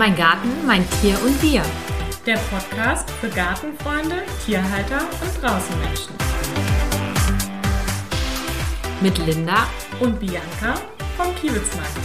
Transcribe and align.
Mein 0.00 0.16
Garten, 0.16 0.48
mein 0.66 0.82
Tier 1.02 1.14
und 1.22 1.42
wir. 1.42 1.60
Der 2.24 2.38
Podcast 2.38 3.10
für 3.20 3.28
Gartenfreunde, 3.28 4.22
Tierhalter 4.46 5.00
und 5.00 5.42
Draußenmenschen. 5.42 6.14
Mit 9.02 9.18
Linda 9.18 9.66
Und 10.00 10.18
Bianca 10.18 10.80
vom 11.18 11.34
Kiewitzmarkt. 11.34 11.98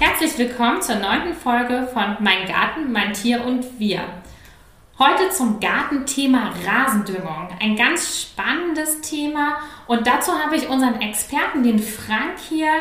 Herzlich 0.00 0.36
willkommen 0.36 0.82
zur 0.82 0.96
neunten 0.96 1.32
Folge 1.32 1.88
von 1.94 2.16
Mein 2.18 2.48
Garten, 2.48 2.90
mein 2.90 3.12
Tier 3.12 3.44
und 3.44 3.78
wir. 3.78 4.00
Heute 4.98 5.30
zum 5.30 5.60
Gartenthema 5.60 6.54
Rasendüngung. 6.66 7.50
Ein 7.62 7.76
ganz 7.76 8.20
spannendes 8.20 9.00
Thema 9.00 9.58
und 9.86 10.08
dazu 10.08 10.32
habe 10.32 10.56
ich 10.56 10.68
unseren 10.68 11.00
Experten, 11.00 11.62
den 11.62 11.78
Frank 11.78 12.40
hier. 12.48 12.72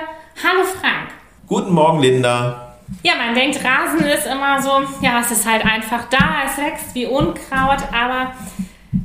Hallo 0.44 0.64
Frank. 0.64 1.10
Guten 1.46 1.74
Morgen, 1.74 2.00
Linda. 2.00 2.73
Ja, 3.04 3.14
man 3.16 3.36
denkt, 3.36 3.60
Rasen 3.64 4.06
ist 4.06 4.26
immer 4.26 4.62
so, 4.62 4.82
ja, 5.02 5.20
es 5.20 5.32
ist 5.32 5.50
halt 5.50 5.66
einfach 5.66 6.06
da, 6.10 6.44
es 6.46 6.58
wächst 6.58 6.96
wie 6.96 7.06
Unkraut, 7.06 7.84
aber 7.92 8.34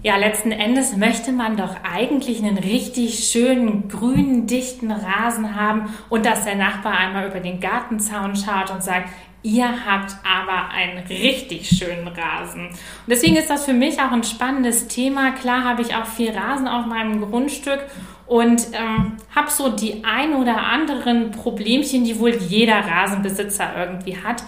ja, 0.02 0.16
letzten 0.16 0.52
Endes 0.52 0.96
möchte 0.96 1.32
man 1.32 1.56
doch 1.56 1.74
eigentlich 1.82 2.42
einen 2.42 2.58
richtig 2.58 3.28
schönen, 3.30 3.88
grünen, 3.88 4.46
dichten 4.46 4.92
Rasen 4.92 5.56
haben 5.56 5.94
und 6.08 6.24
dass 6.24 6.44
der 6.44 6.54
Nachbar 6.54 6.92
einmal 6.96 7.26
über 7.26 7.40
den 7.40 7.58
Gartenzaun 7.58 8.36
schaut 8.36 8.70
und 8.70 8.82
sagt, 8.82 9.08
ihr 9.48 9.86
habt 9.86 10.14
aber 10.24 10.68
einen 10.68 10.98
richtig 11.06 11.68
schönen 11.68 12.06
Rasen. 12.06 12.68
Und 12.68 13.08
deswegen 13.08 13.36
ist 13.36 13.48
das 13.48 13.64
für 13.64 13.72
mich 13.72 13.98
auch 13.98 14.12
ein 14.12 14.22
spannendes 14.22 14.88
Thema. 14.88 15.30
Klar 15.30 15.64
habe 15.64 15.80
ich 15.82 15.94
auch 15.94 16.04
viel 16.04 16.30
Rasen 16.30 16.68
auf 16.68 16.84
meinem 16.84 17.20
Grundstück 17.20 17.80
und 18.26 18.66
ähm, 18.72 19.16
habe 19.34 19.50
so 19.50 19.70
die 19.70 20.04
ein 20.04 20.34
oder 20.34 20.58
anderen 20.58 21.30
Problemchen, 21.30 22.04
die 22.04 22.18
wohl 22.18 22.34
jeder 22.34 22.76
Rasenbesitzer 22.76 23.70
irgendwie 23.76 24.18
hat. 24.18 24.44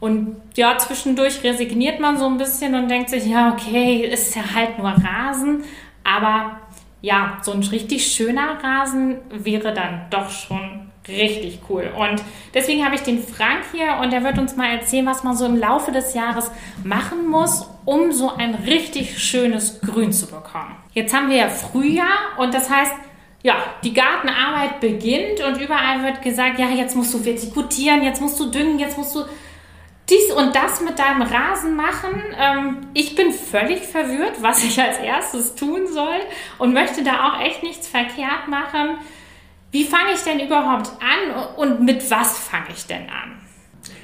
Und 0.00 0.36
ja, 0.56 0.76
zwischendurch 0.78 1.44
resigniert 1.44 2.00
man 2.00 2.18
so 2.18 2.26
ein 2.26 2.38
bisschen 2.38 2.74
und 2.74 2.88
denkt 2.88 3.10
sich, 3.10 3.26
ja, 3.26 3.52
okay, 3.52 4.04
ist 4.04 4.34
ja 4.34 4.42
halt 4.54 4.78
nur 4.78 4.88
Rasen. 4.88 5.62
Aber 6.02 6.58
ja, 7.02 7.38
so 7.42 7.52
ein 7.52 7.62
richtig 7.62 8.12
schöner 8.12 8.58
Rasen 8.62 9.18
wäre 9.30 9.72
dann 9.72 10.06
doch 10.10 10.28
schon 10.28 10.79
richtig 11.08 11.60
cool. 11.68 11.90
Und 11.96 12.22
deswegen 12.54 12.84
habe 12.84 12.94
ich 12.94 13.02
den 13.02 13.22
Frank 13.22 13.64
hier 13.72 13.98
und 14.02 14.12
er 14.12 14.22
wird 14.22 14.38
uns 14.38 14.56
mal 14.56 14.70
erzählen, 14.70 15.06
was 15.06 15.24
man 15.24 15.36
so 15.36 15.46
im 15.46 15.56
Laufe 15.56 15.92
des 15.92 16.14
Jahres 16.14 16.50
machen 16.84 17.28
muss, 17.28 17.68
um 17.84 18.12
so 18.12 18.34
ein 18.34 18.54
richtig 18.54 19.18
schönes 19.18 19.80
Grün 19.80 20.12
zu 20.12 20.26
bekommen. 20.26 20.76
Jetzt 20.92 21.14
haben 21.14 21.30
wir 21.30 21.36
ja 21.36 21.48
Frühjahr 21.48 22.38
und 22.38 22.54
das 22.54 22.70
heißt, 22.70 22.92
ja, 23.42 23.54
die 23.82 23.94
Gartenarbeit 23.94 24.80
beginnt 24.80 25.42
und 25.42 25.60
überall 25.60 26.02
wird 26.04 26.20
gesagt, 26.22 26.58
ja, 26.58 26.68
jetzt 26.68 26.94
musst 26.94 27.14
du 27.14 27.24
vertikutieren, 27.24 28.02
jetzt 28.02 28.20
musst 28.20 28.38
du 28.38 28.50
düngen, 28.50 28.78
jetzt 28.78 28.98
musst 28.98 29.14
du 29.14 29.24
dies 30.10 30.32
und 30.32 30.54
das 30.54 30.80
mit 30.80 30.98
deinem 30.98 31.22
Rasen 31.22 31.76
machen. 31.76 32.22
Ähm, 32.38 32.78
ich 32.92 33.14
bin 33.14 33.32
völlig 33.32 33.82
verwirrt, 33.82 34.42
was 34.42 34.62
ich 34.64 34.80
als 34.80 34.98
erstes 34.98 35.54
tun 35.54 35.86
soll 35.86 36.18
und 36.58 36.74
möchte 36.74 37.02
da 37.02 37.28
auch 37.28 37.40
echt 37.40 37.62
nichts 37.62 37.86
verkehrt 37.86 38.48
machen. 38.48 38.98
Wie 39.72 39.84
fange 39.84 40.12
ich 40.14 40.22
denn 40.22 40.40
überhaupt 40.40 40.90
an 41.00 41.44
und 41.56 41.84
mit 41.84 42.10
was 42.10 42.38
fange 42.38 42.66
ich 42.74 42.86
denn 42.86 43.02
an? 43.02 43.38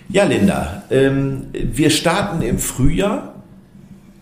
Ja, 0.08 0.24
Linda, 0.24 0.84
ähm, 0.90 1.48
wir 1.52 1.90
starten 1.90 2.40
im 2.42 2.58
Frühjahr, 2.58 3.34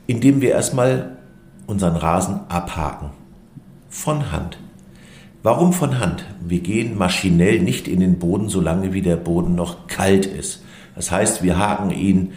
indem 0.07 0.41
wir 0.41 0.53
erstmal 0.53 1.19
unseren 1.67 1.97
Rasen 1.97 2.41
abhaken. 2.49 3.11
Von 3.91 4.33
Hand. 4.33 4.59
Warum 5.43 5.75
von 5.75 6.01
Hand? 6.01 6.25
Wir 6.41 6.61
gehen 6.61 6.97
maschinell 6.97 7.61
nicht 7.61 7.87
in 7.87 8.01
den 8.01 8.19
Boden, 8.19 8.49
solange 8.49 8.95
wie 8.95 9.03
der 9.03 9.17
Boden 9.17 9.55
noch 9.55 9.87
kalt 9.87 10.25
ist. 10.25 10.65
Das 10.97 11.11
heißt, 11.11 11.43
wir 11.43 11.59
haken 11.59 11.91
ihn 11.91 12.33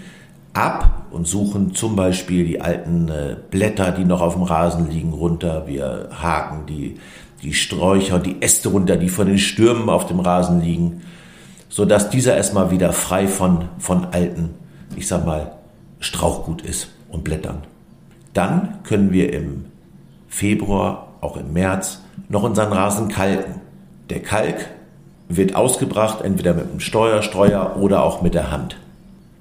ab 0.52 1.05
und 1.11 1.26
suchen 1.26 1.73
zum 1.73 1.95
Beispiel 1.95 2.45
die 2.45 2.59
alten 2.59 3.08
äh, 3.08 3.37
Blätter, 3.49 3.92
die 3.92 4.03
noch 4.03 4.21
auf 4.21 4.33
dem 4.33 4.43
Rasen 4.43 4.89
liegen, 4.89 5.14
runter. 5.14 5.67
Wir 5.67 6.09
haken 6.11 6.65
die, 6.65 6.98
die 7.42 7.53
Sträucher 7.53 8.15
und 8.15 8.25
die 8.25 8.42
Äste 8.42 8.70
runter, 8.70 8.95
die 8.95 9.09
von 9.09 9.27
den 9.27 9.37
Stürmen 9.37 9.89
auf 9.89 10.08
dem 10.08 10.20
Rasen 10.20 10.61
liegen, 10.61 11.02
sodass 11.70 12.09
dieser 12.09 12.36
erstmal 12.36 12.71
wieder 12.71 12.93
frei 12.93 13.27
von, 13.27 13.70
von 13.77 14.08
alten, 14.11 14.55
ich 14.95 15.08
sag 15.08 15.25
mal, 15.25 15.52
Strauchgut 15.99 16.61
ist 16.61 16.89
und 17.09 17.23
Blättern. 17.23 17.64
Dann 18.33 18.80
können 18.83 19.11
wir 19.11 19.33
im 19.33 19.65
Februar, 20.27 21.08
auch 21.21 21.37
im 21.37 21.53
März, 21.53 22.02
noch 22.30 22.43
unseren 22.43 22.73
Rasen 22.73 23.09
kalken. 23.09 23.61
Der 24.09 24.21
Kalk 24.21 24.67
wird 25.30 25.55
ausgebracht, 25.55 26.21
entweder 26.21 26.53
mit 26.53 26.70
einem 26.70 26.80
Steuerstreuer 26.80 27.77
oder 27.77 28.03
auch 28.03 28.21
mit 28.21 28.33
der 28.33 28.52
Hand. 28.52 28.77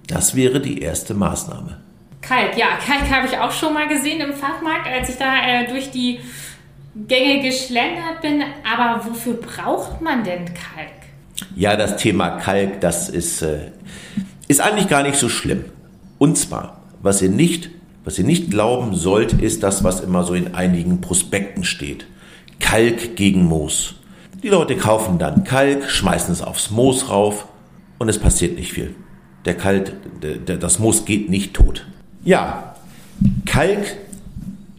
Das 0.06 0.34
wäre 0.34 0.60
die 0.60 0.80
erste 0.80 1.14
Maßnahme. 1.14 1.78
Kalk, 2.22 2.56
ja, 2.56 2.66
Kalk 2.84 3.10
habe 3.10 3.26
ich 3.26 3.38
auch 3.38 3.52
schon 3.52 3.74
mal 3.74 3.86
gesehen 3.88 4.20
im 4.20 4.34
Fachmarkt, 4.34 4.88
als 4.88 5.08
ich 5.08 5.16
da 5.16 5.34
äh, 5.46 5.68
durch 5.68 5.90
die 5.90 6.20
Gänge 7.08 7.42
geschlendert 7.42 8.22
bin. 8.22 8.42
Aber 8.64 9.04
wofür 9.06 9.34
braucht 9.34 10.00
man 10.00 10.24
denn 10.24 10.46
Kalk? 10.46 10.92
Ja, 11.54 11.76
das 11.76 11.96
Thema 11.96 12.30
Kalk, 12.38 12.80
das 12.80 13.08
ist, 13.08 13.42
äh, 13.42 13.70
ist 14.48 14.60
eigentlich 14.60 14.88
gar 14.88 15.02
nicht 15.02 15.16
so 15.16 15.28
schlimm. 15.28 15.64
Und 16.18 16.38
zwar, 16.38 16.80
was 17.02 17.20
ihr 17.20 17.28
nicht, 17.28 17.70
was 18.04 18.18
ihr 18.18 18.24
nicht 18.24 18.50
glauben 18.50 18.94
sollt, 18.94 19.34
ist 19.34 19.62
das, 19.62 19.84
was 19.84 20.00
immer 20.00 20.24
so 20.24 20.34
in 20.34 20.54
einigen 20.54 21.00
Prospekten 21.00 21.64
steht. 21.64 22.06
Kalk 22.60 23.16
gegen 23.16 23.44
Moos. 23.44 23.96
Die 24.42 24.48
Leute 24.48 24.76
kaufen 24.76 25.18
dann 25.18 25.44
Kalk, 25.44 25.90
schmeißen 25.90 26.32
es 26.32 26.42
aufs 26.42 26.70
Moos 26.70 27.10
rauf 27.10 27.46
und 27.98 28.08
es 28.08 28.18
passiert 28.18 28.56
nicht 28.56 28.72
viel. 28.72 28.94
Der 29.44 29.56
Kalk, 29.56 29.92
das 30.46 30.78
Moos 30.78 31.04
geht 31.04 31.28
nicht 31.28 31.54
tot. 31.54 31.86
Ja, 32.24 32.74
Kalk 33.44 33.96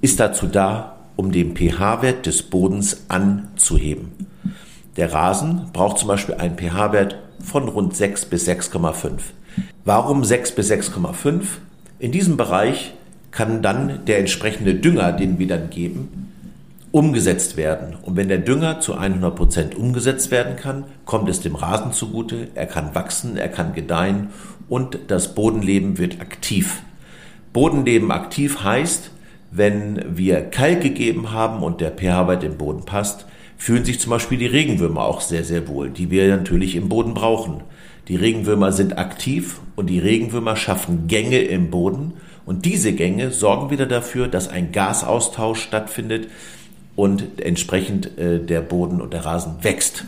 ist 0.01 0.19
dazu 0.19 0.47
da, 0.47 0.96
um 1.17 1.33
den 1.33 1.55
pH-Wert 1.55 2.25
des 2.25 2.43
Bodens 2.43 3.05
anzuheben. 3.09 4.13
Der 4.95 5.13
Rasen 5.13 5.69
braucht 5.73 5.97
zum 5.97 6.07
Beispiel 6.07 6.35
einen 6.35 6.57
pH-Wert 6.57 7.17
von 7.43 7.67
rund 7.67 7.95
6 7.95 8.25
bis 8.25 8.47
6,5. 8.47 9.11
Warum 9.83 10.23
6 10.23 10.53
bis 10.53 10.71
6,5? 10.71 11.41
In 11.99 12.11
diesem 12.11 12.37
Bereich 12.37 12.93
kann 13.31 13.61
dann 13.61 14.05
der 14.05 14.19
entsprechende 14.19 14.75
Dünger, 14.75 15.11
den 15.11 15.39
wir 15.39 15.47
dann 15.47 15.69
geben, 15.69 16.31
umgesetzt 16.91 17.57
werden. 17.57 17.95
Und 18.01 18.15
wenn 18.15 18.27
der 18.27 18.39
Dünger 18.39 18.79
zu 18.79 18.95
100 18.95 19.35
Prozent 19.35 19.75
umgesetzt 19.75 20.31
werden 20.31 20.55
kann, 20.55 20.85
kommt 21.05 21.29
es 21.29 21.41
dem 21.41 21.55
Rasen 21.55 21.91
zugute, 21.91 22.47
er 22.55 22.65
kann 22.65 22.95
wachsen, 22.95 23.37
er 23.37 23.49
kann 23.49 23.73
gedeihen 23.73 24.29
und 24.69 24.97
das 25.07 25.35
Bodenleben 25.35 25.97
wird 25.97 26.21
aktiv. 26.21 26.81
Bodenleben 27.53 28.11
aktiv 28.11 28.63
heißt, 28.63 29.11
wenn 29.51 30.17
wir 30.17 30.41
Kalk 30.41 30.81
gegeben 30.81 31.31
haben 31.31 31.63
und 31.63 31.81
der 31.81 31.91
pH-Wert 31.91 32.43
im 32.43 32.57
Boden 32.57 32.85
passt, 32.85 33.25
fühlen 33.57 33.85
sich 33.85 33.99
zum 33.99 34.11
Beispiel 34.11 34.37
die 34.37 34.45
Regenwürmer 34.45 35.05
auch 35.05 35.21
sehr, 35.21 35.43
sehr 35.43 35.67
wohl, 35.67 35.89
die 35.89 36.11
wir 36.11 36.27
natürlich 36.27 36.75
im 36.75 36.89
Boden 36.89 37.13
brauchen. 37.13 37.63
Die 38.07 38.15
Regenwürmer 38.15 38.71
sind 38.71 38.97
aktiv 38.97 39.59
und 39.75 39.89
die 39.89 39.99
Regenwürmer 39.99 40.55
schaffen 40.55 41.07
Gänge 41.07 41.39
im 41.39 41.71
Boden 41.71 42.13
und 42.45 42.65
diese 42.65 42.93
Gänge 42.93 43.31
sorgen 43.31 43.69
wieder 43.69 43.85
dafür, 43.85 44.27
dass 44.27 44.47
ein 44.47 44.71
Gasaustausch 44.71 45.61
stattfindet, 45.61 46.27
und 46.97 47.39
entsprechend 47.39 48.17
äh, 48.17 48.39
der 48.39 48.59
Boden 48.59 48.99
und 48.99 49.13
der 49.13 49.23
Rasen 49.23 49.63
wächst. 49.63 50.03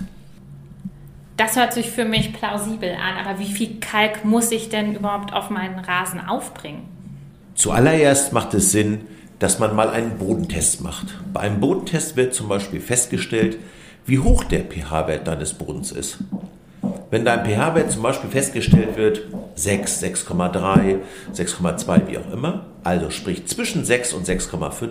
Das 1.37 1.55
hört 1.55 1.71
sich 1.71 1.89
für 1.89 2.03
mich 2.03 2.33
plausibel 2.33 2.89
an, 2.89 3.25
aber 3.25 3.39
wie 3.39 3.45
viel 3.45 3.79
Kalk 3.79 4.25
muss 4.25 4.51
ich 4.51 4.67
denn 4.67 4.95
überhaupt 4.95 5.31
auf 5.31 5.49
meinen 5.49 5.79
Rasen 5.79 6.19
aufbringen? 6.19 6.81
Zuallererst 7.53 8.33
macht 8.33 8.53
es 8.55 8.71
Sinn, 8.71 9.01
dass 9.39 9.57
man 9.57 9.75
mal 9.75 9.89
einen 9.89 10.17
Bodentest 10.17 10.81
macht. 10.81 11.17
Bei 11.33 11.41
einem 11.41 11.59
Bodentest 11.59 12.15
wird 12.15 12.33
zum 12.33 12.49
Beispiel 12.49 12.81
festgestellt, 12.81 13.57
wie 14.05 14.19
hoch 14.19 14.43
der 14.43 14.65
pH-Wert 14.65 15.27
deines 15.27 15.53
Bodens 15.53 15.91
ist. 15.91 16.17
Wenn 17.09 17.25
dein 17.25 17.45
pH-Wert 17.45 17.91
zum 17.91 18.03
Beispiel 18.03 18.29
festgestellt 18.29 18.97
wird, 18.97 19.21
6, 19.55 20.03
6,3, 20.03 20.97
6,2, 21.33 22.07
wie 22.07 22.17
auch 22.17 22.31
immer, 22.31 22.65
also 22.83 23.09
sprich 23.09 23.47
zwischen 23.47 23.83
6 23.83 24.13
und 24.13 24.27
6,5, 24.27 24.89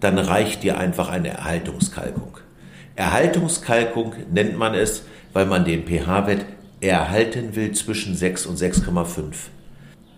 dann 0.00 0.18
reicht 0.18 0.62
dir 0.62 0.78
einfach 0.78 1.10
eine 1.10 1.28
Erhaltungskalkung. 1.28 2.38
Erhaltungskalkung 2.96 4.14
nennt 4.32 4.56
man 4.56 4.74
es, 4.74 5.04
weil 5.32 5.46
man 5.46 5.64
den 5.64 5.86
pH-Wert 5.86 6.44
erhalten 6.80 7.54
will 7.56 7.72
zwischen 7.72 8.14
6 8.14 8.46
und 8.46 8.58
6,5. 8.58 9.34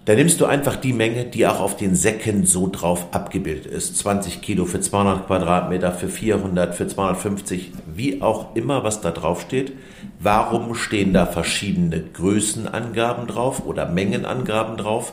Da 0.04 0.14
nimmst 0.14 0.40
du 0.40 0.46
einfach 0.46 0.74
die 0.74 0.92
Menge, 0.92 1.26
die 1.26 1.46
auch 1.46 1.60
auf 1.60 1.76
den 1.76 1.94
Säcken 1.94 2.44
so 2.44 2.68
drauf 2.68 3.06
abgebildet 3.12 3.66
ist. 3.66 3.98
20 3.98 4.42
Kilo 4.42 4.64
für 4.64 4.80
200 4.80 5.28
Quadratmeter, 5.28 5.92
für 5.92 6.08
400, 6.08 6.74
für 6.74 6.88
250, 6.88 7.70
wie 7.94 8.20
auch 8.20 8.56
immer, 8.56 8.82
was 8.82 9.00
da 9.00 9.12
drauf 9.12 9.42
steht. 9.42 9.74
Warum 10.18 10.74
stehen 10.74 11.12
da 11.12 11.26
verschiedene 11.26 12.02
Größenangaben 12.02 13.28
drauf 13.28 13.64
oder 13.64 13.88
Mengenangaben 13.88 14.76
drauf? 14.76 15.12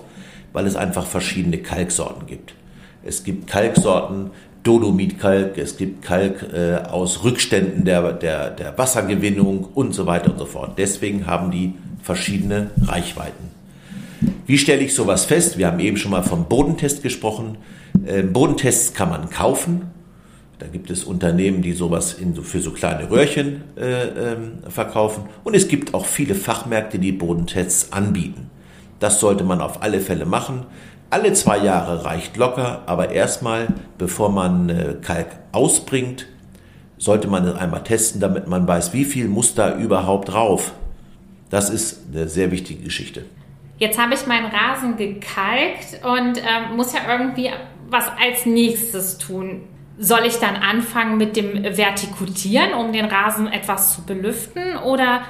Weil 0.53 0.65
es 0.65 0.75
einfach 0.75 1.05
verschiedene 1.05 1.59
Kalksorten 1.59 2.25
gibt. 2.25 2.55
Es 3.03 3.23
gibt 3.23 3.45
Kalksorten, 3.45 4.31
Dolomitkalk, 4.63 5.59
es 5.59 5.77
gibt 5.77 6.01
Kalk 6.01 6.51
äh, 6.51 6.77
aus 6.89 7.23
Rückständen 7.23 7.85
der, 7.85 8.11
der, 8.13 8.49
der 8.49 8.75
Wassergewinnung 8.75 9.65
und 9.75 9.93
so 9.93 10.07
weiter 10.07 10.31
und 10.31 10.39
so 10.39 10.47
fort. 10.47 10.79
Deswegen 10.79 11.27
haben 11.27 11.51
die 11.51 11.75
verschiedene 12.01 12.71
Reichweiten. 12.81 13.58
Wie 14.45 14.57
stelle 14.57 14.81
ich 14.81 14.93
sowas 14.93 15.25
fest? 15.25 15.57
Wir 15.57 15.67
haben 15.67 15.79
eben 15.79 15.97
schon 15.97 16.11
mal 16.11 16.23
vom 16.23 16.45
Bodentest 16.45 17.03
gesprochen. 17.03 17.57
Ähm, 18.07 18.33
Bodentests 18.33 18.93
kann 18.93 19.09
man 19.09 19.29
kaufen. 19.29 19.91
Da 20.59 20.67
gibt 20.67 20.89
es 20.89 21.05
Unternehmen, 21.05 21.61
die 21.61 21.71
sowas 21.71 22.13
in, 22.13 22.35
für 22.35 22.59
so 22.59 22.71
kleine 22.71 23.09
Röhrchen 23.09 23.63
äh, 23.77 24.33
ähm, 24.33 24.59
verkaufen. 24.67 25.23
Und 25.45 25.55
es 25.55 25.69
gibt 25.69 25.93
auch 25.93 26.05
viele 26.05 26.35
Fachmärkte, 26.35 26.99
die 26.99 27.13
Bodentests 27.13 27.93
anbieten. 27.93 28.49
Das 28.99 29.21
sollte 29.21 29.45
man 29.45 29.61
auf 29.61 29.81
alle 29.81 30.01
Fälle 30.01 30.25
machen. 30.25 30.65
Alle 31.09 31.31
zwei 31.33 31.57
Jahre 31.59 32.03
reicht 32.03 32.35
locker, 32.35 32.83
aber 32.85 33.11
erstmal, 33.11 33.67
bevor 33.97 34.29
man 34.29 34.69
äh, 34.69 34.95
Kalk 35.01 35.27
ausbringt, 35.53 36.27
sollte 36.97 37.29
man 37.29 37.47
es 37.47 37.55
einmal 37.55 37.83
testen, 37.83 38.19
damit 38.19 38.47
man 38.47 38.67
weiß, 38.67 38.93
wie 38.93 39.05
viel 39.05 39.29
muss 39.29 39.55
da 39.55 39.77
überhaupt 39.77 40.29
drauf. 40.29 40.73
Das 41.49 41.69
ist 41.69 42.01
eine 42.11 42.27
sehr 42.27 42.51
wichtige 42.51 42.83
Geschichte. 42.83 43.23
Jetzt 43.79 43.97
habe 43.97 44.13
ich 44.13 44.27
meinen 44.27 44.47
Rasen 44.47 44.97
gekalkt 44.97 46.03
und 46.03 46.37
äh, 46.37 46.75
muss 46.75 46.93
ja 46.93 46.99
irgendwie 47.09 47.49
was 47.89 48.05
als 48.21 48.45
nächstes 48.45 49.17
tun. 49.17 49.61
Soll 49.97 50.25
ich 50.25 50.35
dann 50.35 50.55
anfangen 50.55 51.17
mit 51.17 51.35
dem 51.35 51.63
Vertikutieren, 51.63 52.73
um 52.73 52.93
den 52.93 53.05
Rasen 53.05 53.47
etwas 53.47 53.95
zu 53.95 54.03
belüften 54.03 54.77
oder 54.85 55.21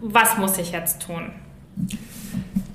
was 0.00 0.36
muss 0.38 0.58
ich 0.58 0.72
jetzt 0.72 1.02
tun? 1.02 1.30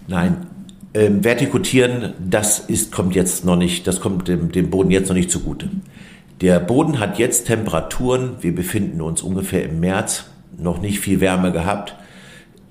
Nein, 0.07 0.48
ähm, 0.94 1.24
vertikutieren, 1.24 2.13
das 2.19 2.59
ist, 2.59 2.92
kommt 2.92 3.15
jetzt 3.15 3.45
noch 3.45 3.56
nicht, 3.56 3.88
das 3.88 4.01
kommt 4.01 4.27
dem, 4.27 4.51
dem 4.51 4.69
Boden 4.69 4.92
jetzt 4.92 5.07
noch 5.07 5.15
nicht 5.15 5.31
zugute. 5.31 5.69
Der 6.42 6.59
Boden 6.59 7.00
hat 7.00 7.18
jetzt 7.18 7.48
Temperaturen, 7.48 8.36
wir 8.42 8.53
befinden 8.53 9.01
uns 9.01 9.21
ungefähr 9.21 9.63
im 9.63 9.80
März, 9.80 10.25
noch 10.57 10.81
nicht 10.81 11.00
viel 11.00 11.21
Wärme 11.21 11.51
gehabt. 11.51 11.95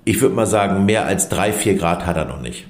Ich 0.03 0.21
würde 0.21 0.35
mal 0.35 0.47
sagen, 0.47 0.85
mehr 0.85 1.05
als 1.05 1.29
drei, 1.29 1.53
vier 1.53 1.75
Grad 1.75 2.05
hat 2.05 2.17
er 2.17 2.25
noch 2.25 2.41
nicht. 2.41 2.65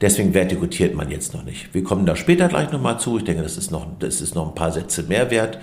Deswegen 0.00 0.32
vertikutiert 0.32 0.94
man 0.94 1.10
jetzt 1.10 1.34
noch 1.34 1.44
nicht. 1.44 1.72
Wir 1.74 1.84
kommen 1.84 2.06
da 2.06 2.16
später 2.16 2.48
gleich 2.48 2.72
nochmal 2.72 2.98
zu. 2.98 3.18
Ich 3.18 3.24
denke, 3.24 3.42
das 3.42 3.56
ist, 3.56 3.70
noch, 3.70 3.86
das 3.98 4.20
ist 4.20 4.34
noch 4.34 4.48
ein 4.48 4.54
paar 4.54 4.72
Sätze 4.72 5.04
mehr 5.04 5.30
wert. 5.30 5.58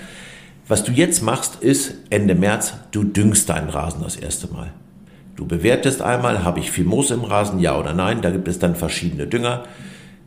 Was 0.68 0.84
du 0.84 0.92
jetzt 0.92 1.22
machst, 1.22 1.62
ist 1.62 1.96
Ende 2.10 2.36
März, 2.36 2.74
du 2.92 3.04
düngst 3.04 3.50
deinen 3.50 3.70
Rasen 3.70 4.04
das 4.04 4.16
erste 4.16 4.48
Mal. 4.48 4.72
Du 5.36 5.46
bewertest 5.46 6.02
einmal, 6.02 6.44
habe 6.44 6.60
ich 6.60 6.70
viel 6.70 6.84
Moos 6.84 7.12
im 7.12 7.24
Rasen, 7.24 7.60
ja 7.60 7.78
oder 7.78 7.94
nein. 7.94 8.22
Da 8.22 8.30
gibt 8.30 8.48
es 8.48 8.60
dann 8.60 8.76
verschiedene 8.76 9.26
Dünger. 9.26 9.64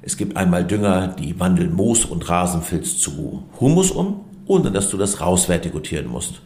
Es 0.01 0.17
gibt 0.17 0.37
einmal 0.37 0.67
Dünger, 0.67 1.09
die 1.09 1.39
wandeln 1.39 1.75
Moos 1.75 2.05
und 2.05 2.29
Rasenfilz 2.29 2.99
zu 2.99 3.45
Humus 3.61 3.91
um, 3.91 4.25
ohne 4.47 4.73
dass 4.73 4.91
du 4.91 4.97
das 4.97 5.21
rausvertikutieren 5.21 6.09
musst. 6.09 6.41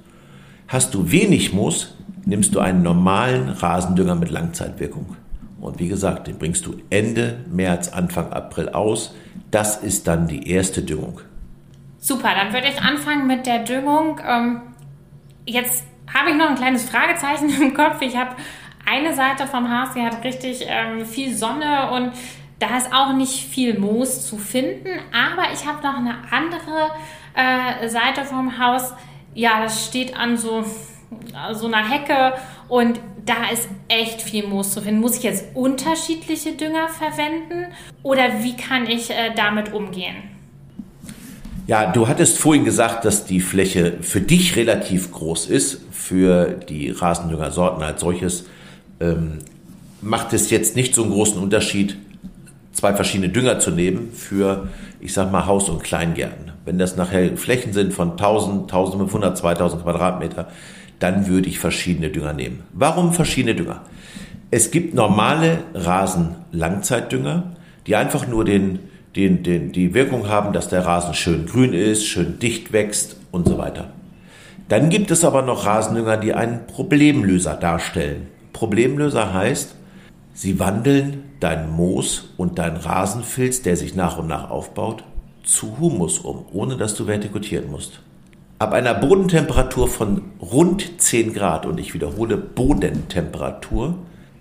Hast 0.68 0.94
du 0.94 1.10
wenig 1.10 1.52
Moos, 1.52 1.94
nimmst 2.26 2.54
du 2.54 2.60
einen 2.60 2.82
normalen 2.82 3.48
Rasendünger 3.48 4.16
mit 4.16 4.30
Langzeitwirkung. 4.30 5.16
Und 5.60 5.78
wie 5.78 5.88
gesagt, 5.88 6.26
den 6.26 6.38
bringst 6.38 6.66
du 6.66 6.76
Ende 6.90 7.44
März, 7.50 7.88
Anfang 7.88 8.32
April 8.32 8.68
aus. 8.68 9.14
Das 9.50 9.78
ist 9.78 10.06
dann 10.06 10.28
die 10.28 10.50
erste 10.50 10.82
Düngung. 10.82 11.20
Super, 11.98 12.30
dann 12.36 12.52
würde 12.52 12.68
ich 12.68 12.80
anfangen 12.80 13.26
mit 13.26 13.46
der 13.46 13.64
Düngung. 13.64 14.20
Ähm, 14.26 14.60
jetzt 15.46 15.84
habe 16.12 16.30
ich 16.30 16.36
noch 16.36 16.50
ein 16.50 16.56
kleines 16.56 16.88
Fragezeichen 16.88 17.50
im 17.62 17.74
Kopf. 17.74 18.02
Ich 18.02 18.16
habe 18.16 18.36
eine 18.84 19.14
Seite 19.14 19.46
vom 19.46 19.70
Haus, 19.70 19.94
die 19.94 20.02
hat 20.02 20.22
richtig 20.22 20.66
ähm, 20.68 21.04
viel 21.06 21.34
Sonne 21.34 21.90
und 21.90 22.12
da 22.58 22.76
ist 22.76 22.92
auch 22.92 23.12
nicht 23.12 23.48
viel 23.48 23.78
Moos 23.78 24.26
zu 24.26 24.38
finden. 24.38 24.88
Aber 25.12 25.52
ich 25.52 25.66
habe 25.66 25.82
noch 25.82 25.96
eine 25.96 26.16
andere 26.30 26.90
äh, 27.34 27.88
Seite 27.88 28.24
vom 28.24 28.58
Haus. 28.58 28.92
Ja, 29.34 29.60
das 29.62 29.86
steht 29.86 30.16
an 30.16 30.36
so, 30.36 30.64
so 31.54 31.66
einer 31.66 31.88
Hecke 31.88 32.34
und 32.68 33.00
da 33.24 33.50
ist 33.52 33.68
echt 33.88 34.22
viel 34.22 34.46
Moos 34.46 34.72
zu 34.72 34.80
finden. 34.80 35.00
Muss 35.00 35.16
ich 35.16 35.24
jetzt 35.24 35.44
unterschiedliche 35.54 36.52
Dünger 36.52 36.88
verwenden 36.88 37.72
oder 38.02 38.42
wie 38.42 38.56
kann 38.56 38.86
ich 38.86 39.10
äh, 39.10 39.32
damit 39.34 39.72
umgehen? 39.72 40.16
Ja, 41.66 41.90
du 41.90 42.06
hattest 42.06 42.38
vorhin 42.38 42.64
gesagt, 42.64 43.04
dass 43.04 43.24
die 43.24 43.40
Fläche 43.40 43.94
für 44.00 44.20
dich 44.20 44.54
relativ 44.54 45.10
groß 45.10 45.46
ist. 45.46 45.80
Für 45.90 46.46
die 46.46 46.90
Rasendüngersorten 46.90 47.82
als 47.82 48.00
solches 48.00 48.46
ähm, 49.00 49.38
macht 50.00 50.32
es 50.32 50.50
jetzt 50.50 50.76
nicht 50.76 50.94
so 50.94 51.02
einen 51.02 51.10
großen 51.10 51.42
Unterschied, 51.42 51.96
zwei 52.72 52.94
verschiedene 52.94 53.30
Dünger 53.30 53.58
zu 53.58 53.72
nehmen 53.72 54.12
für, 54.12 54.68
ich 55.00 55.12
sag 55.12 55.32
mal, 55.32 55.46
Haus- 55.46 55.68
und 55.68 55.82
Kleingärten. 55.82 56.52
Wenn 56.64 56.78
das 56.78 56.96
nachher 56.96 57.36
Flächen 57.36 57.72
sind 57.72 57.92
von 57.92 58.12
1000, 58.12 58.62
1500, 58.62 59.36
2000 59.36 59.82
Quadratmeter, 59.82 60.48
dann 60.98 61.26
würde 61.26 61.48
ich 61.48 61.58
verschiedene 61.58 62.10
Dünger 62.10 62.32
nehmen. 62.32 62.64
Warum 62.72 63.12
verschiedene 63.12 63.54
Dünger? 63.54 63.82
Es 64.50 64.70
gibt 64.70 64.94
normale 64.94 65.58
Rasen-Langzeitdünger, 65.74 67.56
die 67.86 67.96
einfach 67.96 68.26
nur 68.26 68.44
den 68.44 68.78
den, 69.16 69.42
den, 69.42 69.72
die 69.72 69.94
Wirkung 69.94 70.28
haben, 70.28 70.52
dass 70.52 70.68
der 70.68 70.84
Rasen 70.84 71.14
schön 71.14 71.46
grün 71.46 71.72
ist, 71.72 72.04
schön 72.04 72.38
dicht 72.38 72.72
wächst 72.72 73.16
und 73.32 73.48
so 73.48 73.58
weiter. 73.58 73.92
Dann 74.68 74.90
gibt 74.90 75.10
es 75.10 75.24
aber 75.24 75.42
noch 75.42 75.64
Rasendünger, 75.64 76.18
die 76.18 76.34
einen 76.34 76.66
Problemlöser 76.66 77.54
darstellen. 77.54 78.26
Problemlöser 78.52 79.32
heißt, 79.32 79.74
sie 80.34 80.58
wandeln 80.58 81.22
dein 81.40 81.70
Moos 81.70 82.34
und 82.36 82.58
dein 82.58 82.76
Rasenfilz, 82.76 83.62
der 83.62 83.76
sich 83.76 83.94
nach 83.94 84.18
und 84.18 84.26
nach 84.26 84.50
aufbaut, 84.50 85.04
zu 85.44 85.78
Humus 85.78 86.18
um, 86.18 86.44
ohne 86.52 86.76
dass 86.76 86.94
du 86.94 87.06
vertikutieren 87.06 87.70
musst. 87.70 88.00
Ab 88.58 88.72
einer 88.72 88.94
Bodentemperatur 88.94 89.86
von 89.86 90.22
rund 90.40 91.02
10 91.02 91.34
Grad, 91.34 91.66
und 91.66 91.78
ich 91.78 91.92
wiederhole 91.92 92.38
Bodentemperatur, 92.38 93.98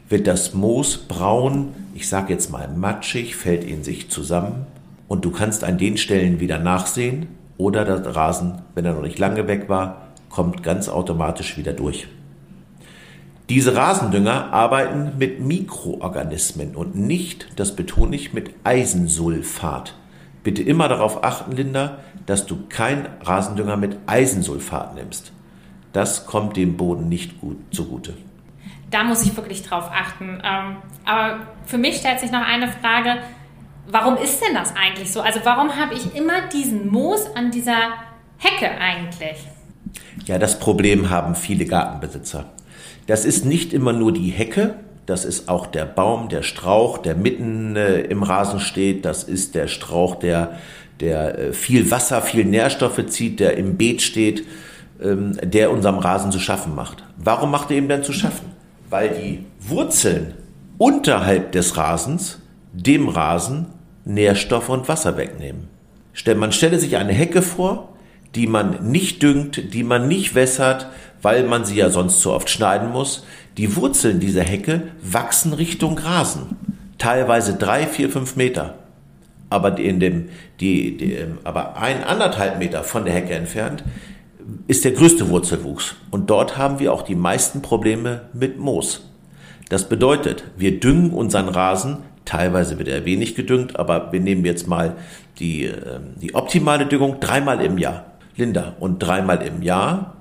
wird 0.08 0.26
das 0.26 0.54
Moos 0.54 0.96
braun, 0.96 1.74
ich 1.94 2.08
sage 2.08 2.32
jetzt 2.32 2.50
mal 2.50 2.70
matschig, 2.70 3.36
fällt 3.36 3.66
in 3.66 3.84
sich 3.84 4.10
zusammen 4.10 4.68
und 5.10 5.26
du 5.26 5.32
kannst 5.32 5.66
an 5.66 5.78
den 5.78 5.98
Stellen 5.98 6.40
wieder 6.40 6.60
nachsehen 6.60 7.28
oder 7.58 7.84
der 7.84 8.16
Rasen, 8.16 8.62
wenn 8.74 8.86
er 8.86 8.94
noch 8.94 9.02
nicht 9.02 9.20
lange 9.20 9.50
weg 9.50 9.68
war, 9.68 10.08
kommt 10.30 10.64
ganz 10.64 10.88
automatisch 10.88 11.58
wieder 11.58 11.74
durch. 11.74 12.08
Diese 13.50 13.76
Rasendünger 13.76 14.54
arbeiten 14.54 15.18
mit 15.20 15.42
Mikroorganismen 15.42 16.78
und 16.78 16.96
nicht, 16.96 17.48
das 17.58 17.76
betone 17.76 18.16
ich, 18.16 18.32
mit 18.32 18.52
Eisensulfat. 18.64 19.94
Bitte 20.46 20.62
immer 20.64 20.88
darauf 20.88 21.26
achten, 21.26 21.52
Linda, 21.52 21.98
dass 22.26 22.46
du 22.46 22.68
kein 22.70 23.10
Rasendünger 23.22 23.76
mit 23.76 23.98
Eisensulfat 24.06 24.96
nimmst. 24.96 25.34
Das 25.92 26.26
kommt 26.26 26.56
dem 26.56 26.78
Boden 26.78 27.10
nicht 27.10 27.42
gut 27.42 27.58
zugute 27.72 28.14
da 28.96 29.04
muss 29.04 29.26
ich 29.26 29.36
wirklich 29.36 29.64
drauf 29.64 29.90
achten. 29.92 30.42
Ähm, 30.44 30.78
aber 31.04 31.48
für 31.66 31.78
mich 31.78 31.98
stellt 31.98 32.20
sich 32.20 32.32
noch 32.32 32.42
eine 32.42 32.70
Frage, 32.70 33.18
warum 33.88 34.16
ist 34.16 34.42
denn 34.42 34.56
das 34.56 34.74
eigentlich 34.76 35.12
so? 35.12 35.22
Also 35.22 35.42
warum 35.44 35.76
habe 35.76 35.94
ich 35.94 36.16
immer 36.16 36.48
diesen 36.54 36.90
Moos 36.90 37.26
an 37.36 37.52
dieser 37.52 37.76
Hecke 38.38 38.70
eigentlich? 38.80 39.38
Ja, 40.26 40.40
das 40.40 40.60
Problem 40.60 41.10
haben 41.10 41.36
viele 41.36 41.66
Gartenbesitzer. 41.66 42.46
Das 43.08 43.26
ist 43.26 43.46
nicht 43.46 43.74
immer 43.74 43.92
nur 43.92 44.14
die 44.14 44.30
Hecke, 44.30 44.76
das 45.06 45.26
ist 45.26 45.50
auch 45.50 45.68
der 45.68 45.86
Baum, 45.86 46.30
der 46.30 46.42
Strauch, 46.42 46.98
der 46.98 47.16
mitten 47.16 47.76
äh, 47.76 48.02
im 48.02 48.24
Rasen 48.24 48.60
steht, 48.60 49.06
das 49.06 49.24
ist 49.24 49.56
der 49.56 49.68
Strauch, 49.68 50.16
der, 50.16 50.58
der 51.00 51.40
äh, 51.40 51.54
viel 51.54 51.92
Wasser, 51.92 52.22
viel 52.22 52.46
Nährstoffe 52.46 53.06
zieht, 53.08 53.40
der 53.40 53.58
im 53.58 53.78
Beet 53.78 54.02
steht, 54.02 54.46
ähm, 55.02 55.38
der 55.44 55.72
unserem 55.72 55.98
Rasen 55.98 56.32
zu 56.32 56.40
schaffen 56.40 56.76
macht. 56.76 57.04
Warum 57.18 57.52
macht 57.52 57.72
er 57.72 57.78
ihm 57.78 57.88
denn 57.88 58.04
zu 58.04 58.14
schaffen? 58.14 58.56
weil 58.90 59.10
die 59.10 59.46
Wurzeln 59.60 60.36
unterhalb 60.78 61.52
des 61.52 61.78
Rasens 61.78 62.40
dem 62.72 63.10
Rasen 63.10 63.68
Nährstoffe 64.06 64.70
und 64.70 64.88
Wasser 64.88 65.18
wegnehmen. 65.18 65.68
Man 66.36 66.52
stelle 66.52 66.80
sich 66.80 66.98
eine 66.98 67.14
Hecke 67.14 67.42
vor, 67.42 67.90
die 68.36 68.48
man 68.48 68.90
nicht 68.90 69.24
düngt, 69.24 69.74
die 69.74 69.84
man 69.84 70.08
nicht 70.08 70.36
wässert, 70.36 70.88
weil 71.22 71.44
man 71.44 71.66
sie 71.66 71.76
ja 71.76 71.90
sonst 71.90 72.20
zu 72.22 72.32
oft 72.32 72.50
schneiden 72.50 72.92
muss. 72.92 73.26
Die 73.58 73.76
Wurzeln 73.76 74.20
dieser 74.20 74.44
Hecke 74.44 74.84
wachsen 75.02 75.54
Richtung 75.54 75.98
Rasen, 75.98 76.58
teilweise 76.98 77.56
drei, 77.56 77.88
vier, 77.88 78.10
fünf 78.10 78.36
Meter. 78.36 78.76
Aber 79.50 79.78
in 79.78 80.00
dem, 80.00 80.30
die, 80.60 80.98
die, 80.98 81.18
aber 81.44 81.78
ein 81.78 82.04
anderthalb 82.04 82.60
Meter 82.60 82.84
von 82.84 83.06
der 83.06 83.14
Hecke 83.14 83.34
entfernt 83.34 83.84
ist 84.68 84.84
der 84.84 84.92
größte 84.92 85.30
Wurzelwuchs. 85.30 85.96
Und 86.12 86.30
dort 86.30 86.58
haben 86.58 86.80
wir 86.80 86.92
auch 86.92 87.04
die 87.04 87.16
meisten 87.16 87.62
Probleme 87.62 88.24
mit 88.34 88.60
Moos. 88.60 89.10
Das 89.70 89.88
bedeutet, 89.88 90.44
wir 90.58 90.80
düngen 90.80 91.12
unseren 91.12 91.50
Rasen, 91.50 92.00
teilweise 92.26 92.78
wird 92.78 92.88
er 92.88 93.06
wenig 93.06 93.36
gedüngt, 93.36 93.80
aber 93.80 94.12
wir 94.12 94.20
nehmen 94.20 94.46
jetzt 94.46 94.68
mal 94.68 94.96
die, 95.40 95.66
ähm, 95.66 96.16
die 96.22 96.36
optimale 96.36 96.86
Düngung 96.86 97.20
dreimal 97.20 97.62
im 97.62 97.78
Jahr. 97.78 98.06
Linda, 98.36 98.76
und 98.80 99.00
dreimal 99.00 99.42
im 99.44 99.62
Jahr 99.62 100.16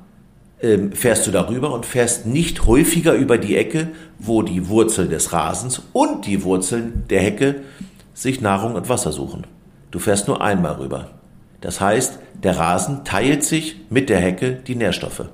ähm, 0.60 0.92
fährst 0.92 1.26
du 1.26 1.30
darüber 1.30 1.72
und 1.72 1.86
fährst 1.86 2.26
nicht 2.26 2.66
häufiger 2.66 3.14
über 3.14 3.38
die 3.38 3.56
Ecke, 3.56 3.88
wo 4.18 4.42
die 4.42 4.68
Wurzeln 4.68 5.10
des 5.10 5.32
Rasens 5.32 5.82
und 5.92 6.26
die 6.26 6.44
Wurzeln 6.44 7.04
der 7.10 7.20
Hecke 7.20 7.56
sich 8.12 8.40
Nahrung 8.40 8.74
und 8.74 8.88
Wasser 8.88 9.12
suchen. 9.12 9.46
Du 9.90 9.98
fährst 9.98 10.28
nur 10.28 10.42
einmal 10.42 10.74
rüber. 10.74 11.10
Das 11.60 11.80
heißt, 11.80 12.18
der 12.42 12.58
Rasen 12.58 13.04
teilt 13.04 13.44
sich 13.44 13.80
mit 13.90 14.08
der 14.08 14.20
Hecke 14.20 14.52
die 14.52 14.74
Nährstoffe. 14.74 15.24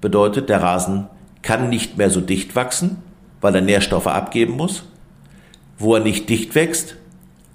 Bedeutet, 0.00 0.48
der 0.48 0.62
Rasen 0.62 1.06
kann 1.42 1.68
nicht 1.68 1.98
mehr 1.98 2.10
so 2.10 2.20
dicht 2.20 2.54
wachsen 2.54 2.98
weil 3.42 3.54
er 3.54 3.60
Nährstoffe 3.60 4.06
abgeben 4.06 4.56
muss. 4.56 4.84
Wo 5.78 5.96
er 5.96 6.00
nicht 6.00 6.30
dicht 6.30 6.54
wächst, 6.54 6.96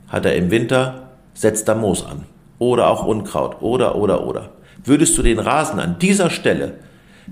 hat 0.09 0.25
er 0.25 0.35
im 0.35 0.51
Winter, 0.51 1.09
setzt 1.33 1.67
er 1.67 1.75
Moos 1.75 2.05
an. 2.05 2.25
Oder 2.59 2.89
auch 2.89 3.05
Unkraut. 3.05 3.61
Oder, 3.61 3.95
oder, 3.95 4.27
oder. 4.27 4.49
Würdest 4.83 5.17
du 5.17 5.23
den 5.23 5.39
Rasen 5.39 5.79
an 5.79 5.97
dieser 5.97 6.29
Stelle 6.29 6.75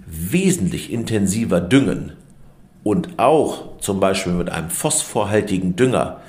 wesentlich 0.05 0.91
intensiver 0.91 1.61
düngen 1.61 2.13
und 2.83 3.17
auch 3.17 3.77
zum 3.79 3.99
Beispiel 3.99 4.33
mit 4.33 4.49
einem 4.49 4.69
phosphorhaltigen 4.69 5.75
Dünger 5.75 6.21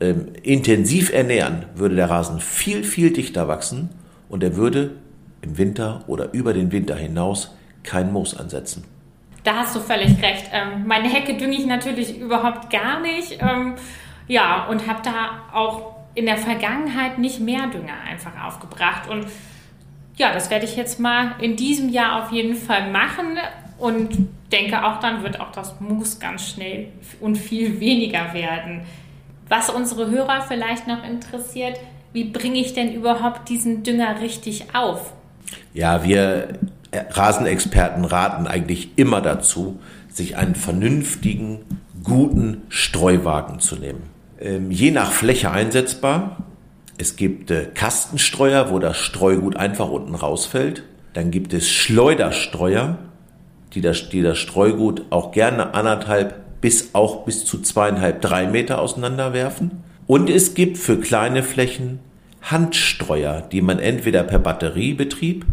ähm, 0.00 0.28
intensiv 0.42 1.12
ernähren, 1.12 1.66
würde 1.74 1.96
der 1.96 2.10
Rasen 2.10 2.40
viel, 2.40 2.84
viel 2.84 3.12
dichter 3.12 3.48
wachsen 3.48 3.90
und 4.28 4.42
er 4.42 4.56
würde 4.56 4.96
im 5.42 5.56
Winter 5.58 6.04
oder 6.06 6.32
über 6.32 6.52
den 6.52 6.72
Winter 6.72 6.96
hinaus 6.96 7.54
kein 7.82 8.12
Moos 8.12 8.36
ansetzen. 8.36 8.84
Da 9.44 9.58
hast 9.58 9.76
du 9.76 9.80
völlig 9.80 10.20
recht. 10.20 10.50
Ähm, 10.52 10.86
meine 10.86 11.08
Hecke 11.08 11.36
dünge 11.36 11.56
ich 11.56 11.66
natürlich 11.66 12.18
überhaupt 12.18 12.68
gar 12.68 13.00
nicht. 13.00 13.38
Ähm, 13.40 13.74
ja, 14.26 14.66
und 14.66 14.88
habe 14.88 15.00
da 15.04 15.44
auch 15.52 15.94
in 16.14 16.26
der 16.26 16.36
Vergangenheit 16.36 17.18
nicht 17.18 17.40
mehr 17.40 17.68
Dünger 17.68 17.94
einfach 18.08 18.32
aufgebracht. 18.44 19.08
Und 19.08 19.26
ja, 20.16 20.32
das 20.32 20.50
werde 20.50 20.64
ich 20.64 20.76
jetzt 20.76 20.98
mal 20.98 21.34
in 21.40 21.56
diesem 21.56 21.88
Jahr 21.90 22.22
auf 22.22 22.32
jeden 22.32 22.54
Fall 22.54 22.90
machen 22.90 23.38
und 23.78 24.28
denke 24.50 24.84
auch, 24.84 25.00
dann 25.00 25.22
wird 25.22 25.40
auch 25.40 25.52
das 25.52 25.80
Moos 25.80 26.18
ganz 26.18 26.48
schnell 26.48 26.88
und 27.20 27.36
viel 27.36 27.80
weniger 27.80 28.32
werden. 28.32 28.82
Was 29.48 29.70
unsere 29.70 30.10
Hörer 30.10 30.42
vielleicht 30.48 30.86
noch 30.86 31.04
interessiert, 31.04 31.78
wie 32.12 32.24
bringe 32.24 32.58
ich 32.58 32.72
denn 32.72 32.92
überhaupt 32.92 33.48
diesen 33.48 33.82
Dünger 33.82 34.20
richtig 34.20 34.74
auf? 34.74 35.12
Ja, 35.74 36.02
wir 36.02 36.58
Rasenexperten 36.92 38.04
raten 38.04 38.46
eigentlich 38.46 38.96
immer 38.96 39.20
dazu, 39.20 39.78
sich 40.08 40.36
einen 40.36 40.54
vernünftigen, 40.54 41.60
guten 42.02 42.62
Streuwagen 42.68 43.60
zu 43.60 43.76
nehmen. 43.76 44.02
Ähm, 44.40 44.70
je 44.70 44.90
nach 44.90 45.12
Fläche 45.12 45.50
einsetzbar. 45.50 46.38
Es 46.98 47.16
gibt 47.16 47.50
äh, 47.50 47.66
Kastenstreuer, 47.74 48.70
wo 48.70 48.78
das 48.78 48.96
Streugut 48.96 49.56
einfach 49.56 49.88
unten 49.88 50.14
rausfällt. 50.14 50.82
Dann 51.12 51.30
gibt 51.30 51.52
es 51.52 51.68
Schleuderstreuer, 51.68 52.98
die 53.74 53.80
das, 53.80 54.08
die 54.08 54.22
das 54.22 54.38
Streugut 54.38 55.04
auch 55.10 55.32
gerne 55.32 55.74
anderthalb 55.74 56.60
bis 56.60 56.94
auch 56.94 57.24
bis 57.24 57.44
zu 57.44 57.60
zweieinhalb, 57.60 58.22
drei 58.22 58.46
Meter 58.46 58.80
auseinanderwerfen. 58.80 59.82
Und 60.06 60.30
es 60.30 60.54
gibt 60.54 60.78
für 60.78 60.98
kleine 60.98 61.42
Flächen 61.42 62.00
Handstreuer, 62.42 63.40
die 63.40 63.60
man 63.60 63.78
entweder 63.78 64.22
per 64.22 64.38
Batteriebetrieb 64.38 65.44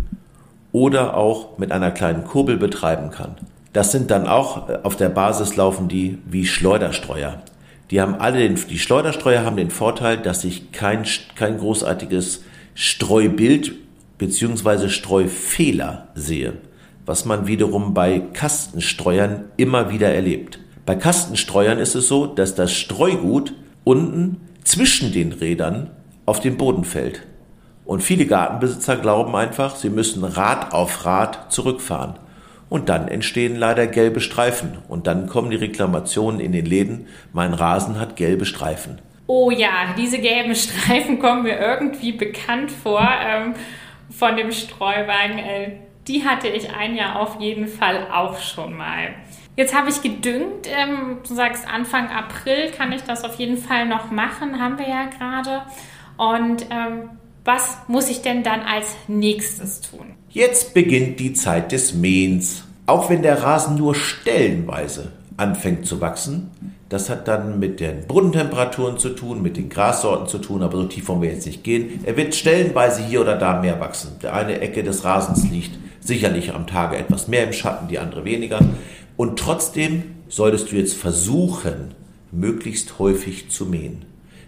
oder 0.72 1.18
auch 1.18 1.58
mit 1.58 1.72
einer 1.72 1.92
kleinen 1.92 2.24
Kurbel 2.24 2.58
betreiben 2.58 3.10
kann. 3.10 3.36
Das 3.74 3.92
sind 3.92 4.12
dann 4.12 4.28
auch 4.28 4.70
äh, 4.70 4.80
auf 4.84 4.96
der 4.96 5.10
Basis 5.10 5.56
laufen 5.56 5.88
die 5.88 6.20
wie 6.26 6.46
Schleuderstreuer. 6.46 7.42
Die 7.92 8.02
haben 8.02 8.16
alle 8.16 8.40
den, 8.40 8.56
die 8.70 8.80
Schleuderstreuer 8.80 9.46
haben 9.46 9.58
den 9.58 9.72
Vorteil, 9.72 10.18
dass 10.18 10.44
ich 10.44 10.72
kein, 10.72 11.06
kein 11.36 11.58
großartiges 11.58 12.44
Streubild 12.76 13.74
beziehungsweise 14.18 14.90
Streufehler 14.90 16.08
sehe, 16.16 16.54
was 17.06 17.26
man 17.26 17.48
wiederum 17.48 17.94
bei 17.94 18.20
Kastenstreuern 18.20 19.46
immer 19.58 19.92
wieder 19.92 20.14
erlebt. 20.14 20.60
Bei 20.86 20.96
Kastenstreuern 20.96 21.80
ist 21.80 21.96
es 21.96 22.08
so, 22.08 22.26
dass 22.26 22.56
das 22.56 22.74
Streugut 22.74 23.54
unten 23.84 24.42
zwischen 24.64 25.12
den 25.12 25.32
Rädern 25.34 25.92
auf 26.26 26.40
den 26.40 26.58
Boden 26.58 26.84
fällt. 26.84 27.24
Und 27.86 28.02
viele 28.02 28.26
Gartenbesitzer 28.26 28.96
glauben 28.96 29.36
einfach, 29.36 29.76
sie 29.76 29.90
müssen 29.90 30.24
Rad 30.24 30.74
auf 30.74 31.06
Rad 31.06 31.52
zurückfahren. 31.52 32.16
Und 32.70 32.90
dann 32.90 33.08
entstehen 33.08 33.56
leider 33.56 33.88
gelbe 33.88 34.20
Streifen. 34.20 34.78
Und 34.88 35.08
dann 35.08 35.28
kommen 35.28 35.52
die 35.52 35.58
Reklamationen 35.58 36.40
in 36.40 36.52
den 36.52 36.66
Läden, 36.66 37.08
mein 37.32 37.54
Rasen 37.54 38.00
hat 38.00 38.16
gelbe 38.16 38.46
Streifen. 38.46 39.00
Oh 39.28 39.52
ja, 39.52 39.94
diese 39.98 40.20
gelben 40.20 40.56
Streifen 40.56 41.20
kommen 41.20 41.44
mir 41.44 41.58
irgendwie 41.58 42.12
bekannt 42.12 42.72
vor 42.72 43.08
ähm, 43.26 43.54
von 44.10 44.36
dem 44.36 44.52
Streuwagen. 44.52 45.40
Äh, 45.40 45.72
die 46.08 46.26
hatte 46.26 46.48
ich 46.48 46.74
ein 46.74 46.96
Jahr 46.96 47.20
auf 47.20 47.40
jeden 47.40 47.68
Fall 47.68 48.08
auch 48.12 48.40
schon 48.40 48.76
mal. 48.76 49.14
Jetzt 49.56 49.76
habe 49.76 49.90
ich 49.90 50.02
gedüngt. 50.02 50.68
Ähm, 50.68 51.20
du 51.28 51.34
sagst, 51.34 51.68
Anfang 51.68 52.10
April 52.10 52.72
kann 52.72 52.92
ich 52.92 53.04
das 53.04 53.24
auf 53.24 53.36
jeden 53.36 53.58
Fall 53.58 53.88
noch 53.88 54.12
machen, 54.12 54.60
haben 54.60 54.78
wir 54.78 54.88
ja 54.88 55.06
gerade. 55.06 55.62
Und 56.18 56.66
ähm, 56.70 57.10
was 57.46 57.78
muss 57.88 58.10
ich 58.10 58.22
denn 58.22 58.44
dann 58.44 58.62
als 58.62 58.96
nächstes 59.08 59.82
tun? 59.82 60.16
Jetzt 60.34 60.74
beginnt 60.74 61.20
die 61.20 61.34
Zeit 61.34 61.72
des 61.72 61.94
Mähens. 61.94 62.64
Auch 62.88 63.12
wenn 63.12 63.22
der 63.22 63.44
Rasen 63.44 63.76
nur 63.76 63.94
stellenweise 63.94 65.12
anfängt 65.38 65.86
zu 65.86 66.02
wachsen, 66.02 66.50
das 66.90 67.12
hat 67.12 67.28
dann 67.28 67.60
mit 67.60 67.80
den 67.80 68.08
Bodentemperaturen 68.08 68.98
zu 68.98 69.10
tun, 69.10 69.44
mit 69.44 69.58
den 69.58 69.70
Grassorten 69.70 70.28
zu 70.28 70.40
tun, 70.40 70.64
aber 70.64 70.78
so 70.78 70.86
tief 70.86 71.08
wollen 71.08 71.22
wir 71.22 71.30
jetzt 71.30 71.46
nicht 71.46 71.64
gehen. 71.64 72.00
Er 72.04 72.18
wird 72.18 72.34
stellenweise 72.34 73.04
hier 73.04 73.22
oder 73.22 73.38
da 73.38 73.62
mehr 73.62 73.80
wachsen. 73.80 74.14
Der 74.24 74.34
eine 74.34 74.60
Ecke 74.60 74.84
des 74.84 75.04
Rasens 75.04 75.48
liegt 75.52 75.78
sicherlich 76.00 76.52
am 76.52 76.66
Tage 76.66 76.98
etwas 76.98 77.28
mehr 77.28 77.44
im 77.44 77.54
Schatten, 77.54 77.88
die 77.88 78.00
andere 78.00 78.26
weniger. 78.26 78.60
Und 79.16 79.38
trotzdem 79.38 80.16
solltest 80.30 80.72
du 80.72 80.78
jetzt 80.78 80.96
versuchen, 80.96 81.94
möglichst 82.32 82.98
häufig 82.98 83.52
zu 83.52 83.68
mähen. 83.68 84.06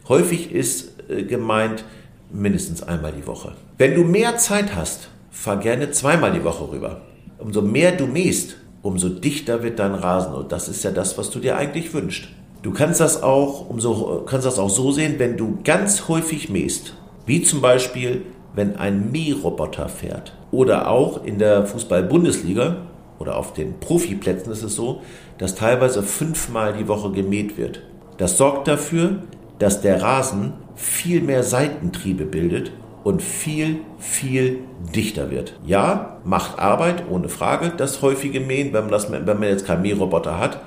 Häufig 0.10 0.52
ist 0.52 0.94
äh, 1.12 1.22
gemeint 1.22 1.86
mindestens 2.32 2.82
einmal 2.82 3.12
die 3.12 3.28
Woche. 3.28 3.54
Wenn 3.78 3.94
du 3.94 4.04
mehr 4.04 4.38
Zeit 4.38 4.76
hast, 4.76 5.10
fahr 5.36 5.58
gerne 5.58 5.92
zweimal 5.92 6.32
die 6.32 6.44
Woche 6.44 6.72
rüber. 6.72 7.02
Umso 7.38 7.62
mehr 7.62 7.92
du 7.92 8.08
mähst, 8.08 8.56
umso 8.82 9.10
dichter 9.10 9.62
wird 9.62 9.78
dein 9.78 9.94
Rasen. 9.94 10.34
Und 10.34 10.52
das 10.52 10.70
ist 10.70 10.84
ja 10.84 10.92
das, 10.92 11.18
was 11.18 11.30
du 11.30 11.40
dir 11.40 11.58
eigentlich 11.58 11.94
wünschst. 11.94 12.30
Du 12.64 12.72
kannst 12.72 13.00
das 13.00 13.22
auch, 13.22 13.70
umso, 13.70 14.24
kannst 14.26 14.48
das 14.48 14.58
auch 14.58 14.70
so 14.70 14.92
sehen, 14.92 15.16
wenn 15.18 15.38
du 15.38 15.60
ganz 15.64 16.08
häufig 16.08 16.50
mähst. 16.50 16.96
Wie 17.28 17.44
zum 17.44 17.62
Beispiel, 17.62 18.24
wenn 18.56 18.78
ein 18.78 19.12
Mähroboter 19.12 19.90
fährt. 19.90 20.34
Oder 20.52 20.90
auch 20.90 21.24
in 21.24 21.38
der 21.38 21.66
Fußball-Bundesliga 21.66 22.78
oder 23.20 23.38
auf 23.38 23.54
den 23.54 23.80
Profiplätzen 23.80 24.52
ist 24.52 24.64
es 24.64 24.76
so, 24.76 25.02
dass 25.38 25.56
teilweise 25.56 26.02
fünfmal 26.02 26.74
die 26.74 26.88
Woche 26.88 27.12
gemäht 27.12 27.58
wird. 27.58 27.82
Das 28.18 28.38
sorgt 28.38 28.68
dafür, 28.68 29.20
dass 29.60 29.82
der 29.82 30.02
Rasen 30.02 30.54
viel 30.76 31.22
mehr 31.22 31.44
Seitentriebe 31.44 32.26
bildet 32.26 32.72
und 33.06 33.22
viel, 33.22 33.82
viel 34.00 34.62
dichter 34.96 35.30
wird. 35.30 35.54
Ja, 35.64 36.18
macht 36.24 36.58
Arbeit, 36.58 37.04
ohne 37.08 37.30
Frage, 37.30 37.72
das 37.78 38.02
häufige 38.02 38.40
Mähen, 38.40 38.74
wenn 38.74 38.86
man, 38.86 38.92
das, 38.92 39.12
wenn 39.12 39.26
man 39.26 39.44
jetzt 39.44 39.68
keinen 39.68 39.84
Mähroboter 39.84 40.40
hat, 40.40 40.60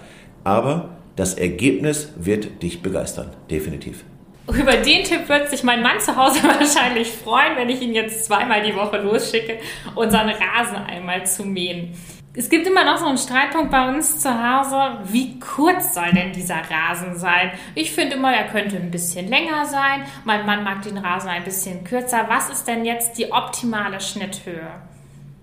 aber 0.44 0.90
das 1.16 1.34
Ergebnis 1.34 2.12
wird 2.14 2.62
dich 2.62 2.80
begeistern, 2.80 3.32
definitiv. 3.50 4.04
Über 4.46 4.74
den 4.74 5.02
Tipp 5.02 5.28
wird 5.28 5.50
sich 5.50 5.64
mein 5.64 5.82
Mann 5.82 5.98
zu 5.98 6.14
Hause 6.14 6.38
wahrscheinlich 6.44 7.08
freuen, 7.10 7.56
wenn 7.56 7.70
ich 7.70 7.82
ihn 7.82 7.92
jetzt 7.92 8.26
zweimal 8.26 8.62
die 8.62 8.76
Woche 8.76 8.98
losschicke, 8.98 9.58
unseren 9.96 10.30
Rasen 10.30 10.76
einmal 10.76 11.26
zu 11.26 11.44
mähen. 11.44 11.92
Es 12.34 12.48
gibt 12.50 12.66
immer 12.66 12.84
noch 12.84 12.98
so 12.98 13.06
einen 13.06 13.18
Streitpunkt 13.18 13.70
bei 13.70 13.88
uns 13.88 14.20
zu 14.20 14.28
Hause. 14.28 14.98
Wie 15.10 15.40
kurz 15.40 15.94
soll 15.94 16.12
denn 16.12 16.32
dieser 16.32 16.56
Rasen 16.56 17.18
sein? 17.18 17.50
Ich 17.74 17.90
finde 17.92 18.16
immer, 18.16 18.32
er 18.32 18.46
könnte 18.48 18.76
ein 18.76 18.90
bisschen 18.90 19.28
länger 19.28 19.64
sein. 19.64 20.02
Mein 20.24 20.44
Mann 20.44 20.62
mag 20.62 20.82
den 20.82 20.98
Rasen 20.98 21.30
ein 21.30 21.44
bisschen 21.44 21.84
kürzer. 21.84 22.26
Was 22.28 22.50
ist 22.50 22.68
denn 22.68 22.84
jetzt 22.84 23.18
die 23.18 23.32
optimale 23.32 24.00
Schnitthöhe? 24.00 24.70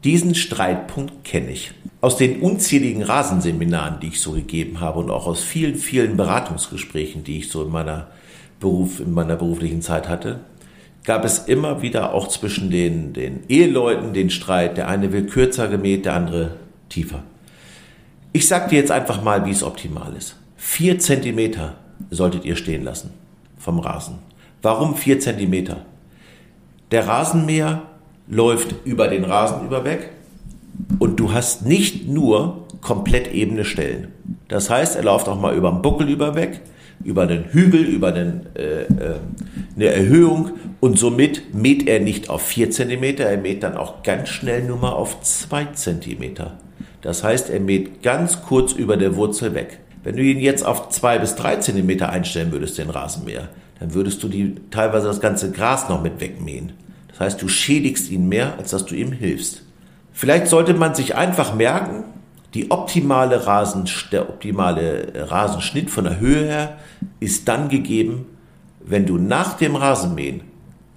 Diesen 0.04 0.36
Streitpunkt 0.36 1.24
kenne 1.24 1.50
ich. 1.50 1.74
Aus 2.02 2.18
den 2.18 2.42
unzähligen 2.42 3.02
Rasenseminaren, 3.02 4.00
die 4.00 4.10
ich 4.10 4.22
so 4.22 4.34
gegeben 4.34 4.80
habe 4.80 5.00
und 5.00 5.10
auch 5.10 5.26
aus 5.26 5.44
vielen, 5.44 5.76
vielen 5.76 6.16
Beratungsgesprächen, 6.16 7.24
die 7.24 7.40
ich 7.40 7.50
so 7.50 7.64
in 7.64 7.72
meiner, 7.72 8.08
Beruf, 8.60 9.00
in 9.00 9.12
meiner 9.12 9.36
beruflichen 9.36 9.82
Zeit 9.82 10.08
hatte, 10.08 10.42
gab 11.04 11.26
es 11.26 11.40
immer 11.40 11.82
wieder 11.82 12.14
auch 12.14 12.28
zwischen 12.28 12.70
den, 12.70 13.14
den 13.14 13.44
Eheleuten 13.50 14.14
den 14.14 14.30
Streit. 14.30 14.78
Der 14.78 14.88
eine 14.88 15.12
will 15.12 15.26
kürzer 15.26 15.68
gemäht, 15.68 16.06
der 16.06 16.14
andere 16.14 16.52
tiefer. 16.90 17.24
Ich 18.34 18.48
sage 18.48 18.70
dir 18.70 18.80
jetzt 18.80 18.92
einfach 18.92 19.24
mal, 19.24 19.46
wie 19.46 19.52
es 19.52 19.64
optimal 19.64 20.16
ist. 20.16 20.36
Vier 20.58 21.00
Zentimeter 21.00 21.76
solltet 22.10 22.46
ihr 22.46 22.56
stehen 22.56 22.84
lassen 22.84 23.12
vom 23.58 23.80
Rasen. 23.80 24.20
Warum 24.62 24.96
vier 24.96 25.20
Zentimeter? 25.20 25.86
Der 26.92 27.08
Rasenmäher 27.08 27.84
läuft 28.28 28.76
über 28.86 29.08
den 29.08 29.24
Rasen 29.24 29.66
überweg 29.66 30.10
und 31.00 31.20
du 31.20 31.34
hast 31.34 31.66
nicht 31.66 32.08
nur 32.08 32.66
komplett 32.82 33.34
ebene 33.34 33.66
Stellen. 33.66 34.10
Das 34.48 34.70
heißt, 34.70 34.96
er 34.96 35.04
läuft 35.04 35.28
auch 35.28 35.40
mal 35.40 35.56
über 35.56 35.72
den 35.72 35.82
Buckel 35.82 36.10
überweg, 36.10 36.62
über 37.04 37.24
einen 37.24 37.46
Hügel, 37.46 37.84
über 37.84 38.10
einen, 38.10 38.48
äh, 38.56 38.84
äh, 38.84 39.20
eine 39.76 39.86
Erhöhung 39.86 40.52
und 40.80 40.98
somit 40.98 41.54
mäht 41.54 41.88
er 41.88 42.00
nicht 42.00 42.30
auf 42.30 42.42
4 42.44 42.72
cm, 42.72 43.04
er 43.18 43.38
mäht 43.38 43.64
dann 43.64 43.78
auch 43.78 44.04
ganz 44.04 44.30
schnell 44.30 44.64
nur 44.64 44.78
mal 44.78 44.92
auf 44.92 45.22
2 45.22 45.66
cm. 45.74 46.36
Das 47.06 47.24
heißt, 47.24 47.52
er 47.52 47.60
mäht 47.60 48.02
ganz 48.02 48.42
kurz 48.42 48.74
über 48.74 48.98
der 48.98 49.16
Wurzel 49.16 49.54
weg. 49.54 49.80
Wenn 50.04 50.16
du 50.16 50.24
ihn 50.24 50.40
jetzt 50.40 50.66
auf 50.66 50.90
zwei 50.90 51.20
bis 51.20 51.36
drei 51.36 51.58
Zentimeter 51.58 52.10
einstellen 52.10 52.52
würdest, 52.52 52.80
den 52.80 52.90
Rasenmäher, 52.90 53.50
dann 53.80 53.94
würdest 53.94 54.24
du 54.24 54.28
die, 54.28 54.56
teilweise 54.72 55.06
das 55.06 55.22
ganze 55.22 55.52
Gras 55.52 55.88
noch 55.88 56.02
mit 56.02 56.20
wegmähen. 56.20 56.74
Das 57.10 57.20
heißt, 57.20 57.42
du 57.44 57.48
schädigst 57.48 58.10
ihn 58.10 58.28
mehr, 58.28 58.58
als 58.58 58.72
dass 58.72 58.88
du 58.88 58.96
ihm 58.96 59.12
hilfst. 59.12 59.62
Vielleicht 60.14 60.48
sollte 60.48 60.74
man 60.74 60.96
sich 60.96 61.16
einfach 61.16 61.54
merken, 61.54 62.06
Die 62.56 62.72
optimale 62.72 63.46
Rasen, 63.46 63.84
der 64.14 64.30
optimale 64.30 65.30
Rasenschnitt 65.30 65.90
von 65.90 66.06
der 66.06 66.22
Höhe 66.22 66.46
her 66.46 66.78
ist 67.20 67.50
dann 67.50 67.68
gegeben, 67.68 68.28
wenn 68.80 69.06
du 69.06 69.18
nach 69.18 69.58
dem 69.58 69.76
Rasenmähen 69.76 70.40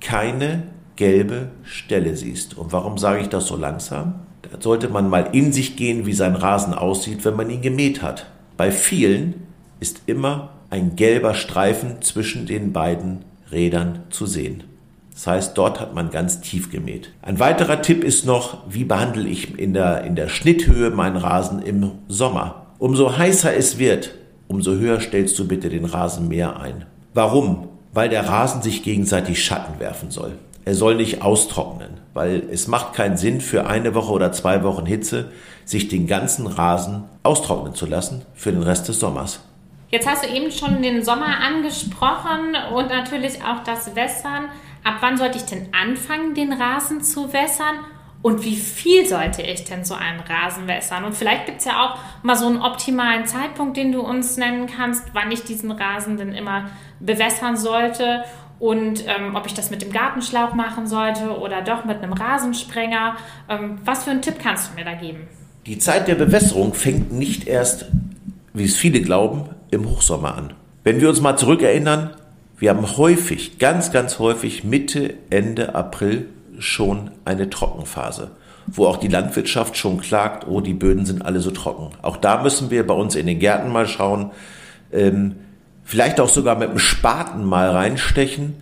keine 0.00 0.62
gelbe 0.94 1.48
Stelle 1.64 2.16
siehst. 2.16 2.56
Und 2.56 2.72
warum 2.72 2.96
sage 2.96 3.22
ich 3.22 3.28
das 3.28 3.46
so 3.46 3.56
langsam? 3.56 4.20
Sollte 4.60 4.88
man 4.88 5.08
mal 5.08 5.30
in 5.32 5.52
sich 5.52 5.76
gehen, 5.76 6.06
wie 6.06 6.12
sein 6.12 6.34
Rasen 6.34 6.74
aussieht, 6.74 7.24
wenn 7.24 7.36
man 7.36 7.50
ihn 7.50 7.62
gemäht 7.62 8.02
hat. 8.02 8.26
Bei 8.56 8.70
vielen 8.70 9.34
ist 9.80 10.02
immer 10.06 10.50
ein 10.70 10.96
gelber 10.96 11.34
Streifen 11.34 12.02
zwischen 12.02 12.46
den 12.46 12.72
beiden 12.72 13.24
Rädern 13.50 14.00
zu 14.10 14.26
sehen. 14.26 14.64
Das 15.12 15.26
heißt, 15.26 15.58
dort 15.58 15.80
hat 15.80 15.94
man 15.94 16.10
ganz 16.10 16.40
tief 16.40 16.70
gemäht. 16.70 17.12
Ein 17.22 17.40
weiterer 17.40 17.82
Tipp 17.82 18.04
ist 18.04 18.24
noch, 18.24 18.58
wie 18.68 18.84
behandle 18.84 19.28
ich 19.28 19.58
in 19.58 19.74
der, 19.74 20.04
in 20.04 20.14
der 20.14 20.28
Schnitthöhe 20.28 20.90
meinen 20.90 21.16
Rasen 21.16 21.60
im 21.60 21.90
Sommer. 22.06 22.66
Umso 22.78 23.16
heißer 23.16 23.56
es 23.56 23.78
wird, 23.78 24.14
umso 24.46 24.72
höher 24.72 25.00
stellst 25.00 25.36
du 25.38 25.48
bitte 25.48 25.70
den 25.70 25.84
Rasenmäher 25.84 26.60
ein. 26.60 26.86
Warum? 27.14 27.68
Weil 27.92 28.08
der 28.10 28.28
Rasen 28.28 28.62
sich 28.62 28.84
gegenseitig 28.84 29.44
Schatten 29.44 29.80
werfen 29.80 30.12
soll. 30.12 30.34
Er 30.68 30.74
soll 30.74 30.96
nicht 30.96 31.22
austrocknen, 31.22 31.98
weil 32.12 32.46
es 32.52 32.68
macht 32.68 32.92
keinen 32.92 33.16
Sinn 33.16 33.40
für 33.40 33.66
eine 33.66 33.94
Woche 33.94 34.12
oder 34.12 34.32
zwei 34.32 34.62
Wochen 34.64 34.84
Hitze, 34.84 35.32
sich 35.64 35.88
den 35.88 36.06
ganzen 36.06 36.46
Rasen 36.46 37.04
austrocknen 37.22 37.74
zu 37.74 37.86
lassen 37.86 38.26
für 38.34 38.52
den 38.52 38.62
Rest 38.62 38.86
des 38.86 39.00
Sommers. 39.00 39.42
Jetzt 39.88 40.06
hast 40.06 40.26
du 40.26 40.28
eben 40.28 40.50
schon 40.50 40.82
den 40.82 41.02
Sommer 41.02 41.40
angesprochen 41.40 42.54
und 42.74 42.90
natürlich 42.90 43.42
auch 43.42 43.64
das 43.64 43.96
Wässern. 43.96 44.50
Ab 44.84 44.96
wann 45.00 45.16
sollte 45.16 45.38
ich 45.38 45.46
denn 45.46 45.68
anfangen, 45.72 46.34
den 46.34 46.52
Rasen 46.52 47.00
zu 47.00 47.32
wässern? 47.32 47.76
Und 48.20 48.44
wie 48.44 48.56
viel 48.56 49.06
sollte 49.06 49.40
ich 49.40 49.64
denn 49.64 49.86
so 49.86 49.94
einen 49.94 50.20
Rasen 50.20 50.66
wässern? 50.66 51.04
Und 51.04 51.14
vielleicht 51.14 51.46
gibt 51.46 51.60
es 51.60 51.64
ja 51.64 51.82
auch 51.82 51.98
mal 52.22 52.36
so 52.36 52.46
einen 52.46 52.60
optimalen 52.60 53.24
Zeitpunkt, 53.24 53.78
den 53.78 53.92
du 53.92 54.02
uns 54.02 54.36
nennen 54.36 54.66
kannst, 54.66 55.04
wann 55.14 55.32
ich 55.32 55.44
diesen 55.44 55.70
Rasen 55.70 56.18
denn 56.18 56.34
immer 56.34 56.66
bewässern 57.00 57.56
sollte 57.56 58.24
und 58.58 59.04
ähm, 59.06 59.36
ob 59.36 59.46
ich 59.46 59.54
das 59.54 59.70
mit 59.70 59.82
dem 59.82 59.92
Gartenschlauch 59.92 60.54
machen 60.54 60.86
sollte 60.86 61.38
oder 61.38 61.62
doch 61.62 61.84
mit 61.84 61.98
einem 61.98 62.12
Rasensprenger. 62.12 63.16
Ähm, 63.48 63.78
was 63.84 64.04
für 64.04 64.10
einen 64.10 64.22
Tipp 64.22 64.36
kannst 64.42 64.70
du 64.70 64.74
mir 64.74 64.84
da 64.84 64.94
geben? 64.94 65.28
Die 65.66 65.78
Zeit 65.78 66.08
der 66.08 66.14
Bewässerung 66.14 66.74
fängt 66.74 67.12
nicht 67.12 67.46
erst, 67.46 67.86
wie 68.54 68.64
es 68.64 68.76
viele 68.76 69.00
glauben, 69.00 69.50
im 69.70 69.88
Hochsommer 69.88 70.34
an. 70.34 70.54
Wenn 70.82 71.00
wir 71.00 71.08
uns 71.08 71.20
mal 71.20 71.36
zurückerinnern, 71.36 72.10
wir 72.58 72.70
haben 72.70 72.96
häufig, 72.96 73.58
ganz, 73.58 73.92
ganz 73.92 74.18
häufig 74.18 74.64
Mitte, 74.64 75.14
Ende 75.30 75.74
April 75.74 76.26
schon 76.58 77.12
eine 77.24 77.50
Trockenphase, 77.50 78.32
wo 78.66 78.86
auch 78.86 78.96
die 78.96 79.08
Landwirtschaft 79.08 79.76
schon 79.76 80.00
klagt, 80.00 80.48
oh, 80.48 80.60
die 80.60 80.74
Böden 80.74 81.06
sind 81.06 81.24
alle 81.24 81.40
so 81.40 81.52
trocken. 81.52 81.90
Auch 82.02 82.16
da 82.16 82.42
müssen 82.42 82.70
wir 82.70 82.84
bei 82.86 82.94
uns 82.94 83.14
in 83.14 83.26
den 83.26 83.38
Gärten 83.38 83.70
mal 83.70 83.86
schauen, 83.86 84.32
ähm, 84.92 85.36
vielleicht 85.88 86.20
auch 86.20 86.28
sogar 86.28 86.56
mit 86.56 86.68
dem 86.68 86.78
Spaten 86.78 87.44
mal 87.44 87.70
reinstechen, 87.70 88.56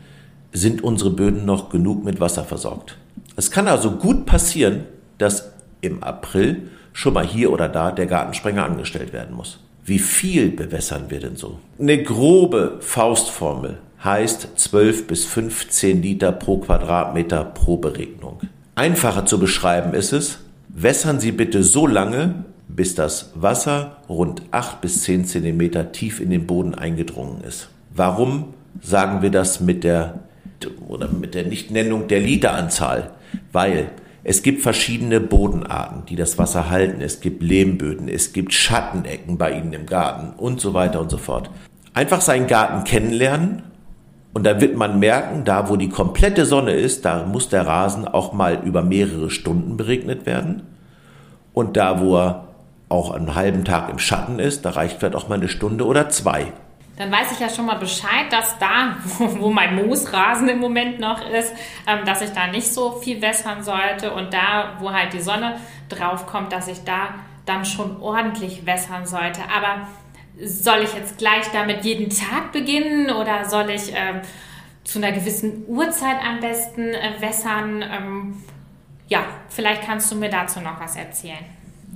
sind 0.53 0.85
unsere 0.85 1.11
Böden 1.11 1.45
noch 1.45 1.71
genug 1.71 2.05
mit 2.05 2.21
Wasser 2.21 2.45
versorgt. 2.45 2.97
Es 3.35 3.51
kann 3.51 3.67
also 3.67 3.91
gut 3.91 4.27
passieren, 4.27 4.85
dass 5.19 5.51
im 5.81 6.05
April 6.05 6.71
schon 6.93 7.15
mal 7.15 7.27
hier 7.27 7.53
oder 7.53 7.69
da 7.69 7.91
der 7.91 8.07
Gartensprenger 8.07 8.65
angestellt 8.65 9.13
werden 9.13 9.35
muss. 9.35 9.59
Wie 9.85 9.99
viel 9.99 10.51
bewässern 10.51 11.07
wir 11.09 11.19
denn 11.19 11.35
so? 11.35 11.59
Eine 11.81 12.01
grobe 12.01 12.77
Faustformel 12.79 13.79
heißt 14.05 14.51
12 14.55 15.09
bis 15.09 15.25
15 15.25 16.03
Liter 16.03 16.31
pro 16.31 16.59
Quadratmeter 16.59 17.45
pro 17.45 17.77
Beregnung. 17.77 18.41
Einfacher 18.77 19.27
zu 19.27 19.41
beschreiben 19.41 19.95
ist 19.95 20.13
es, 20.13 20.39
wässern 20.69 21.19
Sie 21.19 21.33
bitte 21.33 21.65
so 21.65 21.89
lange, 21.89 22.45
bis 22.69 22.95
das 22.95 23.33
Wasser 23.35 23.99
rund 24.09 24.43
8 24.51 24.81
bis 24.81 25.03
10 25.03 25.25
Zentimeter 25.25 25.93
tief 25.93 26.21
in 26.21 26.31
den 26.31 26.47
Boden 26.47 26.75
eingedrungen 26.75 27.43
ist. 27.43 27.69
Warum 27.95 28.55
sagen 28.83 29.23
wir 29.23 29.31
das 29.31 29.61
mit 29.61 29.85
der 29.85 30.21
oder 30.89 31.09
mit 31.09 31.35
der 31.35 31.45
Nichtnennung 31.45 32.09
der 32.09 32.21
Literanzahl? 32.21 33.11
Weil 33.53 33.91
es 34.25 34.43
gibt 34.43 34.63
verschiedene 34.63 35.21
Bodenarten, 35.21 36.05
die 36.07 36.17
das 36.17 36.37
Wasser 36.37 36.69
halten. 36.69 37.01
Es 37.01 37.21
gibt 37.21 37.43
Lehmböden, 37.43 38.09
es 38.09 38.33
gibt 38.33 38.53
Schattenecken 38.53 39.39
bei 39.39 39.53
Ihnen 39.53 39.73
im 39.73 39.87
Garten 39.87 40.37
und 40.37 40.61
so 40.61 40.75
weiter 40.75 41.01
und 41.01 41.11
so 41.11 41.19
fort. 41.19 41.51
Einfach 41.95 42.21
seinen 42.21 42.49
Garten 42.49 42.85
kennenlernen 42.85 43.63
und 44.35 44.45
dann 44.45 44.61
wird 44.61 44.77
man 44.77 44.99
merken, 44.99 45.45
da 45.45 45.71
wo 45.71 45.77
die 45.77 45.89
komplette 45.89 46.45
Sonne 46.45 46.73
ist, 46.73 47.05
da 47.05 47.25
muss 47.25 47.49
der 47.49 47.67
Rasen 47.67 48.07
auch 48.07 48.33
mal 48.35 48.61
über 48.65 48.83
mehrere 48.83 49.31
Stunden 49.31 49.77
beregnet 49.77 50.27
werden. 50.27 50.65
Und 51.55 51.79
da 51.79 52.01
wo 52.01 52.19
er 52.19 52.49
auch 52.89 53.11
einen 53.11 53.35
halben 53.35 53.65
Tag 53.65 53.89
im 53.89 53.99
Schatten 53.99 54.39
ist, 54.39 54.65
da 54.65 54.71
reicht 54.71 54.99
vielleicht 54.99 55.17
auch 55.17 55.29
mal 55.29 55.37
eine 55.37 55.49
Stunde 55.49 55.87
oder 55.87 56.09
zwei. 56.09 56.53
Dann 56.97 57.13
weiß 57.13 57.33
ich 57.33 57.41
ja 57.41 57.51
schon 57.51 57.67
mal 57.67 57.75
Bescheid, 57.75 58.27
dass 58.31 58.59
da, 58.59 58.97
wo 59.19 59.51
mein 59.51 59.75
Moosrasen 59.75 60.49
im 60.49 60.59
Moment 60.59 60.99
noch 60.99 61.29
ist, 61.29 61.53
ähm, 61.87 62.05
dass 62.07 62.23
ich 62.23 62.31
da 62.31 62.47
nicht 62.47 62.73
so 62.73 62.93
viel 62.93 63.21
wässern 63.21 63.63
sollte 63.63 64.13
und 64.13 64.33
da, 64.33 64.77
wo 64.79 64.93
halt 64.93 65.13
die 65.13 65.21
Sonne 65.21 65.61
drauf 65.89 66.27
kommt, 66.27 66.53
dass 66.53 66.69
ich 66.69 66.85
da 66.85 67.15
dann 67.45 67.65
schon 67.65 68.01
ordentlich 68.01 68.65
wässern 68.67 69.07
sollte. 69.07 69.41
Aber 69.55 69.87
soll 70.43 70.81
ich 70.83 70.95
jetzt 70.95 71.19
gleich 71.19 71.51
damit 71.53 71.85
jeden 71.85 72.11
Tag 72.11 72.53
beginnen 72.53 73.11
oder 73.11 73.45
soll 73.45 73.71
ich 73.71 73.93
ähm, 73.95 74.21
zu 74.85 74.99
einer 74.99 75.13
gewissen 75.13 75.65
Uhrzeit 75.67 76.17
am 76.27 76.41
besten 76.41 76.95
äh, 76.95 77.21
wässern? 77.21 77.83
Ähm, 77.83 78.43
ja, 79.09 79.21
vielleicht 79.49 79.83
kannst 79.83 80.11
du 80.11 80.17
mir 80.17 80.31
dazu 80.31 80.61
noch 80.61 80.81
was 80.81 80.97
erzählen. 80.97 81.45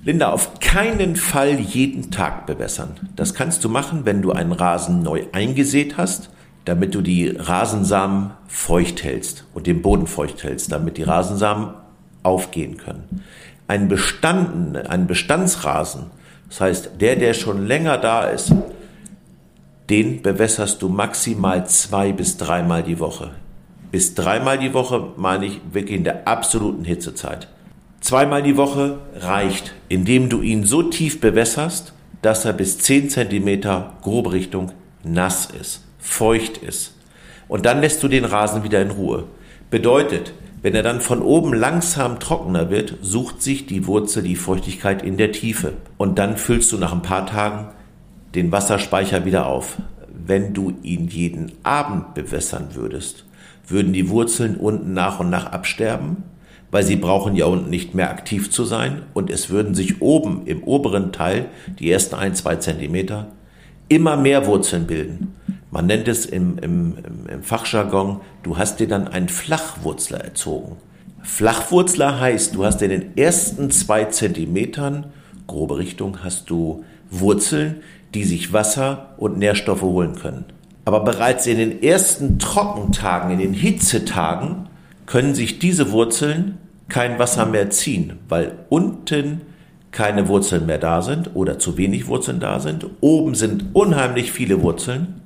Linda, 0.02 0.32
auf 0.32 0.60
keinen 0.60 1.14
Fall 1.14 1.60
jeden 1.60 2.10
Tag 2.10 2.46
bewässern. 2.46 2.94
Das 3.16 3.34
kannst 3.34 3.64
du 3.64 3.68
machen, 3.68 4.06
wenn 4.06 4.22
du 4.22 4.32
einen 4.32 4.52
Rasen 4.52 5.02
neu 5.02 5.24
eingesät 5.32 5.98
hast, 5.98 6.30
damit 6.64 6.94
du 6.94 7.02
die 7.02 7.28
Rasensamen 7.28 8.30
feucht 8.48 9.04
hältst 9.04 9.44
und 9.52 9.66
den 9.66 9.82
Boden 9.82 10.06
feucht 10.06 10.42
hältst, 10.42 10.72
damit 10.72 10.96
die 10.96 11.02
Rasensamen 11.02 11.74
aufgehen 12.22 12.78
können. 12.78 13.22
Ein 13.68 13.88
Bestand, 13.88 14.76
ein 14.88 15.06
Bestandsrasen, 15.06 16.06
das 16.48 16.60
heißt, 16.60 16.90
der, 17.00 17.16
der 17.16 17.34
schon 17.34 17.66
länger 17.66 17.98
da 17.98 18.24
ist, 18.24 18.52
den 19.90 20.22
bewässerst 20.22 20.80
du 20.80 20.88
maximal 20.88 21.66
zwei 21.66 22.12
bis 22.12 22.38
dreimal 22.38 22.82
die 22.82 23.00
Woche. 23.00 23.32
Bis 23.90 24.14
dreimal 24.14 24.58
die 24.58 24.72
Woche 24.72 25.08
meine 25.16 25.46
ich 25.46 25.60
wirklich 25.72 25.98
in 25.98 26.04
der 26.04 26.26
absoluten 26.26 26.84
Hitzezeit. 26.84 27.48
Zweimal 28.00 28.42
die 28.42 28.56
Woche 28.56 28.98
reicht, 29.16 29.74
indem 29.88 30.30
du 30.30 30.40
ihn 30.40 30.64
so 30.64 30.82
tief 30.82 31.20
bewässerst, 31.20 31.92
dass 32.22 32.44
er 32.44 32.54
bis 32.54 32.78
10 32.78 33.10
cm 33.10 33.60
grobe 34.00 34.32
Richtung 34.32 34.72
nass 35.04 35.48
ist, 35.58 35.84
feucht 35.98 36.58
ist. 36.58 36.94
Und 37.46 37.66
dann 37.66 37.80
lässt 37.80 38.02
du 38.02 38.08
den 38.08 38.24
Rasen 38.24 38.64
wieder 38.64 38.80
in 38.80 38.90
Ruhe. 38.90 39.24
Bedeutet, 39.70 40.32
wenn 40.62 40.74
er 40.74 40.82
dann 40.82 41.00
von 41.00 41.22
oben 41.22 41.52
langsam 41.52 42.20
trockener 42.20 42.70
wird, 42.70 42.96
sucht 43.02 43.42
sich 43.42 43.66
die 43.66 43.86
Wurzel 43.86 44.22
die 44.22 44.36
Feuchtigkeit 44.36 45.02
in 45.02 45.16
der 45.16 45.32
Tiefe. 45.32 45.74
Und 45.96 46.18
dann 46.18 46.36
füllst 46.36 46.72
du 46.72 46.78
nach 46.78 46.92
ein 46.92 47.02
paar 47.02 47.26
Tagen 47.26 47.68
den 48.34 48.50
Wasserspeicher 48.50 49.24
wieder 49.24 49.46
auf. 49.46 49.76
Wenn 50.26 50.54
du 50.54 50.74
ihn 50.82 51.08
jeden 51.08 51.52
Abend 51.64 52.14
bewässern 52.14 52.68
würdest, 52.74 53.24
würden 53.66 53.92
die 53.92 54.08
Wurzeln 54.08 54.56
unten 54.56 54.94
nach 54.94 55.20
und 55.20 55.30
nach 55.30 55.52
absterben 55.52 56.24
weil 56.70 56.84
sie 56.84 56.96
brauchen 56.96 57.36
ja 57.36 57.46
unten 57.46 57.70
nicht 57.70 57.94
mehr 57.94 58.10
aktiv 58.10 58.50
zu 58.50 58.64
sein 58.64 59.02
und 59.14 59.30
es 59.30 59.50
würden 59.50 59.74
sich 59.74 60.00
oben 60.00 60.46
im 60.46 60.62
oberen 60.62 61.12
Teil, 61.12 61.46
die 61.78 61.90
ersten 61.90 62.14
ein, 62.14 62.34
zwei 62.34 62.56
Zentimeter, 62.56 63.28
immer 63.88 64.16
mehr 64.16 64.46
Wurzeln 64.46 64.86
bilden. 64.86 65.34
Man 65.70 65.86
nennt 65.86 66.08
es 66.08 66.26
im, 66.26 66.58
im, 66.58 66.94
im 67.28 67.42
Fachjargon, 67.42 68.20
du 68.42 68.56
hast 68.56 68.80
dir 68.80 68.88
dann 68.88 69.08
einen 69.08 69.28
Flachwurzler 69.28 70.18
erzogen. 70.18 70.76
Flachwurzler 71.22 72.18
heißt, 72.18 72.54
du 72.54 72.64
hast 72.64 72.82
in 72.82 72.90
den 72.90 73.16
ersten 73.16 73.70
zwei 73.70 74.04
Zentimetern, 74.04 75.06
grobe 75.46 75.78
Richtung, 75.78 76.18
hast 76.22 76.50
du 76.50 76.84
Wurzeln, 77.10 77.82
die 78.14 78.24
sich 78.24 78.52
Wasser 78.52 79.14
und 79.18 79.38
Nährstoffe 79.38 79.82
holen 79.82 80.16
können. 80.16 80.44
Aber 80.84 81.00
bereits 81.00 81.46
in 81.46 81.58
den 81.58 81.82
ersten 81.82 82.38
Trockentagen, 82.38 83.30
in 83.30 83.38
den 83.38 83.52
Hitzetagen, 83.52 84.69
können 85.10 85.34
sich 85.34 85.58
diese 85.58 85.90
Wurzeln 85.90 86.58
kein 86.88 87.18
Wasser 87.18 87.44
mehr 87.44 87.68
ziehen, 87.70 88.20
weil 88.28 88.52
unten 88.68 89.40
keine 89.90 90.28
Wurzeln 90.28 90.66
mehr 90.66 90.78
da 90.78 91.02
sind 91.02 91.34
oder 91.34 91.58
zu 91.58 91.76
wenig 91.76 92.06
Wurzeln 92.06 92.38
da 92.38 92.60
sind. 92.60 92.86
Oben 93.00 93.34
sind 93.34 93.70
unheimlich 93.72 94.30
viele 94.30 94.62
Wurzeln, 94.62 95.20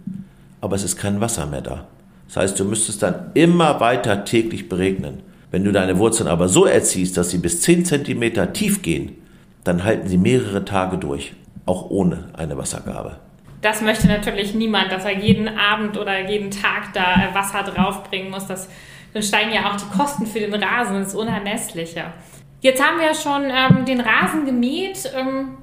aber 0.62 0.74
es 0.74 0.84
ist 0.84 0.96
kein 0.96 1.20
Wasser 1.20 1.44
mehr 1.44 1.60
da. 1.60 1.86
Das 2.28 2.38
heißt, 2.38 2.58
du 2.58 2.64
müsstest 2.64 3.02
dann 3.02 3.32
immer 3.34 3.78
weiter 3.78 4.24
täglich 4.24 4.70
beregnen. 4.70 5.22
Wenn 5.50 5.64
du 5.64 5.70
deine 5.70 5.98
Wurzeln 5.98 6.30
aber 6.30 6.48
so 6.48 6.64
erziehst, 6.64 7.18
dass 7.18 7.28
sie 7.28 7.38
bis 7.38 7.60
10 7.60 7.84
cm 7.84 8.54
tief 8.54 8.80
gehen, 8.80 9.12
dann 9.64 9.84
halten 9.84 10.08
sie 10.08 10.16
mehrere 10.16 10.64
Tage 10.64 10.96
durch, 10.96 11.34
auch 11.66 11.90
ohne 11.90 12.30
eine 12.32 12.56
Wassergabe. 12.56 13.16
Das 13.60 13.82
möchte 13.82 14.06
natürlich 14.06 14.54
niemand, 14.54 14.90
dass 14.92 15.04
er 15.04 15.18
jeden 15.18 15.48
Abend 15.48 15.98
oder 15.98 16.26
jeden 16.26 16.50
Tag 16.50 16.94
da 16.94 17.34
Wasser 17.34 17.62
draufbringen 17.62 18.30
muss. 18.30 18.46
Das 18.46 18.70
dann 19.14 19.22
steigen 19.22 19.52
ja 19.52 19.70
auch 19.70 19.76
die 19.76 19.96
Kosten 19.96 20.26
für 20.26 20.40
den 20.40 20.54
Rasen 20.54 20.96
ins 20.96 21.14
Unermessliche. 21.14 22.12
Jetzt 22.60 22.82
haben 22.82 22.98
wir 22.98 23.14
schon 23.14 23.44
ähm, 23.50 23.84
den 23.84 24.00
Rasen 24.00 24.44
gemäht. 24.44 25.10
Ähm, 25.16 25.56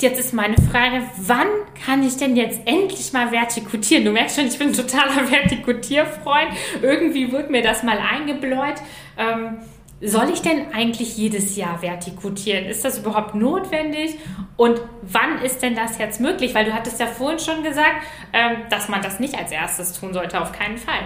jetzt 0.00 0.18
ist 0.18 0.34
meine 0.34 0.56
Frage, 0.56 1.02
wann 1.16 1.46
kann 1.84 2.02
ich 2.02 2.16
denn 2.16 2.34
jetzt 2.34 2.60
endlich 2.66 3.12
mal 3.12 3.30
vertikutieren? 3.30 4.04
Du 4.04 4.10
merkst 4.10 4.36
schon, 4.36 4.46
ich 4.46 4.58
bin 4.58 4.68
ein 4.68 4.74
totaler 4.74 5.30
Vertikutierfreund. 5.30 6.48
Irgendwie 6.82 7.30
wird 7.30 7.50
mir 7.50 7.62
das 7.62 7.82
mal 7.82 7.98
eingebläut. 7.98 8.76
Ähm, 9.16 9.58
soll 10.00 10.30
ich 10.30 10.42
denn 10.42 10.72
eigentlich 10.74 11.16
jedes 11.16 11.56
Jahr 11.56 11.80
vertikutieren? 11.80 12.66
Ist 12.66 12.84
das 12.84 12.98
überhaupt 12.98 13.34
notwendig? 13.34 14.16
Und 14.56 14.80
wann 15.02 15.40
ist 15.42 15.62
denn 15.62 15.74
das 15.74 15.98
jetzt 15.98 16.20
möglich? 16.20 16.54
Weil 16.54 16.64
du 16.64 16.74
hattest 16.74 16.98
ja 16.98 17.06
vorhin 17.06 17.38
schon 17.38 17.62
gesagt, 17.62 18.02
ähm, 18.32 18.62
dass 18.68 18.88
man 18.88 19.00
das 19.00 19.20
nicht 19.20 19.38
als 19.38 19.52
erstes 19.52 19.98
tun 19.98 20.12
sollte, 20.12 20.40
auf 20.40 20.52
keinen 20.52 20.76
Fall. 20.76 21.00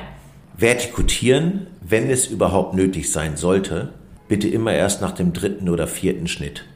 Vertikutieren, 0.61 1.69
wenn 1.81 2.11
es 2.11 2.27
überhaupt 2.27 2.75
nötig 2.75 3.11
sein 3.11 3.39
sollte, 3.39 3.95
bitte 4.29 4.47
immer 4.47 4.75
erst 4.75 5.01
nach 5.01 5.13
dem 5.13 5.33
dritten 5.33 5.71
oder 5.71 5.87
vierten 5.87 6.29
Schnitt. 6.29 6.67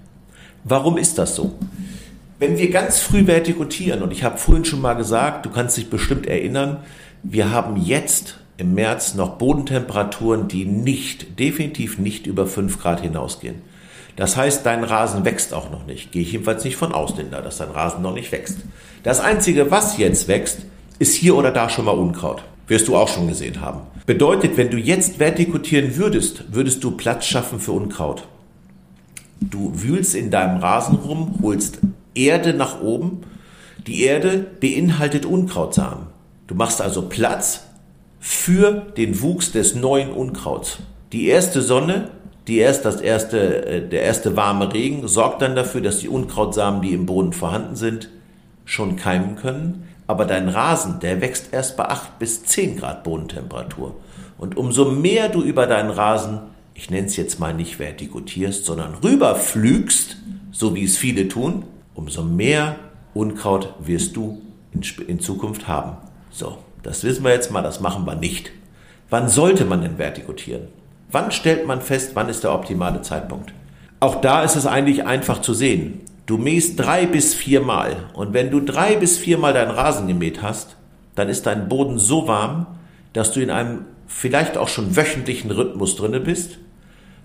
Warum 0.65 0.97
ist 0.97 1.19
das 1.19 1.37
so? 1.37 1.53
Wenn 2.39 2.57
wir 2.57 2.71
ganz 2.71 3.01
früh 3.01 3.27
vertikutieren, 3.27 4.03
und 4.03 4.11
ich 4.11 4.25
habe 4.25 4.39
vorhin 4.39 4.65
schon 4.65 4.81
mal 4.81 4.95
gesagt, 4.95 5.45
du 5.45 5.51
kannst 5.51 5.77
dich 5.77 5.91
bestimmt 5.91 6.27
erinnern, 6.27 6.79
wir 7.23 7.51
haben 7.51 7.77
jetzt 7.77 8.39
im 8.57 8.73
März 8.73 9.17
noch 9.17 9.37
Bodentemperaturen, 9.37 10.49
die 10.49 10.65
nicht, 10.65 11.39
definitiv 11.39 11.99
nicht 11.99 12.27
über 12.27 12.47
5 12.47 12.81
Grad 12.81 13.03
hinausgehen. 13.03 13.57
Das 14.17 14.39
heißt, 14.39 14.65
dein 14.65 14.83
Rasen 14.83 15.27
wächst 15.27 15.53
auch 15.53 15.71
noch 15.71 15.85
nicht. 15.85 16.11
Gehe 16.11 16.23
ich 16.23 16.33
jedenfalls 16.33 16.65
nicht 16.65 16.77
von 16.77 16.93
aus, 16.93 17.19
Linda, 17.19 17.43
dass 17.43 17.59
dein 17.59 17.71
Rasen 17.71 18.01
noch 18.01 18.15
nicht 18.15 18.33
wächst. 18.33 18.61
Das 19.03 19.21
Einzige, 19.21 19.71
was 19.71 19.99
jetzt 19.99 20.27
wächst, 20.27 20.61
ist 20.99 21.15
hier 21.15 21.37
oder 21.37 21.51
da 21.51 21.69
schon 21.69 21.85
mal 21.85 21.91
Unkraut. 21.91 22.45
Wirst 22.67 22.89
du 22.89 22.97
auch 22.97 23.09
schon 23.09 23.29
gesehen 23.29 23.61
haben. 23.61 23.81
Bedeutet, 24.07 24.57
wenn 24.57 24.71
du 24.71 24.77
jetzt 24.77 25.19
vertikutieren 25.19 25.97
würdest, 25.97 26.45
würdest 26.55 26.83
du 26.85 26.93
Platz 26.93 27.27
schaffen 27.27 27.61
für 27.61 27.73
Unkraut. 27.73 28.27
Du 29.41 29.73
wühlst 29.75 30.15
in 30.15 30.31
deinem 30.31 30.59
Rasen 30.59 30.97
rum, 30.97 31.39
holst 31.43 31.79
Erde 32.15 32.55
nach 32.55 32.81
oben. 32.81 33.23
Die 33.87 34.03
Erde 34.03 34.47
beinhaltet 34.61 35.27
Unkrautsamen. 35.27 36.07
Du 36.47 36.55
machst 36.55 36.81
also 36.81 37.03
Platz 37.03 37.65
für 38.21 38.87
den 38.97 39.21
Wuchs 39.21 39.53
des 39.53 39.75
neuen 39.75 40.11
Unkrauts. 40.11 40.79
Die 41.13 41.27
erste 41.27 41.61
Sonne, 41.61 42.11
die 42.47 42.59
erst 42.59 42.85
das 42.85 43.01
erste, 43.01 43.67
äh, 43.67 43.89
der 43.89 44.03
erste 44.03 44.37
warme 44.37 44.73
Regen 44.73 45.07
sorgt 45.09 45.43
dann 45.43 45.55
dafür, 45.55 45.81
dass 45.81 45.99
die 45.99 46.09
Unkrautsamen, 46.09 46.83
die 46.83 46.93
im 46.93 47.07
Boden 47.07 47.33
vorhanden 47.33 47.77
sind, 47.77 48.09
schon 48.65 48.97
keimen 48.97 49.37
können. 49.37 49.89
Aber 50.07 50.25
dein 50.25 50.49
Rasen, 50.49 51.01
der 51.01 51.21
wächst 51.21 51.53
erst 51.53 51.77
bei 51.77 51.87
8 51.87 52.19
bis 52.19 52.45
10 52.45 52.77
Grad 52.77 53.05
Bodentemperatur. 53.05 53.97
Und 54.37 54.57
umso 54.57 54.91
mehr 54.91 55.29
du 55.29 55.43
über 55.43 55.67
deinen 55.67 55.91
Rasen, 55.91 56.41
ich 56.75 56.91
nenne 56.91 57.07
es 57.07 57.17
jetzt 57.17 57.41
mal 57.41 57.55
nicht 57.55 57.79
vertikutierst, 57.79 58.65
sondern 58.65 58.95
rüberflügst, 58.95 60.17
so 60.51 60.75
wie 60.75 60.85
es 60.85 60.97
viele 60.97 61.29
tun, 61.29 61.65
umso 61.95 62.23
mehr 62.23 62.77
Unkraut 63.15 63.75
wirst 63.81 64.17
du 64.17 64.43
in, 64.73 64.83
in 65.07 65.21
Zukunft 65.21 65.69
haben. 65.69 65.97
So, 66.31 66.59
das 66.83 67.05
wissen 67.05 67.25
wir 67.25 67.33
jetzt 67.33 67.53
mal, 67.53 67.63
das 67.63 67.81
machen 67.81 68.05
wir 68.05 68.17
nicht. 68.17 68.51
Wann 69.09 69.29
sollte 69.29 69.65
man 69.65 69.83
denn 69.83 69.99
vertikutieren? 69.99 70.69
Wann 71.11 71.31
stellt 71.31 71.67
man 71.67 71.81
fest, 71.81 72.11
wann 72.15 72.29
ist 72.29 72.43
der 72.43 72.53
optimale 72.53 73.03
Zeitpunkt? 73.03 73.53
Auch 74.01 74.21
da 74.21 74.43
ist 74.43 74.57
es 74.57 74.67
eigentlich 74.67 75.07
einfach 75.07 75.41
zu 75.41 75.55
sehen. 75.55 76.01
Du 76.27 76.39
mähst 76.39 76.81
drei 76.81 77.07
bis 77.07 77.35
viermal 77.35 77.97
und 78.15 78.33
wenn 78.33 78.51
du 78.51 78.61
drei 78.61 78.97
bis 78.97 79.19
viermal 79.19 79.53
deinen 79.53 79.71
Rasen 79.71 80.09
gemäht 80.09 80.41
hast, 80.41 80.77
dann 81.15 81.29
ist 81.29 81.47
dein 81.47 81.69
Boden 81.69 81.99
so 81.99 82.27
warm, 82.27 82.67
dass 83.13 83.33
du 83.33 83.41
in 83.41 83.51
einem 83.51 83.85
vielleicht 84.07 84.57
auch 84.57 84.69
schon 84.69 84.97
wöchentlichen 84.97 85.51
Rhythmus 85.51 85.97
drinne 85.97 86.21
bist 86.21 86.59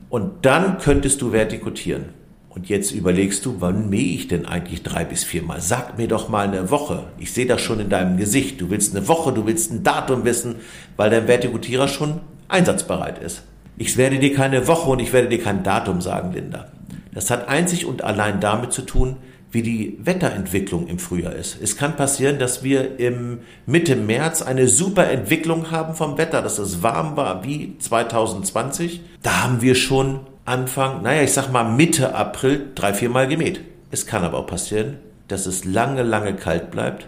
und 0.09 0.45
dann 0.45 0.79
könntest 0.79 1.21
du 1.21 1.31
vertikutieren. 1.31 2.05
Und 2.49 2.67
jetzt 2.67 2.91
überlegst 2.91 3.45
du, 3.45 3.57
wann 3.59 3.89
mähe 3.89 4.15
ich 4.15 4.27
denn 4.27 4.45
eigentlich 4.45 4.83
drei 4.83 5.05
bis 5.05 5.23
viermal? 5.23 5.61
Sag 5.61 5.97
mir 5.97 6.07
doch 6.07 6.29
mal 6.29 6.47
eine 6.47 6.71
Woche. 6.71 7.05
Ich 7.19 7.31
sehe 7.31 7.45
das 7.45 7.61
schon 7.61 7.79
in 7.79 7.89
deinem 7.89 8.17
Gesicht. 8.17 8.59
Du 8.59 8.69
willst 8.69 8.95
eine 8.95 9.07
Woche, 9.07 9.31
du 9.31 9.45
willst 9.45 9.71
ein 9.71 9.83
Datum 9.83 10.25
wissen, 10.25 10.55
weil 10.97 11.09
dein 11.11 11.27
Vertikutierer 11.27 11.87
schon 11.87 12.21
einsatzbereit 12.47 13.19
ist. 13.19 13.43
Ich 13.77 13.95
werde 13.95 14.19
dir 14.19 14.33
keine 14.33 14.67
Woche 14.67 14.89
und 14.89 14.99
ich 14.99 15.13
werde 15.13 15.29
dir 15.29 15.41
kein 15.41 15.63
Datum 15.63 16.01
sagen, 16.01 16.33
Linda. 16.33 16.69
Das 17.13 17.31
hat 17.31 17.47
einzig 17.47 17.85
und 17.85 18.03
allein 18.03 18.39
damit 18.39 18.71
zu 18.71 18.83
tun, 18.83 19.17
wie 19.51 19.63
die 19.63 19.97
Wetterentwicklung 19.99 20.87
im 20.87 20.99
Frühjahr 20.99 21.33
ist. 21.33 21.57
Es 21.61 21.75
kann 21.75 21.95
passieren, 21.95 22.37
dass 22.37 22.63
wir 22.63 22.99
im 22.99 23.39
Mitte 23.65 23.95
März 23.95 24.41
eine 24.41 24.67
super 24.67 25.09
Entwicklung 25.09 25.71
haben 25.71 25.95
vom 25.95 26.17
Wetter, 26.17 26.41
dass 26.41 26.59
es 26.59 26.83
warm 26.83 27.17
war 27.17 27.43
wie 27.43 27.75
2020. 27.79 29.01
Da 29.23 29.43
haben 29.43 29.61
wir 29.61 29.73
schon 29.73 30.21
Anfang, 30.45 31.01
naja, 31.01 31.23
ich 31.23 31.33
sag 31.33 31.51
mal 31.51 31.63
Mitte 31.63 32.15
April 32.15 32.71
drei, 32.75 32.93
viermal 32.93 33.27
gemäht. 33.27 33.61
Es 33.91 34.05
kann 34.05 34.23
aber 34.23 34.37
auch 34.37 34.47
passieren, 34.47 34.97
dass 35.27 35.45
es 35.45 35.65
lange, 35.65 36.03
lange 36.03 36.35
kalt 36.35 36.69
bleibt 36.69 37.07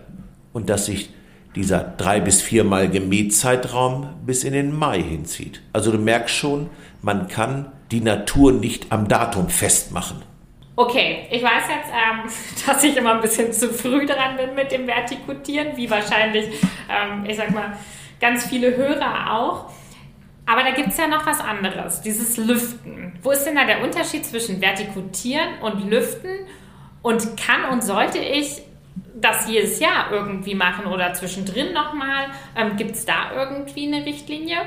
und 0.54 0.70
dass 0.70 0.86
sich 0.88 1.12
dieser 1.56 1.80
drei 1.80 2.20
bis 2.20 2.42
viermal 2.42 2.90
gemäht 2.90 3.34
Zeitraum 3.36 4.10
bis 4.26 4.44
in 4.44 4.54
den 4.54 4.78
Mai 4.78 5.02
hinzieht. 5.02 5.62
Also 5.74 5.92
du 5.92 5.98
merkst 5.98 6.36
schon, 6.36 6.70
man 7.02 7.28
kann 7.28 7.72
die 7.92 8.02
Natur 8.02 8.54
nicht 8.54 8.92
am 8.92 9.08
Datum 9.08 9.50
festmachen. 9.50 10.22
Okay, 10.78 11.28
ich 11.30 11.44
weiß 11.44 11.64
jetzt, 11.70 11.90
ähm, 11.92 12.32
dass 12.66 12.84
ich 12.84 12.96
immer 12.96 13.16
ein 13.16 13.22
bisschen 13.22 13.52
zu 13.52 13.70
früh 13.70 14.06
dran 14.06 14.38
bin 14.38 14.56
mit 14.56 14.72
dem 14.72 14.88
Vertikutieren, 14.88 15.76
wie 15.76 15.90
wahrscheinlich, 15.90 16.48
ähm, 16.90 17.26
ich 17.26 17.36
sag 17.36 17.52
mal, 17.52 17.78
ganz 18.20 18.46
viele 18.46 18.76
Hörer 18.78 19.34
auch. 19.34 19.72
Aber 20.46 20.64
da 20.64 20.72
gibt 20.72 20.90
es 20.90 20.98
ja 20.98 21.08
noch 21.08 21.26
was 21.26 21.40
anderes, 21.40 22.02
dieses 22.02 22.38
Lüften. 22.38 23.14
Wo 23.22 23.32
ist 23.32 23.44
denn 23.44 23.56
da 23.56 23.66
der 23.66 23.84
Unterschied 23.84 24.26
zwischen 24.26 24.60
Vertikutieren 24.62 25.60
und 25.62 25.90
Lüften? 25.90 26.32
Und 27.04 27.36
kann 27.36 27.66
und 27.72 27.84
sollte 27.84 28.20
ich 28.20 28.62
das 29.20 29.48
jedes 29.48 29.80
Jahr 29.80 30.12
irgendwie 30.12 30.56
machen 30.56 30.86
oder 30.86 31.14
zwischendrin 31.14 31.74
nochmal? 31.74 32.26
Ähm, 32.56 32.78
gibt 32.78 32.96
es 32.96 33.06
da 33.06 33.32
irgendwie 33.36 33.88
eine 33.88 34.06
Richtlinie? 34.06 34.58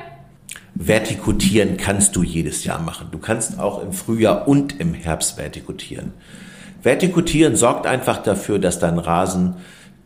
Vertikutieren 0.75 1.77
kannst 1.77 2.17
du 2.17 2.23
jedes 2.23 2.65
Jahr 2.65 2.81
machen. 2.81 3.09
Du 3.13 3.19
kannst 3.19 3.59
auch 3.59 3.83
im 3.83 3.93
Frühjahr 3.93 4.49
und 4.49 4.81
im 4.81 4.95
Herbst 4.95 5.39
vertikutieren. 5.39 6.13
Vertikutieren 6.83 7.57
sorgt 7.57 7.87
einfach 7.87 8.23
dafür, 8.23 8.59
dass 8.59 8.79
dein 8.79 8.99
Rasen 8.99 9.57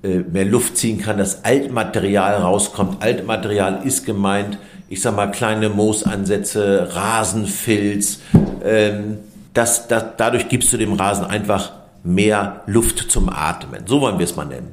äh, 0.03 0.19
mehr 0.19 0.45
Luft 0.45 0.77
ziehen 0.77 1.01
kann, 1.01 1.19
dass 1.19 1.45
Altmaterial 1.45 2.37
rauskommt. 2.37 3.03
Altmaterial 3.03 3.81
ist 3.85 4.07
gemeint, 4.07 4.59
ich 4.89 5.03
sag 5.03 5.17
mal, 5.17 5.31
kleine 5.31 5.71
Moosansätze, 5.71 6.91
Rasenfilz. 6.93 8.21
Ähm, 8.65 9.19
das, 9.55 9.89
das, 9.89 10.05
dadurch 10.17 10.49
gibst 10.49 10.73
du 10.73 10.77
dem 10.77 10.93
Rasen 10.93 11.25
einfach 11.25 11.73
mehr 12.05 12.63
Luft 12.67 13.11
zum 13.11 13.29
Atmen. 13.29 13.87
So 13.87 14.01
wollen 14.01 14.19
wir 14.19 14.25
es 14.25 14.37
mal 14.37 14.45
nennen. 14.45 14.73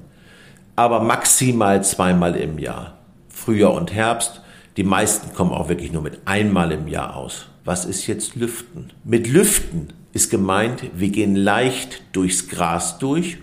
Aber 0.76 1.00
maximal 1.02 1.84
zweimal 1.84 2.36
im 2.36 2.60
Jahr. 2.60 2.98
Frühjahr 3.30 3.74
und 3.74 3.94
Herbst. 3.94 4.42
Die 4.78 4.84
meisten 4.84 5.34
kommen 5.34 5.52
auch 5.52 5.70
wirklich 5.70 5.92
nur 5.92 6.02
mit 6.02 6.20
einmal 6.26 6.72
im 6.72 6.88
Jahr 6.88 7.16
aus. 7.16 7.48
Was 7.64 7.86
ist 7.86 8.08
jetzt 8.08 8.36
Lüften? 8.36 8.92
Mit 9.04 9.28
Lüften 9.28 9.94
ist 10.14 10.30
gemeint, 10.30 10.84
wir 10.96 11.10
gehen 11.10 11.36
leicht 11.36 12.04
durchs 12.14 12.48
Gras 12.48 13.00
durch 13.00 13.38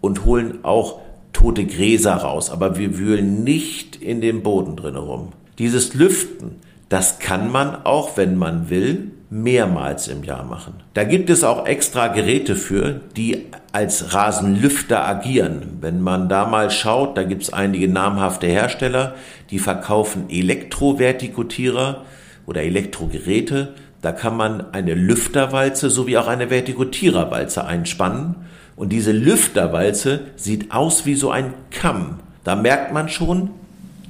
und 0.00 0.24
holen 0.24 0.58
auch 0.62 1.00
tote 1.32 1.64
Gräser 1.66 2.14
raus, 2.14 2.50
aber 2.50 2.76
wir 2.76 2.98
wühlen 2.98 3.44
nicht 3.44 3.96
in 3.96 4.20
den 4.20 4.42
Boden 4.42 4.76
drin 4.76 4.96
rum. 4.96 5.32
Dieses 5.58 5.94
Lüften, 5.94 6.56
das 6.92 7.18
kann 7.18 7.50
man 7.50 7.86
auch, 7.86 8.18
wenn 8.18 8.36
man 8.36 8.68
will, 8.68 9.12
mehrmals 9.30 10.08
im 10.08 10.24
Jahr 10.24 10.44
machen. 10.44 10.74
Da 10.92 11.04
gibt 11.04 11.30
es 11.30 11.42
auch 11.42 11.64
extra 11.64 12.08
Geräte 12.08 12.54
für, 12.54 13.00
die 13.16 13.46
als 13.72 14.12
Rasenlüfter 14.12 15.02
agieren. 15.02 15.78
Wenn 15.80 16.02
man 16.02 16.28
da 16.28 16.46
mal 16.46 16.70
schaut, 16.70 17.16
da 17.16 17.22
gibt 17.22 17.44
es 17.44 17.52
einige 17.52 17.88
namhafte 17.88 18.46
Hersteller, 18.46 19.14
die 19.48 19.58
verkaufen 19.58 20.28
Elektrovertikutierer 20.28 22.02
oder 22.44 22.62
Elektrogeräte. 22.62 23.72
Da 24.02 24.12
kann 24.12 24.36
man 24.36 24.74
eine 24.74 24.92
Lüfterwalze 24.92 25.88
sowie 25.88 26.18
auch 26.18 26.28
eine 26.28 26.50
Vertikutiererwalze 26.50 27.64
einspannen. 27.64 28.34
Und 28.76 28.92
diese 28.92 29.12
Lüfterwalze 29.12 30.20
sieht 30.36 30.72
aus 30.72 31.06
wie 31.06 31.14
so 31.14 31.30
ein 31.30 31.54
Kamm. 31.70 32.18
Da 32.44 32.54
merkt 32.54 32.92
man 32.92 33.08
schon, 33.08 33.48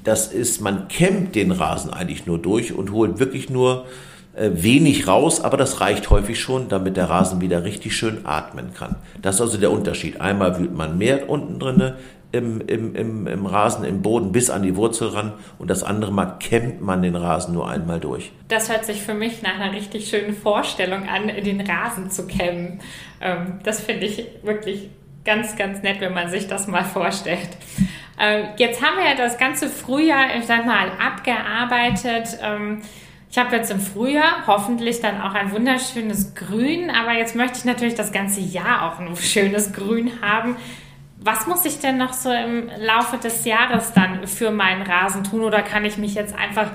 das 0.05 0.33
ist, 0.33 0.61
man 0.61 0.89
kämmt 0.89 1.35
den 1.35 1.53
Rasen 1.53 1.93
eigentlich 1.93 2.27
nur 2.27 2.39
durch 2.39 2.73
und 2.73 2.93
holt 2.93 3.19
wirklich 3.19 3.51
nur 3.51 3.87
äh, 4.35 4.51
wenig 4.53 5.07
raus, 5.07 5.43
aber 5.43 5.57
das 5.57 5.81
reicht 5.81 6.11
häufig 6.11 6.41
schon, 6.41 6.69
damit 6.69 6.97
der 6.97 7.11
Rasen 7.11 7.41
wieder 7.41 7.65
richtig 7.65 7.97
schön 7.97 8.21
atmen 8.25 8.73
kann. 8.75 8.97
Das 9.21 9.37
ist 9.37 9.41
also 9.41 9.59
der 9.59 9.71
Unterschied. 9.71 10.21
Einmal 10.21 10.59
wühlt 10.59 10.75
man 10.75 10.99
mehr 10.99 11.29
unten 11.29 11.59
drinne 11.59 11.97
im, 12.33 12.63
im, 12.63 12.95
im, 12.95 13.27
im 13.27 13.47
Rasen, 13.47 13.85
im 13.85 14.01
Boden 14.01 14.33
bis 14.33 14.49
an 14.49 14.63
die 14.63 14.75
Wurzel 14.75 15.09
ran 15.09 15.35
und 15.59 15.69
das 15.69 15.83
andere 15.83 16.13
Mal 16.13 16.39
kämmt 16.41 16.81
man 16.81 17.03
den 17.03 17.15
Rasen 17.15 17.53
nur 17.53 17.69
einmal 17.69 18.01
durch. 18.01 18.33
Das 18.49 18.71
hört 18.71 18.87
sich 18.87 19.03
für 19.03 19.15
mich 19.15 19.43
nach 19.43 19.61
einer 19.61 19.73
richtig 19.75 20.09
schönen 20.09 20.35
Vorstellung 20.35 21.09
an, 21.09 21.29
den 21.29 21.61
Rasen 21.61 22.11
zu 22.11 22.27
kämmen. 22.27 22.81
Ähm, 23.21 23.61
das 23.65 23.81
finde 23.81 24.07
ich 24.07 24.27
wirklich 24.43 24.89
ganz, 25.25 25.57
ganz 25.57 25.83
nett, 25.83 26.01
wenn 26.01 26.15
man 26.15 26.31
sich 26.31 26.49
das 26.49 26.67
mal 26.67 26.85
vorstellt. 26.85 27.51
Ähm, 28.23 28.47
jetzt 28.57 28.81
haben 28.81 28.97
wir 28.97 29.05
ja 29.05 29.17
das 29.17 29.37
ganze 29.37 29.69
Frühjahr, 29.69 30.37
ich 30.39 30.47
sag 30.47 30.65
mal, 30.65 30.93
abgearbeitet. 30.99 32.39
Ähm, 32.43 32.81
Ich 33.31 33.39
habe 33.39 33.57
jetzt 33.57 33.71
im 33.71 33.81
Frühjahr 33.81 34.47
hoffentlich 34.47 35.01
dann 35.01 35.19
auch 35.23 35.33
ein 35.35 35.53
wunderschönes 35.53 36.35
Grün, 36.35 36.91
aber 36.91 37.15
jetzt 37.15 37.35
möchte 37.35 37.57
ich 37.57 37.65
natürlich 37.65 37.95
das 37.95 38.13
ganze 38.13 38.41
Jahr 38.43 38.83
auch 38.93 38.99
ein 39.01 39.17
schönes 39.35 39.73
Grün 39.73 40.21
haben. 40.21 40.57
Was 41.19 41.47
muss 41.47 41.65
ich 41.65 41.79
denn 41.79 41.97
noch 41.97 42.13
so 42.13 42.31
im 42.31 42.69
Laufe 42.79 43.17
des 43.17 43.47
Jahres 43.47 43.93
dann 43.95 44.27
für 44.27 44.51
meinen 44.51 44.83
Rasen 44.83 45.25
tun 45.25 45.41
oder 45.41 45.63
kann 45.63 45.85
ich 45.87 45.97
mich 45.97 46.15
jetzt 46.15 46.35
einfach 46.35 46.69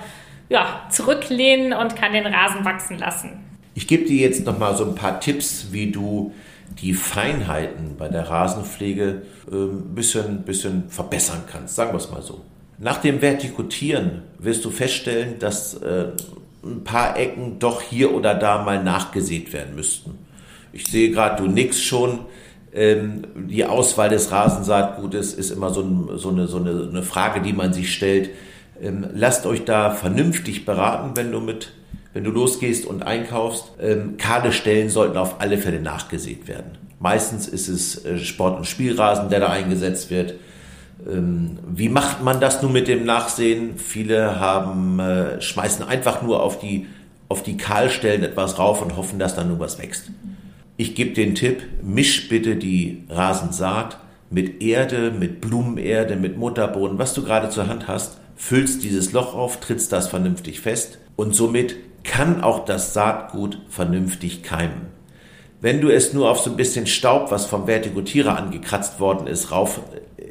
ja, 0.50 0.82
zurücklehnen 0.90 1.74
und 1.74 1.96
kann 1.96 2.14
den 2.14 2.26
Rasen 2.26 2.66
wachsen 2.66 2.98
lassen? 2.98 3.44
Ich 3.76 3.88
gebe 3.88 4.06
dir 4.06 4.18
jetzt 4.28 4.44
noch 4.44 4.58
mal 4.58 4.76
so 4.76 4.86
ein 4.86 4.96
paar 4.96 5.20
Tipps, 5.20 5.68
wie 5.72 5.92
du 5.92 6.34
die 6.82 6.94
Feinheiten 6.94 7.96
bei 7.98 8.08
der 8.08 8.30
Rasenpflege 8.30 9.24
ein 9.52 9.54
äh, 9.54 9.96
bisschen, 9.96 10.44
bisschen 10.44 10.90
verbessern 10.90 11.44
kannst, 11.52 11.76
sagen 11.76 11.92
wir 11.92 11.98
es 11.98 12.12
mal 12.12 12.22
so. 12.22 12.42
Nach 12.80 12.98
dem 12.98 13.22
Vertikutieren 13.22 14.24
wirst 14.38 14.64
du 14.64 14.70
feststellen, 14.70 15.40
dass 15.40 15.74
äh, 15.76 16.10
ein 16.64 16.84
paar 16.84 17.18
Ecken 17.18 17.60
doch 17.60 17.82
hier 17.82 18.14
oder 18.14 18.36
da 18.36 18.64
mal 18.64 18.84
nachgesät 18.84 19.54
werden 19.54 19.76
müssten. 19.76 20.18
Ich 20.74 20.86
sehe 20.86 21.12
gerade, 21.12 21.42
du 21.42 21.50
nix 21.50 21.82
schon. 21.82 22.20
Ähm, 22.74 23.24
die 23.36 23.66
Auswahl 23.66 24.10
des 24.10 24.32
Rasensaatgutes 24.32 25.34
ist 25.34 25.50
immer 25.50 25.72
so, 25.72 25.82
ein, 25.82 26.18
so, 26.18 26.30
eine, 26.30 26.48
so 26.48 26.58
eine, 26.58 26.90
eine, 26.92 27.02
Frage, 27.02 27.42
die 27.42 27.54
man 27.54 27.74
sich 27.74 27.94
stellt. 27.94 28.30
Ähm, 28.80 29.08
lasst 29.14 29.48
euch 29.48 29.66
da 29.66 29.90
vernünftig 29.90 30.66
beraten, 30.66 31.12
wenn 31.16 31.32
du 31.32 31.40
mit, 31.40 31.72
wenn 32.18 32.24
du 32.24 32.32
losgehst 32.32 32.88
und 32.88 33.04
einkaufst. 33.04 33.74
Ähm, 33.80 34.18
kahle 34.18 34.52
Stellen 34.52 34.90
sollten 34.90 35.18
auf 35.18 35.40
alle 35.40 35.60
Fälle 35.60 35.80
nachgesät 35.80 36.48
werden. 36.48 36.72
Meistens 37.00 37.48
ist 37.48 37.68
es 37.68 38.06
äh, 38.06 38.18
Sport- 38.18 38.58
und 38.58 38.66
Spielrasen, 38.66 39.30
der 39.30 39.40
da 39.40 39.50
eingesetzt 39.50 40.10
wird. 40.10 40.34
Ähm, 41.08 41.60
wie 41.68 41.90
macht 41.90 42.24
man 42.24 42.40
das 42.40 42.64
nun 42.64 42.72
mit 42.72 42.88
dem 42.88 43.06
Nachsehen? 43.06 43.78
Viele 43.78 44.40
haben, 44.40 45.00
äh, 45.00 45.40
schmeißen 45.40 45.88
einfach 45.88 46.24
nur 46.24 46.42
auf 46.42 46.58
die, 46.58 46.88
auf 47.30 47.44
die 47.44 47.56
Kahlstellen 47.56 48.24
etwas 48.24 48.58
rauf 48.58 48.82
und 48.82 48.98
hoffen, 48.98 49.20
dass 49.20 49.36
dann 49.36 49.50
nur 49.50 49.60
was 49.60 49.78
wächst. 49.78 50.10
Ich 50.76 50.96
gebe 50.96 51.14
den 51.14 51.36
Tipp, 51.36 51.62
misch 51.84 52.30
bitte 52.30 52.56
die 52.56 53.04
Rasensaat 53.10 54.00
mit 54.32 54.64
Erde, 54.64 55.12
mit 55.12 55.40
Blumenerde, 55.40 56.16
mit 56.16 56.36
Mutterboden, 56.36 56.98
was 56.98 57.14
du 57.14 57.22
gerade 57.22 57.52
zur 57.52 57.68
Hand 57.68 57.88
hast, 57.88 58.18
füllst 58.36 58.84
dieses 58.84 59.12
Loch 59.12 59.36
auf, 59.36 59.60
trittst 59.60 59.92
das 59.92 60.08
vernünftig 60.08 60.62
fest 60.62 60.98
und 61.16 61.36
somit 61.36 61.76
kann 62.08 62.42
auch 62.42 62.66
das 62.66 62.94
Saatgut 62.94 63.60
vernünftig 63.70 64.42
keimen. 64.42 64.88
Wenn 65.62 65.82
du 65.82 65.90
es 65.90 66.14
nur 66.14 66.30
auf 66.32 66.40
so 66.40 66.50
ein 66.50 66.56
bisschen 66.56 66.88
Staub, 66.88 67.32
was 67.32 67.46
vom 67.46 67.68
Vertikutierer 67.68 68.38
angekratzt 68.38 69.00
worden 69.00 69.28
ist, 69.28 69.52
rauf 69.52 69.82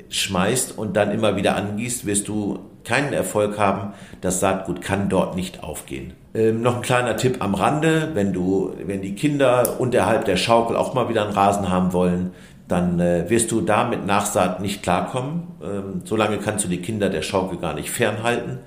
schmeißt 0.08 0.78
und 0.78 0.96
dann 0.96 1.10
immer 1.10 1.36
wieder 1.36 1.56
angießt, 1.56 2.06
wirst 2.06 2.28
du 2.28 2.60
keinen 2.84 3.12
Erfolg 3.12 3.58
haben. 3.58 3.92
Das 4.20 4.40
Saatgut 4.40 4.80
kann 4.80 5.08
dort 5.08 5.34
nicht 5.34 5.62
aufgehen. 5.62 6.14
Ähm, 6.34 6.62
noch 6.62 6.76
ein 6.76 6.82
kleiner 6.82 7.16
Tipp 7.16 7.38
am 7.40 7.54
Rande, 7.54 8.10
wenn 8.14 8.32
du, 8.32 8.72
wenn 8.84 9.02
die 9.02 9.14
Kinder 9.14 9.80
unterhalb 9.80 10.24
der 10.26 10.36
Schaukel 10.36 10.76
auch 10.76 10.94
mal 10.94 11.08
wieder 11.08 11.24
einen 11.24 11.34
Rasen 11.34 11.68
haben 11.68 11.92
wollen, 11.92 12.30
dann 12.68 13.00
äh, 13.00 13.28
wirst 13.28 13.50
du 13.52 13.60
da 13.60 13.88
mit 13.88 14.06
Nachsaat 14.06 14.60
nicht 14.60 14.82
klarkommen. 14.82 15.48
Ähm, 15.62 16.02
solange 16.04 16.38
kannst 16.38 16.64
du 16.64 16.68
die 16.68 16.82
Kinder 16.82 17.08
der 17.08 17.22
Schaukel 17.22 17.58
gar 17.58 17.74
nicht 17.74 17.90
fernhalten. 17.90 18.58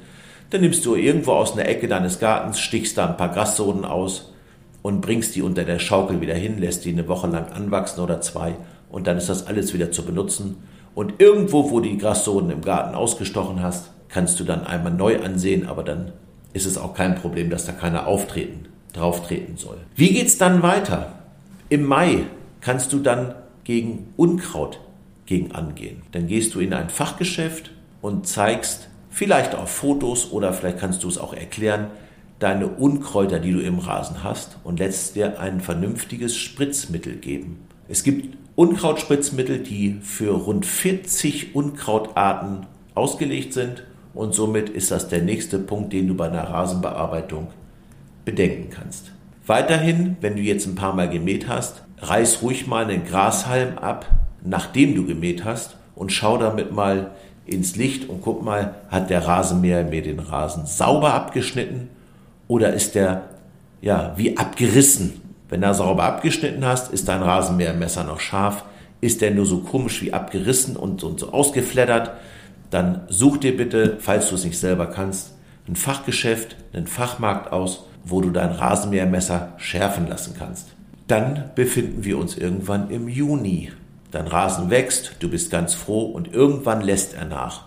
Dann 0.49 0.61
nimmst 0.61 0.85
du 0.85 0.95
irgendwo 0.95 1.33
aus 1.33 1.53
einer 1.53 1.67
Ecke 1.67 1.87
deines 1.87 2.19
Gartens, 2.19 2.59
stichst 2.59 2.97
da 2.97 3.07
ein 3.07 3.17
paar 3.17 3.29
Grassoden 3.29 3.85
aus 3.85 4.33
und 4.81 5.01
bringst 5.01 5.35
die 5.35 5.41
unter 5.41 5.63
der 5.63 5.79
Schaukel 5.79 6.21
wieder 6.21 6.33
hin, 6.33 6.57
lässt 6.57 6.85
die 6.85 6.91
eine 6.91 7.07
Woche 7.07 7.27
lang 7.27 7.51
anwachsen 7.51 8.01
oder 8.01 8.21
zwei 8.21 8.55
und 8.89 9.07
dann 9.07 9.17
ist 9.17 9.29
das 9.29 9.45
alles 9.47 9.73
wieder 9.73 9.91
zu 9.91 10.03
benutzen 10.03 10.57
und 10.95 11.21
irgendwo, 11.21 11.69
wo 11.71 11.79
die 11.79 11.97
Grassoden 11.97 12.49
im 12.49 12.61
Garten 12.61 12.95
ausgestochen 12.95 13.61
hast, 13.61 13.91
kannst 14.09 14.39
du 14.39 14.43
dann 14.43 14.65
einmal 14.65 14.91
neu 14.91 15.21
ansehen, 15.21 15.67
aber 15.67 15.83
dann 15.83 16.11
ist 16.51 16.65
es 16.65 16.77
auch 16.77 16.93
kein 16.93 17.15
Problem, 17.15 17.49
dass 17.49 17.65
da 17.65 17.71
keiner 17.71 18.07
auftreten, 18.07 18.65
drauftreten 18.93 19.55
soll. 19.55 19.77
Wie 19.95 20.11
geht's 20.11 20.37
dann 20.37 20.63
weiter? 20.63 21.13
Im 21.69 21.85
Mai 21.85 22.25
kannst 22.59 22.91
du 22.91 22.99
dann 22.99 23.35
gegen 23.63 24.13
Unkraut 24.17 24.79
gegen 25.25 25.51
angehen. 25.51 26.01
Dann 26.11 26.27
gehst 26.27 26.55
du 26.55 26.59
in 26.59 26.73
ein 26.73 26.89
Fachgeschäft 26.89 27.71
und 28.01 28.27
zeigst 28.27 28.88
vielleicht 29.19 29.53
auf 29.53 29.69
Fotos 29.69 30.31
oder 30.31 30.53
vielleicht 30.53 30.79
kannst 30.79 31.03
du 31.03 31.09
es 31.09 31.17
auch 31.17 31.33
erklären, 31.33 31.87
deine 32.39 32.67
Unkräuter, 32.67 33.39
die 33.39 33.51
du 33.51 33.59
im 33.59 33.79
Rasen 33.79 34.23
hast 34.23 34.57
und 34.63 34.79
lässt 34.79 35.17
dir 35.17 35.41
ein 35.41 35.59
vernünftiges 35.59 36.37
Spritzmittel 36.37 37.17
geben. 37.17 37.67
Es 37.89 38.03
gibt 38.03 38.37
Unkrautspritzmittel, 38.55 39.59
die 39.59 39.99
für 40.01 40.31
rund 40.31 40.65
40 40.65 41.53
Unkrautarten 41.53 42.65
ausgelegt 42.95 43.51
sind 43.51 43.83
und 44.13 44.33
somit 44.33 44.69
ist 44.69 44.89
das 44.89 45.09
der 45.09 45.21
nächste 45.21 45.59
Punkt, 45.59 45.91
den 45.91 46.07
du 46.07 46.15
bei 46.15 46.29
einer 46.29 46.49
Rasenbearbeitung 46.49 47.47
bedenken 48.23 48.69
kannst. 48.69 49.11
Weiterhin, 49.45 50.15
wenn 50.21 50.37
du 50.37 50.41
jetzt 50.41 50.65
ein 50.65 50.75
paar 50.75 50.95
Mal 50.95 51.09
gemäht 51.09 51.49
hast, 51.49 51.83
reiß 51.97 52.41
ruhig 52.41 52.67
mal 52.67 52.85
einen 52.85 53.03
Grashalm 53.03 53.79
ab, 53.79 54.05
nachdem 54.45 54.95
du 54.95 55.05
gemäht 55.05 55.43
hast 55.43 55.75
und 55.95 56.13
schau 56.13 56.37
damit 56.37 56.71
mal 56.71 57.11
ins 57.51 57.75
Licht 57.75 58.09
und 58.09 58.21
guck 58.21 58.43
mal, 58.43 58.75
hat 58.89 59.09
der 59.09 59.27
Rasenmäher 59.27 59.83
mir 59.83 60.01
den 60.01 60.19
Rasen 60.19 60.65
sauber 60.65 61.13
abgeschnitten 61.13 61.89
oder 62.47 62.73
ist 62.73 62.95
der 62.95 63.23
ja 63.81 64.13
wie 64.15 64.37
abgerissen? 64.37 65.21
Wenn 65.49 65.61
du 65.61 65.73
sauber 65.73 66.03
abgeschnitten 66.03 66.65
hast, 66.65 66.93
ist 66.93 67.07
dein 67.07 67.23
Rasenmähermesser 67.23 68.03
noch 68.03 68.19
scharf. 68.19 68.63
Ist 69.01 69.21
der 69.21 69.31
nur 69.31 69.45
so 69.45 69.59
komisch 69.59 70.01
wie 70.01 70.13
abgerissen 70.13 70.75
und, 70.75 71.03
und 71.03 71.19
so 71.19 71.31
ausgeflattert, 71.31 72.11
dann 72.69 73.01
such 73.07 73.37
dir 73.37 73.55
bitte, 73.57 73.97
falls 73.99 74.29
du 74.29 74.35
es 74.35 74.45
nicht 74.45 74.59
selber 74.59 74.87
kannst, 74.87 75.35
ein 75.67 75.75
Fachgeschäft, 75.75 76.55
einen 76.73 76.87
Fachmarkt 76.87 77.51
aus, 77.51 77.85
wo 78.03 78.21
du 78.21 78.29
dein 78.29 78.51
Rasenmähermesser 78.51 79.53
schärfen 79.57 80.07
lassen 80.07 80.35
kannst. 80.37 80.67
Dann 81.07 81.51
befinden 81.55 82.03
wir 82.03 82.17
uns 82.17 82.37
irgendwann 82.37 82.89
im 82.89 83.07
Juni. 83.07 83.71
Dein 84.11 84.27
Rasen 84.27 84.69
wächst, 84.69 85.17
du 85.19 85.29
bist 85.29 85.51
ganz 85.51 85.75
froh 85.75 86.05
und 86.05 86.33
irgendwann 86.33 86.81
lässt 86.81 87.13
er 87.13 87.25
nach. 87.25 87.65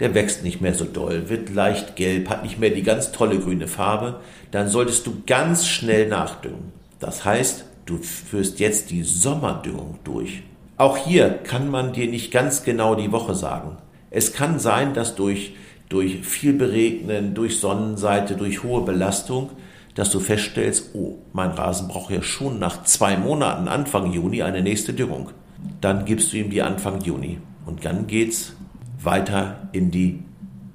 Der 0.00 0.14
wächst 0.14 0.42
nicht 0.42 0.60
mehr 0.60 0.74
so 0.74 0.84
doll, 0.84 1.28
wird 1.28 1.54
leicht 1.54 1.96
gelb, 1.96 2.30
hat 2.30 2.42
nicht 2.42 2.58
mehr 2.58 2.70
die 2.70 2.82
ganz 2.82 3.12
tolle 3.12 3.38
grüne 3.38 3.68
Farbe. 3.68 4.20
Dann 4.50 4.68
solltest 4.68 5.06
du 5.06 5.22
ganz 5.26 5.66
schnell 5.66 6.08
nachdüngen. 6.08 6.72
Das 6.98 7.24
heißt, 7.24 7.64
du 7.84 7.98
führst 7.98 8.58
jetzt 8.58 8.90
die 8.90 9.02
Sommerdüngung 9.02 9.98
durch. 10.02 10.42
Auch 10.78 10.96
hier 10.96 11.28
kann 11.28 11.70
man 11.70 11.92
dir 11.92 12.08
nicht 12.08 12.32
ganz 12.32 12.64
genau 12.64 12.94
die 12.94 13.12
Woche 13.12 13.34
sagen. 13.34 13.76
Es 14.10 14.32
kann 14.32 14.58
sein, 14.58 14.94
dass 14.94 15.14
durch, 15.14 15.54
durch 15.88 16.26
viel 16.26 16.54
Beregnen, 16.54 17.34
durch 17.34 17.60
Sonnenseite, 17.60 18.34
durch 18.34 18.62
hohe 18.62 18.82
Belastung, 18.82 19.50
dass 19.94 20.10
du 20.10 20.20
feststellst, 20.20 20.94
oh, 20.94 21.18
mein 21.32 21.50
Rasen 21.50 21.88
braucht 21.88 22.10
ja 22.10 22.22
schon 22.22 22.58
nach 22.58 22.84
zwei 22.84 23.16
Monaten, 23.18 23.68
Anfang 23.68 24.10
Juni, 24.10 24.42
eine 24.42 24.62
nächste 24.62 24.94
Düngung. 24.94 25.30
Dann 25.80 26.04
gibst 26.04 26.32
du 26.32 26.36
ihm 26.36 26.50
die 26.50 26.62
Anfang 26.62 27.00
Juni. 27.00 27.38
Und 27.66 27.84
dann 27.84 28.06
geht's 28.06 28.54
weiter 29.00 29.68
in 29.72 29.90
die 29.90 30.22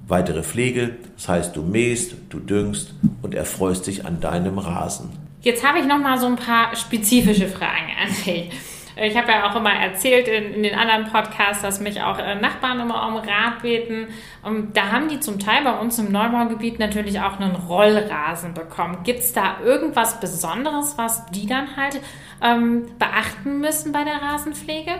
weitere 0.06 0.42
Pflege. 0.42 0.96
Das 1.16 1.28
heißt, 1.28 1.56
du 1.56 1.62
mähst, 1.62 2.14
du 2.30 2.38
düngst 2.40 2.94
und 3.22 3.34
erfreust 3.34 3.86
dich 3.86 4.06
an 4.06 4.20
deinem 4.20 4.58
Rasen. 4.58 5.10
Jetzt 5.40 5.66
habe 5.66 5.78
ich 5.78 5.86
noch 5.86 5.98
mal 5.98 6.18
so 6.18 6.26
ein 6.26 6.36
paar 6.36 6.74
spezifische 6.74 7.48
Fragen 7.48 7.92
an 8.02 8.08
dich. 8.24 8.50
Ich 9.00 9.16
habe 9.16 9.30
ja 9.30 9.50
auch 9.50 9.56
immer 9.56 9.72
erzählt 9.72 10.28
in, 10.28 10.54
in, 10.54 10.62
den 10.62 10.74
anderen 10.74 11.04
Podcasts, 11.10 11.62
dass 11.62 11.80
mich 11.80 12.02
auch 12.02 12.18
äh, 12.18 12.34
Nachbarn 12.34 12.80
immer 12.80 13.06
um 13.08 13.16
Rat 13.16 13.62
beten. 13.62 14.08
Und 14.42 14.76
da 14.76 14.90
haben 14.92 15.08
die 15.08 15.20
zum 15.20 15.38
Teil 15.38 15.62
bei 15.64 15.78
uns 15.78 15.98
im 15.98 16.10
Neubaugebiet 16.10 16.78
natürlich 16.78 17.20
auch 17.20 17.38
einen 17.38 17.54
Rollrasen 17.54 18.54
bekommen. 18.54 18.98
Gibt 19.04 19.20
es 19.20 19.32
da 19.32 19.56
irgendwas 19.64 20.20
Besonderes, 20.20 20.94
was 20.96 21.26
die 21.26 21.46
dann 21.46 21.76
halt 21.76 22.00
ähm, 22.42 22.86
beachten 22.98 23.60
müssen 23.60 23.92
bei 23.92 24.04
der 24.04 24.20
Rasenpflege? 24.22 24.92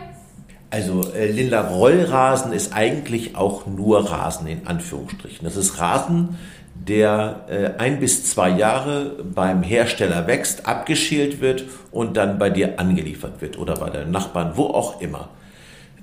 Also 0.70 1.02
äh, 1.14 1.30
Linda, 1.30 1.62
Rollrasen 1.62 2.52
ist 2.52 2.74
eigentlich 2.74 3.36
auch 3.36 3.66
nur 3.66 4.10
Rasen 4.10 4.46
in 4.46 4.66
Anführungsstrichen. 4.66 5.44
Das 5.44 5.56
ist 5.56 5.80
Rasen, 5.80 6.38
der 6.88 7.44
äh, 7.48 7.80
ein 7.80 8.00
bis 8.00 8.24
zwei 8.24 8.50
Jahre 8.50 9.16
beim 9.34 9.62
Hersteller 9.62 10.26
wächst, 10.26 10.66
abgeschält 10.66 11.40
wird 11.40 11.64
und 11.90 12.16
dann 12.16 12.38
bei 12.38 12.50
dir 12.50 12.80
angeliefert 12.80 13.40
wird 13.40 13.58
oder 13.58 13.74
bei 13.74 13.90
deinen 13.90 14.10
Nachbarn, 14.10 14.52
wo 14.56 14.64
auch 14.64 15.00
immer. 15.00 15.28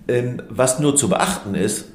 Ähm, 0.08 0.42
was 0.50 0.80
nur 0.80 0.96
zu 0.96 1.10
beachten 1.10 1.56
ist, 1.56 1.86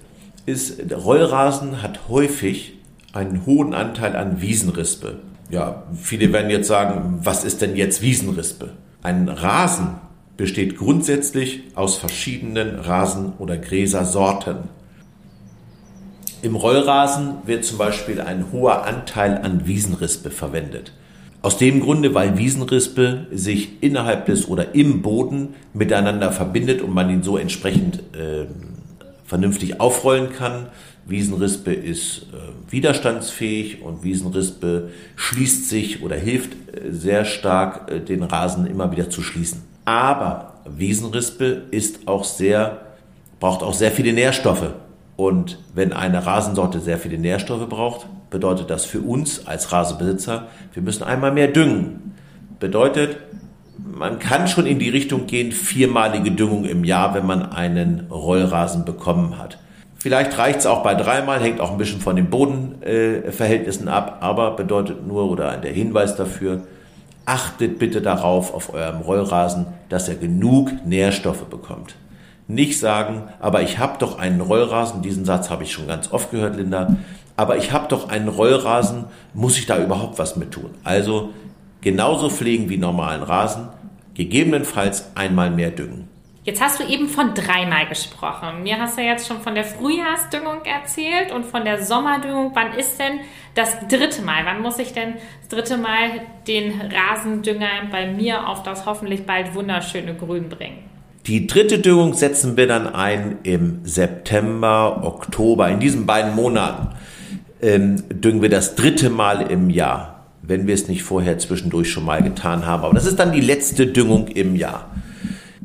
ist, 0.47 0.91
der 0.91 0.99
Rollrasen 0.99 1.83
hat 1.83 2.09
häufig 2.09 2.75
einen 3.13 3.47
hohen 3.47 3.75
Anteil 3.75 4.17
an 4.17 4.41
Wiesenrispe. 4.41 5.19
Ja, 5.51 5.85
viele 5.95 6.33
werden 6.33 6.51
jetzt 6.51 6.69
sagen, 6.69 7.21
was 7.23 7.45
ist 7.45 7.61
denn 7.61 7.77
jetzt 7.77 8.03
Wiesenrispe? 8.03 8.71
Ein 9.03 9.29
Rasen 9.29 9.97
besteht 10.37 10.77
grundsätzlich 10.77 11.63
aus 11.75 11.97
verschiedenen 11.97 12.79
Rasen- 12.79 13.35
oder 13.39 13.59
Gräsersorten. 13.59 14.57
Im 16.43 16.57
Rollrasen 16.57 17.35
wird 17.45 17.67
zum 17.67 17.77
Beispiel 17.77 18.21
ein 18.21 18.47
hoher 18.51 18.87
Anteil 18.87 19.39
an 19.43 19.67
Wiesenrispe 19.67 20.31
verwendet. 20.31 20.93
Aus 21.43 21.59
dem 21.59 21.81
Grunde, 21.81 22.15
weil 22.15 22.39
Wiesenrispe 22.39 23.27
sich 23.31 23.83
innerhalb 23.83 24.25
des 24.27 24.49
oder 24.49 24.75
im 24.75 25.03
Boden 25.03 25.55
miteinander 25.75 26.33
verbindet 26.33 26.81
und 26.81 26.95
man 26.95 27.11
ihn 27.11 27.23
so 27.23 27.37
entsprechend 27.37 27.99
äh, 28.15 28.47
vernünftig 29.25 29.81
aufrollen 29.81 30.33
kann. 30.33 30.67
Wiesenrispe 31.07 31.75
ist 31.75 32.27
äh, 32.33 32.73
widerstandsfähig 32.73 33.83
und 33.83 34.03
Wiesenrispe 34.03 34.91
schließt 35.17 35.69
sich 35.69 36.03
oder 36.03 36.17
hilft 36.17 36.53
äh, 36.53 36.91
sehr 36.91 37.27
stark, 37.27 37.91
äh, 37.91 38.01
den 38.01 38.23
Rasen 38.23 38.67
immer 38.67 38.93
wieder 38.93 39.11
zu 39.11 39.21
schließen. 39.21 39.63
Aber 39.85 40.55
Wiesenrispe 40.67 41.65
ist 41.71 42.09
auch 42.09 42.25
sehr, 42.25 42.81
braucht 43.41 43.63
auch 43.63 43.75
sehr 43.75 43.93
viele 43.93 44.15
Nährstoffe. 44.15 44.73
Und 45.21 45.59
wenn 45.75 45.93
eine 45.93 46.25
Rasensorte 46.25 46.81
sehr 46.81 46.97
viele 46.97 47.19
Nährstoffe 47.19 47.69
braucht, 47.69 48.07
bedeutet 48.31 48.71
das 48.71 48.87
für 48.87 49.01
uns 49.03 49.47
als 49.47 49.71
Rasenbesitzer, 49.71 50.47
wir 50.73 50.83
müssen 50.83 51.03
einmal 51.03 51.31
mehr 51.31 51.49
düngen. 51.49 52.15
Bedeutet, 52.59 53.19
man 53.77 54.19
kann 54.19 54.49
schon 54.49 54.65
in 54.65 54.79
die 54.79 54.89
Richtung 54.89 55.27
gehen, 55.27 55.53
viermalige 55.53 56.31
Düngung 56.31 56.65
im 56.65 56.85
Jahr, 56.85 57.13
wenn 57.13 57.27
man 57.27 57.53
einen 57.53 58.07
Rollrasen 58.11 58.87
bekommen 58.87 59.37
hat. 59.37 59.59
Vielleicht 59.99 60.39
reicht 60.39 60.61
es 60.61 60.67
auch 60.67 60.83
bei 60.83 60.95
dreimal, 60.95 61.39
hängt 61.39 61.61
auch 61.61 61.73
ein 61.73 61.77
bisschen 61.77 62.01
von 62.01 62.17
den 62.17 62.31
Bodenverhältnissen 62.31 63.89
äh, 63.89 63.91
ab, 63.91 64.21
aber 64.23 64.53
bedeutet 64.53 65.07
nur 65.07 65.31
oder 65.31 65.59
der 65.59 65.73
Hinweis 65.73 66.17
dafür, 66.17 66.63
achtet 67.27 67.79
bitte 67.79 68.01
darauf 68.01 68.55
auf 68.55 68.73
eurem 68.73 69.03
Rollrasen, 69.03 69.67
dass 69.91 70.09
er 70.09 70.15
genug 70.15 70.71
Nährstoffe 70.87 71.45
bekommt. 71.45 71.95
Nicht 72.51 72.81
sagen, 72.81 73.29
aber 73.39 73.63
ich 73.63 73.79
habe 73.79 73.97
doch 73.99 74.19
einen 74.19 74.41
Rollrasen, 74.41 75.03
diesen 75.03 75.25
Satz 75.25 75.51
habe 75.51 75.63
ich 75.63 75.71
schon 75.71 75.87
ganz 75.87 76.11
oft 76.11 76.33
gehört, 76.33 76.57
Linda, 76.57 76.97
aber 77.37 77.57
ich 77.59 77.71
habe 77.71 77.87
doch 77.87 78.09
einen 78.09 78.27
Rollrasen, 78.27 79.05
muss 79.35 79.57
ich 79.57 79.67
da 79.67 79.81
überhaupt 79.81 80.19
was 80.19 80.35
mit 80.35 80.51
tun? 80.51 80.71
Also 80.83 81.31
genauso 81.81 82.29
pflegen 82.29 82.69
wie 82.69 82.77
normalen 82.77 83.23
Rasen, 83.23 83.69
gegebenenfalls 84.15 85.13
einmal 85.15 85.53
mehr 85.53 85.71
düngen. 85.71 86.09
Jetzt 86.43 86.61
hast 86.61 86.81
du 86.81 86.85
eben 86.85 87.09
von 87.09 87.35
dreimal 87.35 87.87
gesprochen. 87.87 88.65
Mir 88.65 88.81
hast 88.81 88.99
du 88.99 89.03
jetzt 89.03 89.29
schon 89.29 89.41
von 89.41 89.55
der 89.55 89.63
Frühjahrsdüngung 89.63 90.65
erzählt 90.65 91.31
und 91.31 91.47
von 91.47 91.65
der 91.65 91.85
Sommerdüngung. 91.85 92.51
Wann 92.55 92.73
ist 92.73 92.99
denn 92.99 93.21
das 93.55 93.79
dritte 93.87 94.23
Mal? 94.23 94.45
Wann 94.45 94.61
muss 94.61 94.81
ich 94.81 94.93
denn 94.93 95.15
das 95.39 95.51
dritte 95.51 95.77
Mal 95.77 96.23
den 96.49 96.81
Rasendünger 96.81 97.69
bei 97.93 98.09
mir 98.09 98.49
auf 98.49 98.65
das 98.65 98.87
hoffentlich 98.87 99.25
bald 99.25 99.55
wunderschöne 99.55 100.17
Grün 100.17 100.49
bringen? 100.49 100.90
Die 101.27 101.47
dritte 101.47 101.79
Düngung 101.79 102.15
setzen 102.15 102.57
wir 102.57 102.67
dann 102.67 102.87
ein 102.87 103.39
im 103.43 103.81
September, 103.85 105.03
Oktober. 105.05 105.69
In 105.69 105.79
diesen 105.79 106.07
beiden 106.07 106.35
Monaten 106.35 106.89
ähm, 107.61 108.03
düngen 108.09 108.41
wir 108.41 108.49
das 108.49 108.75
dritte 108.75 109.11
Mal 109.11 109.43
im 109.51 109.69
Jahr, 109.69 110.25
wenn 110.43 110.67
wir 110.67 110.75
es 110.75 110.89
nicht 110.89 111.03
vorher 111.03 111.39
zwischendurch 111.39 111.91
schon 111.91 112.05
mal 112.05 112.23
getan 112.23 112.65
haben. 112.65 112.85
Aber 112.85 112.95
das 112.95 113.05
ist 113.05 113.19
dann 113.19 113.33
die 113.33 113.43
letzte 113.43 113.87
Düngung 113.87 114.29
im 114.29 114.57
Jahr. 114.57 114.91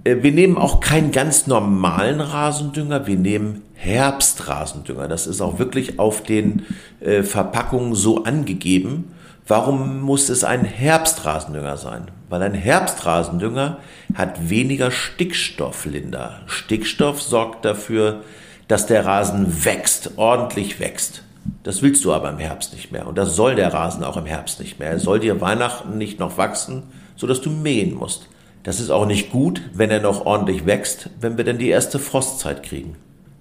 Äh, 0.03 0.17
wir 0.21 0.33
nehmen 0.33 0.57
auch 0.57 0.81
keinen 0.81 1.11
ganz 1.11 1.47
normalen 1.47 2.19
Rasendünger, 2.19 3.07
wir 3.07 3.17
nehmen 3.17 3.61
Herbstrasendünger. 3.75 5.07
Das 5.07 5.25
ist 5.25 5.41
auch 5.41 5.59
wirklich 5.59 5.99
auf 5.99 6.23
den 6.23 6.63
äh, 6.99 7.23
Verpackungen 7.23 7.95
so 7.95 8.23
angegeben. 8.23 9.11
Warum 9.47 10.01
muss 10.01 10.29
es 10.29 10.43
ein 10.43 10.65
Herbstrasendünger 10.65 11.77
sein? 11.77 12.09
Weil 12.29 12.41
ein 12.41 12.55
Herbstrasendünger 12.55 13.77
hat 14.15 14.49
weniger 14.49 14.89
Stickstoff, 14.89 15.85
Linda. 15.85 16.41
Stickstoff 16.47 17.21
sorgt 17.21 17.63
dafür, 17.63 18.21
dass 18.67 18.87
der 18.87 19.05
Rasen 19.05 19.63
wächst, 19.63 20.17
ordentlich 20.17 20.79
wächst. 20.79 21.21
Das 21.61 21.83
willst 21.83 22.03
du 22.05 22.11
aber 22.11 22.31
im 22.31 22.39
Herbst 22.39 22.73
nicht 22.73 22.91
mehr. 22.91 23.05
Und 23.05 23.19
das 23.19 23.35
soll 23.35 23.53
der 23.53 23.71
Rasen 23.71 24.03
auch 24.03 24.17
im 24.17 24.25
Herbst 24.25 24.59
nicht 24.59 24.79
mehr. 24.79 24.89
Er 24.89 24.99
soll 24.99 25.19
dir 25.19 25.39
Weihnachten 25.41 25.99
nicht 25.99 26.19
noch 26.19 26.39
wachsen, 26.39 26.81
sodass 27.15 27.39
du 27.41 27.51
mähen 27.51 27.93
musst. 27.93 28.27
Das 28.63 28.79
ist 28.79 28.89
auch 28.89 29.05
nicht 29.05 29.29
gut, 29.31 29.61
wenn 29.73 29.91
er 29.91 30.01
noch 30.01 30.25
ordentlich 30.25 30.65
wächst, 30.65 31.11
wenn 31.21 31.37
wir 31.37 31.43
denn 31.43 31.59
die 31.59 31.69
erste 31.69 31.99
Frostzeit 31.99 32.63
kriegen. 32.63 32.95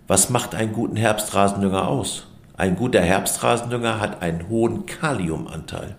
Was 0.06 0.28
macht 0.28 0.54
einen 0.54 0.74
guten 0.74 0.96
Herbstrasendünger 0.96 1.88
aus? 1.88 2.26
Ein 2.56 2.76
guter 2.76 3.00
Herbstrasendünger 3.00 4.00
hat 4.00 4.22
einen 4.22 4.48
hohen 4.48 4.86
Kaliumanteil. 4.86 5.96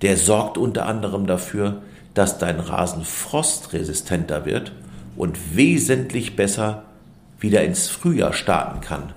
Der 0.00 0.16
sorgt 0.16 0.56
unter 0.56 0.86
anderem 0.86 1.26
dafür, 1.26 1.82
dass 2.14 2.38
dein 2.38 2.60
Rasen 2.60 3.04
frostresistenter 3.04 4.44
wird 4.44 4.72
und 5.16 5.56
wesentlich 5.56 6.34
besser 6.34 6.84
wieder 7.38 7.62
ins 7.62 7.88
Frühjahr 7.88 8.32
starten 8.32 8.80
kann. 8.80 9.12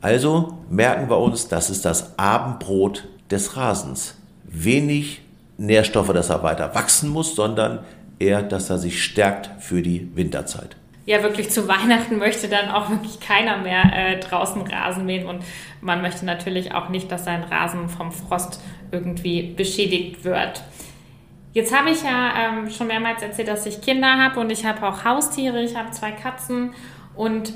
Also 0.00 0.58
merken 0.70 1.10
wir 1.10 1.18
uns, 1.18 1.48
das 1.48 1.70
ist 1.70 1.84
das 1.84 2.18
Abendbrot 2.18 3.08
des 3.30 3.56
Rasens. 3.56 4.14
Wenig 4.44 5.22
Nährstoffe, 5.58 6.12
dass 6.12 6.30
er 6.30 6.42
weiter 6.42 6.74
wachsen 6.74 7.08
muss, 7.08 7.34
sondern 7.34 7.80
eher, 8.18 8.42
dass 8.42 8.70
er 8.70 8.78
sich 8.78 9.02
stärkt 9.02 9.50
für 9.60 9.82
die 9.82 10.14
Winterzeit. 10.14 10.76
Ja, 11.04 11.22
wirklich 11.22 11.50
zu 11.50 11.68
Weihnachten 11.68 12.18
möchte 12.18 12.48
dann 12.48 12.70
auch 12.70 12.90
wirklich 12.90 13.20
keiner 13.20 13.58
mehr 13.58 13.84
äh, 13.94 14.20
draußen 14.20 14.62
Rasen 14.62 15.04
mähen 15.04 15.26
und 15.26 15.42
man 15.80 16.02
möchte 16.02 16.24
natürlich 16.24 16.74
auch 16.74 16.88
nicht, 16.88 17.10
dass 17.10 17.24
sein 17.24 17.42
Rasen 17.44 17.88
vom 17.88 18.12
Frost 18.12 18.60
irgendwie 18.90 19.54
beschädigt 19.54 20.24
wird. 20.24 20.62
Jetzt 21.54 21.76
habe 21.76 21.90
ich 21.90 22.02
ja 22.02 22.32
ähm, 22.38 22.70
schon 22.70 22.86
mehrmals 22.86 23.22
erzählt, 23.22 23.48
dass 23.48 23.66
ich 23.66 23.82
Kinder 23.82 24.16
habe 24.16 24.40
und 24.40 24.50
ich 24.50 24.64
habe 24.64 24.86
auch 24.86 25.04
Haustiere. 25.04 25.62
Ich 25.62 25.76
habe 25.76 25.90
zwei 25.90 26.12
Katzen 26.12 26.72
und 27.14 27.52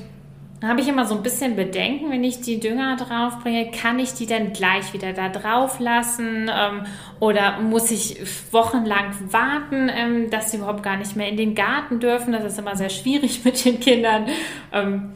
habe 0.62 0.80
ich 0.80 0.88
immer 0.88 1.04
so 1.04 1.14
ein 1.14 1.22
bisschen 1.22 1.54
Bedenken, 1.54 2.10
wenn 2.10 2.24
ich 2.24 2.40
die 2.40 2.58
Dünger 2.58 2.96
draufbringe, 2.96 3.70
kann 3.70 3.98
ich 3.98 4.14
die 4.14 4.26
denn 4.26 4.52
gleich 4.52 4.94
wieder 4.94 5.12
da 5.12 5.28
drauf 5.28 5.80
lassen 5.80 6.50
ähm, 6.50 6.86
oder 7.20 7.60
muss 7.60 7.90
ich 7.90 8.18
wochenlang 8.52 9.14
warten, 9.30 9.90
ähm, 9.94 10.30
dass 10.30 10.50
sie 10.50 10.56
überhaupt 10.56 10.82
gar 10.82 10.96
nicht 10.96 11.14
mehr 11.14 11.28
in 11.28 11.36
den 11.36 11.54
Garten 11.54 12.00
dürfen? 12.00 12.32
Das 12.32 12.44
ist 12.44 12.58
immer 12.58 12.74
sehr 12.74 12.88
schwierig 12.88 13.40
mit 13.44 13.64
den 13.64 13.80
Kindern. 13.80 14.26
Ähm, 14.72 15.12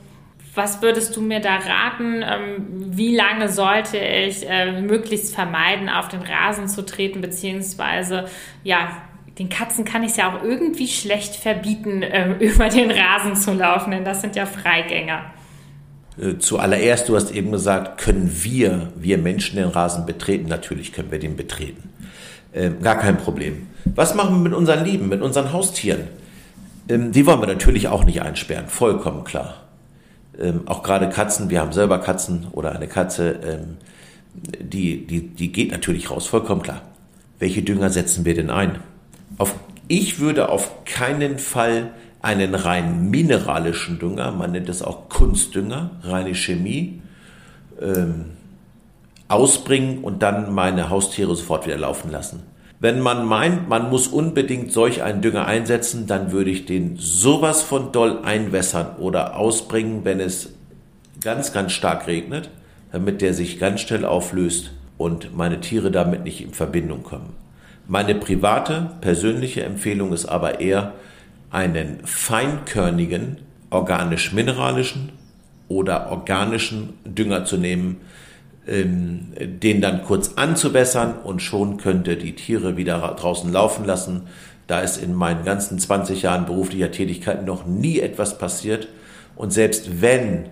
was 0.54 0.82
würdest 0.82 1.16
du 1.16 1.22
mir 1.22 1.40
da 1.40 1.56
raten? 1.56 2.22
Ähm, 2.22 2.66
wie 2.68 3.14
lange 3.14 3.48
sollte 3.48 3.96
ich 3.98 4.48
äh, 4.48 4.82
möglichst 4.82 5.34
vermeiden, 5.34 5.88
auf 5.88 6.08
den 6.08 6.22
Rasen 6.22 6.68
zu 6.68 6.84
treten, 6.84 7.20
beziehungsweise 7.20 8.26
ja, 8.62 8.90
den 9.40 9.48
Katzen 9.48 9.86
kann 9.86 10.02
ich 10.02 10.10
es 10.10 10.16
ja 10.18 10.30
auch 10.32 10.44
irgendwie 10.44 10.86
schlecht 10.86 11.34
verbieten, 11.34 12.02
äh, 12.02 12.34
über 12.38 12.68
den 12.68 12.90
Rasen 12.90 13.34
zu 13.34 13.54
laufen, 13.54 13.90
denn 13.90 14.04
das 14.04 14.20
sind 14.20 14.36
ja 14.36 14.44
Freigänger. 14.46 15.22
Äh, 16.20 16.38
zuallererst, 16.38 17.08
du 17.08 17.16
hast 17.16 17.32
eben 17.32 17.50
gesagt, 17.50 18.00
können 18.00 18.30
wir, 18.42 18.92
wir 18.96 19.16
Menschen 19.16 19.56
den 19.56 19.68
Rasen 19.68 20.04
betreten? 20.04 20.46
Natürlich 20.48 20.92
können 20.92 21.10
wir 21.10 21.18
den 21.18 21.36
betreten. 21.36 21.88
Ähm, 22.52 22.82
gar 22.82 22.98
kein 22.98 23.16
Problem. 23.16 23.66
Was 23.86 24.14
machen 24.14 24.36
wir 24.36 24.42
mit 24.42 24.52
unseren 24.52 24.84
Lieben, 24.84 25.08
mit 25.08 25.22
unseren 25.22 25.52
Haustieren? 25.52 26.02
Ähm, 26.90 27.10
die 27.10 27.24
wollen 27.24 27.40
wir 27.40 27.46
natürlich 27.46 27.88
auch 27.88 28.04
nicht 28.04 28.20
einsperren, 28.20 28.66
vollkommen 28.68 29.24
klar. 29.24 29.54
Ähm, 30.38 30.62
auch 30.66 30.82
gerade 30.82 31.08
Katzen, 31.08 31.48
wir 31.48 31.60
haben 31.60 31.72
selber 31.72 31.98
Katzen 31.98 32.48
oder 32.52 32.72
eine 32.72 32.88
Katze, 32.88 33.40
ähm, 33.42 33.76
die, 34.34 35.06
die, 35.06 35.28
die 35.28 35.50
geht 35.50 35.72
natürlich 35.72 36.10
raus, 36.10 36.26
vollkommen 36.26 36.60
klar. 36.60 36.82
Welche 37.38 37.62
Dünger 37.62 37.88
setzen 37.88 38.26
wir 38.26 38.34
denn 38.34 38.50
ein? 38.50 38.80
Auf, 39.38 39.54
ich 39.88 40.18
würde 40.18 40.48
auf 40.48 40.84
keinen 40.84 41.38
Fall 41.38 41.90
einen 42.22 42.54
rein 42.54 43.10
mineralischen 43.10 43.98
Dünger, 43.98 44.30
man 44.32 44.52
nennt 44.52 44.68
es 44.68 44.82
auch 44.82 45.08
Kunstdünger, 45.08 45.90
reine 46.02 46.34
Chemie, 46.34 47.00
ähm, 47.80 48.26
ausbringen 49.28 50.04
und 50.04 50.22
dann 50.22 50.52
meine 50.52 50.90
Haustiere 50.90 51.34
sofort 51.34 51.66
wieder 51.66 51.78
laufen 51.78 52.10
lassen. 52.10 52.42
Wenn 52.80 53.00
man 53.00 53.26
meint, 53.26 53.68
man 53.68 53.90
muss 53.90 54.08
unbedingt 54.08 54.72
solch 54.72 55.02
einen 55.02 55.20
Dünger 55.20 55.46
einsetzen, 55.46 56.06
dann 56.06 56.32
würde 56.32 56.50
ich 56.50 56.64
den 56.64 56.96
sowas 56.96 57.62
von 57.62 57.92
doll 57.92 58.20
einwässern 58.22 58.96
oder 58.98 59.36
ausbringen, 59.36 60.00
wenn 60.04 60.18
es 60.18 60.54
ganz, 61.20 61.52
ganz 61.52 61.72
stark 61.72 62.06
regnet, 62.06 62.50
damit 62.90 63.20
der 63.20 63.34
sich 63.34 63.58
ganz 63.58 63.82
schnell 63.82 64.04
auflöst 64.04 64.72
und 64.96 65.36
meine 65.36 65.60
Tiere 65.60 65.90
damit 65.90 66.24
nicht 66.24 66.40
in 66.42 66.52
Verbindung 66.52 67.02
kommen. 67.02 67.34
Meine 67.90 68.14
private, 68.14 68.92
persönliche 69.00 69.64
Empfehlung 69.64 70.12
ist 70.12 70.26
aber 70.26 70.60
eher, 70.60 70.92
einen 71.50 71.98
feinkörnigen 72.04 73.38
organisch-mineralischen 73.70 75.10
oder 75.66 76.12
organischen 76.12 76.92
Dünger 77.04 77.44
zu 77.44 77.56
nehmen, 77.56 77.96
ähm, 78.68 79.32
den 79.36 79.80
dann 79.80 80.04
kurz 80.04 80.34
anzubessern 80.36 81.14
und 81.24 81.42
schon 81.42 81.78
könnte 81.78 82.16
die 82.16 82.36
Tiere 82.36 82.76
wieder 82.76 82.98
draußen 83.18 83.52
laufen 83.52 83.84
lassen. 83.84 84.28
Da 84.68 84.82
ist 84.82 85.02
in 85.02 85.12
meinen 85.12 85.44
ganzen 85.44 85.80
20 85.80 86.22
Jahren 86.22 86.46
beruflicher 86.46 86.92
Tätigkeit 86.92 87.44
noch 87.44 87.66
nie 87.66 87.98
etwas 87.98 88.38
passiert. 88.38 88.86
Und 89.34 89.52
selbst 89.52 90.00
wenn 90.00 90.44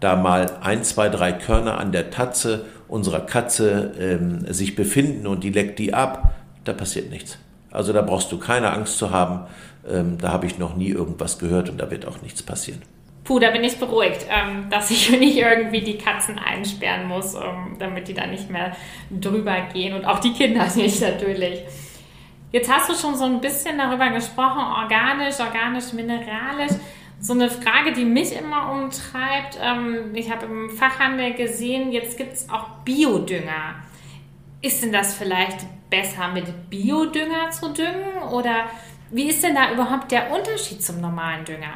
da 0.00 0.16
mal 0.16 0.50
ein, 0.60 0.82
zwei, 0.82 1.08
drei 1.08 1.30
Körner 1.34 1.78
an 1.78 1.92
der 1.92 2.10
Tatze 2.10 2.64
unserer 2.88 3.20
Katze 3.20 3.92
ähm, 3.96 4.52
sich 4.52 4.74
befinden 4.74 5.28
und 5.28 5.44
die 5.44 5.50
leckt 5.50 5.78
die 5.78 5.94
ab, 5.94 6.34
da 6.70 6.74
passiert 6.74 7.10
nichts. 7.10 7.38
Also 7.70 7.92
da 7.92 8.02
brauchst 8.02 8.30
du 8.32 8.38
keine 8.38 8.72
Angst 8.72 8.98
zu 8.98 9.10
haben. 9.10 9.46
Ähm, 9.88 10.18
da 10.18 10.32
habe 10.32 10.46
ich 10.46 10.58
noch 10.58 10.76
nie 10.76 10.88
irgendwas 10.88 11.38
gehört 11.38 11.68
und 11.68 11.78
da 11.78 11.90
wird 11.90 12.06
auch 12.06 12.22
nichts 12.22 12.42
passieren. 12.42 12.82
Puh, 13.24 13.38
da 13.38 13.50
bin 13.50 13.62
ich 13.62 13.78
beruhigt, 13.78 14.26
ähm, 14.28 14.68
dass 14.70 14.90
ich 14.90 15.10
nicht 15.18 15.36
irgendwie 15.36 15.80
die 15.80 15.98
Katzen 15.98 16.38
einsperren 16.38 17.06
muss, 17.06 17.34
ähm, 17.34 17.76
damit 17.78 18.08
die 18.08 18.14
da 18.14 18.26
nicht 18.26 18.50
mehr 18.50 18.76
drüber 19.10 19.60
gehen 19.72 19.94
und 19.94 20.04
auch 20.04 20.18
die 20.18 20.32
Kinder 20.32 20.66
nicht 20.74 21.00
natürlich. 21.00 21.60
Jetzt 22.52 22.70
hast 22.70 22.90
du 22.90 22.94
schon 22.94 23.14
so 23.14 23.24
ein 23.24 23.40
bisschen 23.40 23.78
darüber 23.78 24.10
gesprochen, 24.10 24.60
organisch, 24.60 25.38
organisch, 25.38 25.92
mineralisch. 25.92 26.72
So 27.20 27.34
eine 27.34 27.50
Frage, 27.50 27.92
die 27.92 28.04
mich 28.04 28.34
immer 28.34 28.72
umtreibt. 28.72 29.58
Ähm, 29.62 30.14
ich 30.14 30.30
habe 30.32 30.46
im 30.46 30.70
Fachhandel 30.70 31.34
gesehen, 31.34 31.92
jetzt 31.92 32.16
gibt 32.16 32.32
es 32.32 32.48
auch 32.50 32.68
Biodünger. 32.84 33.76
Ist 34.62 34.82
denn 34.82 34.92
das 34.92 35.14
vielleicht 35.14 35.66
besser 35.90 36.32
mit 36.32 36.70
Biodünger 36.70 37.50
zu 37.50 37.72
düngen 37.72 38.22
oder 38.32 38.66
wie 39.10 39.28
ist 39.28 39.42
denn 39.42 39.56
da 39.56 39.72
überhaupt 39.72 40.12
der 40.12 40.32
Unterschied 40.32 40.82
zum 40.82 41.00
normalen 41.00 41.44
Dünger? 41.44 41.74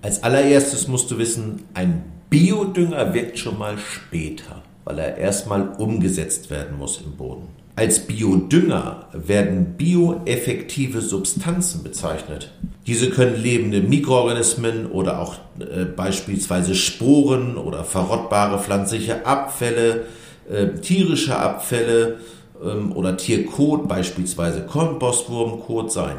Als 0.00 0.22
allererstes 0.22 0.88
musst 0.88 1.10
du 1.10 1.18
wissen, 1.18 1.64
ein 1.74 2.02
Biodünger 2.30 3.12
wirkt 3.12 3.38
schon 3.38 3.58
mal 3.58 3.76
später, 3.78 4.62
weil 4.84 4.98
er 4.98 5.18
erstmal 5.18 5.68
umgesetzt 5.78 6.50
werden 6.50 6.78
muss 6.78 7.00
im 7.02 7.16
Boden. 7.16 7.48
Als 7.76 8.00
Biodünger 8.00 9.06
werden 9.12 9.76
bioeffektive 9.76 11.00
Substanzen 11.00 11.82
bezeichnet. 11.82 12.50
Diese 12.86 13.10
können 13.10 13.40
lebende 13.40 13.80
Mikroorganismen 13.80 14.90
oder 14.90 15.20
auch 15.20 15.36
äh, 15.58 15.84
beispielsweise 15.84 16.74
Sporen 16.74 17.56
oder 17.56 17.84
verrottbare 17.84 18.58
pflanzliche 18.58 19.24
Abfälle, 19.24 20.06
äh, 20.50 20.68
tierische 20.80 21.38
Abfälle 21.38 22.18
ähm, 22.64 22.92
oder 22.92 23.16
Tierkot, 23.16 23.88
beispielsweise 23.88 24.62
Kompostwurmkot 24.62 25.92
sein. 25.92 26.16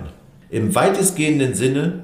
Im 0.50 0.76
weitestgehenden 0.76 1.56
Sinne 1.56 2.04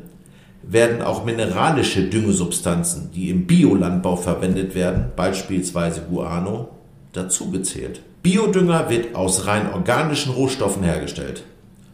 werden 0.64 1.02
auch 1.02 1.24
mineralische 1.24 2.04
Düngesubstanzen, 2.04 3.12
die 3.14 3.30
im 3.30 3.48
Biolandbau 3.48 4.16
verwendet 4.16 4.76
werden, 4.76 5.12
beispielsweise 5.16 6.02
Guano, 6.02 6.70
dazugezählt. 7.14 8.02
Biodünger 8.22 8.90
wird 8.90 9.16
aus 9.16 9.48
rein 9.48 9.72
organischen 9.74 10.34
Rohstoffen 10.34 10.84
hergestellt. 10.84 11.44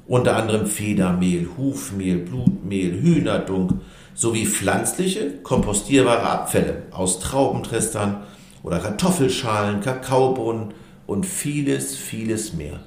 Unter 0.08 0.36
anderem 0.36 0.66
Federmehl, 0.66 1.48
Hufmehl, 1.58 2.18
Blutmehl, 2.18 3.02
Hühnerdunk 3.02 3.74
sowie 4.14 4.46
pflanzliche, 4.46 5.32
kompostierbare 5.44 6.24
Abfälle 6.24 6.84
aus 6.92 7.20
Traubentrestern 7.20 8.24
oder 8.64 8.80
Kartoffelschalen, 8.80 9.82
Kakaobohnen 9.82 10.74
und 11.08 11.26
vieles, 11.26 11.96
vieles 11.96 12.54
mehr. 12.54 12.80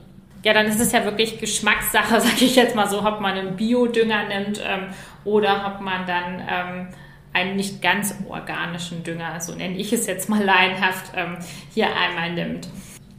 Ja, 0.45 0.53
dann 0.55 0.67
ist 0.67 0.81
es 0.81 0.93
ja 0.93 1.05
wirklich 1.05 1.41
Geschmackssache, 1.41 2.21
sage 2.21 2.45
ich 2.45 2.57
jetzt 2.57 2.75
mal 2.75 2.89
so, 2.89 3.05
ob 3.05 3.21
man 3.21 3.37
einen 3.37 3.57
Biodünger 3.57 4.29
nimmt 4.29 4.61
ähm, 4.65 4.89
oder 5.25 5.73
ob 5.75 5.81
man 5.81 6.07
dann 6.07 6.43
ähm, 6.49 6.89
einen 7.33 7.57
nicht 7.57 7.83
ganz 7.83 8.15
organischen 8.29 9.03
Dünger, 9.03 9.41
so 9.41 9.55
nenne 9.55 9.77
ich 9.77 9.93
es 9.93 10.07
jetzt 10.07 10.29
mal 10.29 10.43
laienhaft, 10.43 11.13
ähm, 11.15 11.37
hier 11.75 11.89
einmal 11.95 12.33
nimmt. 12.33 12.69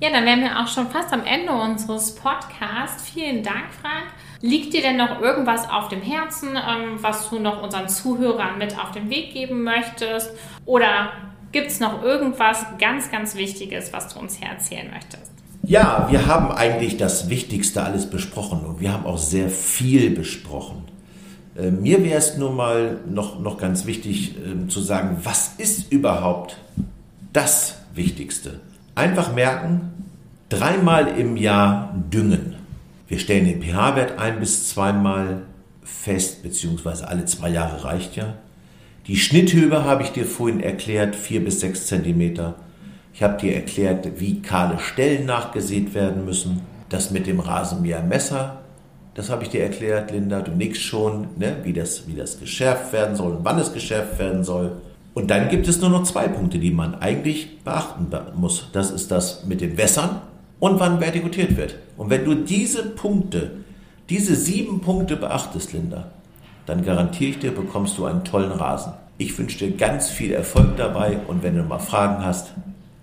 Ja, 0.01 0.11
dann 0.11 0.25
wären 0.25 0.39
wir 0.41 0.57
auch 0.57 0.67
schon 0.67 0.89
fast 0.89 1.11
am 1.11 1.25
Ende 1.25 1.51
unseres 1.51 2.15
Podcasts. 2.15 3.09
Vielen 3.09 3.43
Dank, 3.43 3.65
Frank. 3.81 4.05
Liegt 4.39 4.73
dir 4.73 4.81
denn 4.81 4.95
noch 4.95 5.21
irgendwas 5.21 5.69
auf 5.69 5.89
dem 5.89 6.01
Herzen, 6.01 6.55
ähm, 6.55 6.97
was 7.01 7.29
du 7.29 7.39
noch 7.39 7.61
unseren 7.61 7.89
Zuhörern 7.89 8.57
mit 8.57 8.79
auf 8.79 8.91
den 8.91 9.09
Weg 9.09 9.33
geben 9.33 9.63
möchtest? 9.63 10.31
Oder 10.65 11.11
gibt 11.51 11.67
es 11.67 11.79
noch 11.79 12.03
irgendwas 12.03 12.65
ganz, 12.79 13.11
ganz 13.11 13.35
Wichtiges, 13.35 13.93
was 13.93 14.13
du 14.13 14.19
uns 14.19 14.35
hier 14.35 14.47
erzählen 14.47 14.89
möchtest? 14.91 15.31
Ja, 15.63 16.07
wir 16.09 16.25
haben 16.25 16.51
eigentlich 16.51 16.97
das 16.97 17.29
Wichtigste 17.29 17.83
alles 17.83 18.09
besprochen 18.09 18.65
und 18.65 18.79
wir 18.79 18.93
haben 18.93 19.05
auch 19.05 19.17
sehr 19.17 19.49
viel 19.49 20.09
besprochen. 20.09 20.83
Äh, 21.55 21.71
mir 21.71 22.03
wäre 22.03 22.17
es 22.17 22.37
nur 22.37 22.51
mal 22.51 22.99
noch, 23.07 23.39
noch 23.39 23.57
ganz 23.57 23.85
wichtig 23.85 24.35
äh, 24.37 24.67
zu 24.67 24.79
sagen, 24.79 25.17
was 25.23 25.55
ist 25.57 25.91
überhaupt 25.91 26.57
das 27.33 27.77
Wichtigste? 27.93 28.61
Einfach 28.95 29.33
merken, 29.33 30.05
dreimal 30.49 31.07
im 31.19 31.37
Jahr 31.37 31.93
düngen. 32.11 32.55
Wir 33.07 33.19
stellen 33.19 33.45
den 33.45 33.61
pH-Wert 33.61 34.17
ein 34.19 34.39
bis 34.39 34.69
zweimal 34.69 35.43
fest, 35.83 36.43
beziehungsweise 36.43 37.07
alle 37.07 37.25
zwei 37.25 37.49
Jahre 37.49 37.83
reicht 37.83 38.15
ja. 38.15 38.35
Die 39.09 39.17
Schnitthöhe 39.17 39.85
habe 39.85 40.03
ich 40.03 40.11
dir 40.11 40.23
vorhin 40.23 40.59
erklärt, 40.59 41.15
vier 41.15 41.43
bis 41.43 41.61
sechs 41.61 41.87
Zentimeter. 41.87 42.53
Ich 43.11 43.23
habe 43.23 43.39
dir 43.39 43.55
erklärt, 43.55 44.07
wie 44.19 44.39
kahle 44.39 44.77
Stellen 44.77 45.25
nachgesät 45.25 45.95
werden 45.95 46.25
müssen. 46.25 46.61
Das 46.89 47.09
mit 47.09 47.25
dem 47.25 47.39
Rasenmähermesser, 47.39 48.59
das 49.15 49.31
habe 49.31 49.41
ich 49.41 49.49
dir 49.49 49.63
erklärt, 49.63 50.11
Linda. 50.11 50.41
Du 50.41 50.51
nix 50.51 50.77
schon, 50.77 51.25
ne? 51.39 51.55
wie, 51.63 51.73
das, 51.73 52.07
wie 52.07 52.13
das 52.13 52.39
geschärft 52.39 52.93
werden 52.93 53.15
soll 53.15 53.31
und 53.31 53.43
wann 53.43 53.57
es 53.57 53.73
geschärft 53.73 54.19
werden 54.19 54.43
soll. 54.43 54.73
Und 55.15 55.31
dann 55.31 55.49
gibt 55.49 55.67
es 55.67 55.81
nur 55.81 55.89
noch 55.89 56.03
zwei 56.03 56.27
Punkte, 56.27 56.59
die 56.59 56.69
man 56.69 56.93
eigentlich 56.93 57.63
beachten 57.63 58.11
muss. 58.35 58.69
Das 58.73 58.91
ist 58.91 59.09
das 59.09 59.43
mit 59.43 59.59
dem 59.61 59.75
Wässern 59.75 60.21
und 60.59 60.79
wann 60.79 60.99
vertikutiert 60.99 61.57
wird. 61.57 61.77
Und 61.97 62.11
wenn 62.11 62.25
du 62.25 62.35
diese 62.35 62.83
Punkte, 62.83 63.53
diese 64.07 64.35
sieben 64.35 64.81
Punkte 64.81 65.15
beachtest, 65.15 65.73
Linda, 65.73 66.11
dann 66.69 66.85
garantiere 66.85 67.31
ich 67.31 67.39
dir, 67.39 67.51
bekommst 67.51 67.97
du 67.97 68.05
einen 68.05 68.23
tollen 68.23 68.51
Rasen. 68.51 68.93
Ich 69.17 69.37
wünsche 69.37 69.57
dir 69.57 69.75
ganz 69.75 70.09
viel 70.09 70.31
Erfolg 70.31 70.77
dabei 70.77 71.17
und 71.27 71.43
wenn 71.43 71.57
du 71.57 71.63
mal 71.63 71.79
Fragen 71.79 72.23
hast, 72.23 72.53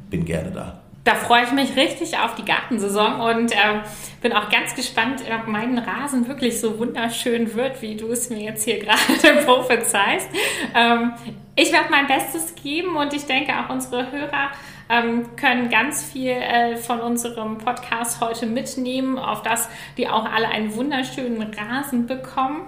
bin 0.09 0.25
gerne 0.25 0.51
da. 0.51 0.79
Da 1.05 1.15
freue 1.15 1.45
ich 1.45 1.53
mich 1.53 1.77
richtig 1.77 2.19
auf 2.19 2.35
die 2.35 2.45
Gartensaison 2.45 3.21
und 3.21 3.53
äh, 3.53 3.81
bin 4.23 4.33
auch 4.33 4.49
ganz 4.51 4.75
gespannt, 4.75 5.23
ob 5.33 5.47
mein 5.47 5.79
Rasen 5.79 6.27
wirklich 6.27 6.61
so 6.61 6.81
wunderschön 6.81 7.55
wird, 7.55 7.81
wie 7.81 7.97
du 7.97 8.11
es 8.11 8.29
mir 8.29 8.41
jetzt 8.41 8.65
hier 8.65 8.79
gerade 8.81 9.45
prophezeist. 9.45 10.29
Ähm, 10.75 11.13
ich 11.55 11.73
werde 11.73 11.91
mein 11.91 12.07
Bestes 12.07 12.55
geben 12.57 12.97
und 12.97 13.13
ich 13.13 13.25
denke 13.27 13.53
auch 13.53 13.71
unsere 13.71 14.11
Hörer 14.11 14.51
ähm, 14.89 15.37
können 15.37 15.69
ganz 15.71 16.05
viel 16.05 16.31
äh, 16.31 16.77
von 16.77 17.01
unserem 17.01 17.59
Podcast 17.59 18.21
heute 18.21 18.47
mitnehmen, 18.47 19.19
auf 19.19 19.43
das 19.43 19.69
die 19.97 20.09
auch 20.09 20.25
alle 20.25 20.49
einen 20.49 20.75
wunderschönen 20.75 21.43
Rasen 21.43 22.07
bekommen 22.07 22.63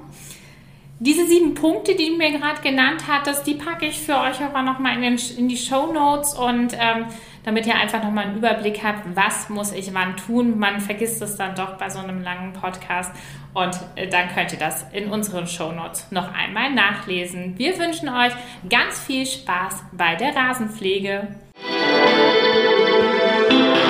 diese 1.00 1.26
sieben 1.26 1.54
Punkte, 1.54 1.94
die 1.94 2.08
du 2.08 2.16
mir 2.16 2.32
gerade 2.32 2.60
genannt 2.60 3.04
hattest, 3.06 3.46
die 3.46 3.54
packe 3.54 3.86
ich 3.86 4.00
für 4.00 4.18
euch 4.18 4.40
aber 4.40 4.62
nochmal 4.62 5.02
in, 5.02 5.18
in 5.36 5.48
die 5.48 5.56
Show 5.56 5.92
Notes 5.92 6.34
und 6.34 6.74
ähm, 6.74 7.06
damit 7.44 7.66
ihr 7.66 7.76
einfach 7.76 8.02
nochmal 8.02 8.24
einen 8.26 8.38
Überblick 8.38 8.82
habt, 8.82 9.04
was 9.14 9.48
muss 9.48 9.72
ich 9.72 9.94
wann 9.94 10.16
tun. 10.16 10.58
Man 10.58 10.80
vergisst 10.80 11.22
es 11.22 11.36
dann 11.36 11.54
doch 11.54 11.78
bei 11.78 11.88
so 11.88 12.00
einem 12.00 12.22
langen 12.22 12.52
Podcast 12.52 13.12
und 13.54 13.78
äh, 13.94 14.08
dann 14.08 14.28
könnt 14.28 14.52
ihr 14.52 14.58
das 14.58 14.86
in 14.92 15.08
unseren 15.10 15.46
Show 15.46 15.70
Notes 15.70 16.10
noch 16.10 16.34
einmal 16.34 16.72
nachlesen. 16.74 17.56
Wir 17.56 17.78
wünschen 17.78 18.08
euch 18.08 18.32
ganz 18.68 18.98
viel 18.98 19.24
Spaß 19.24 19.84
bei 19.92 20.16
der 20.16 20.34
Rasenpflege. 20.34 21.28
Musik 23.50 23.87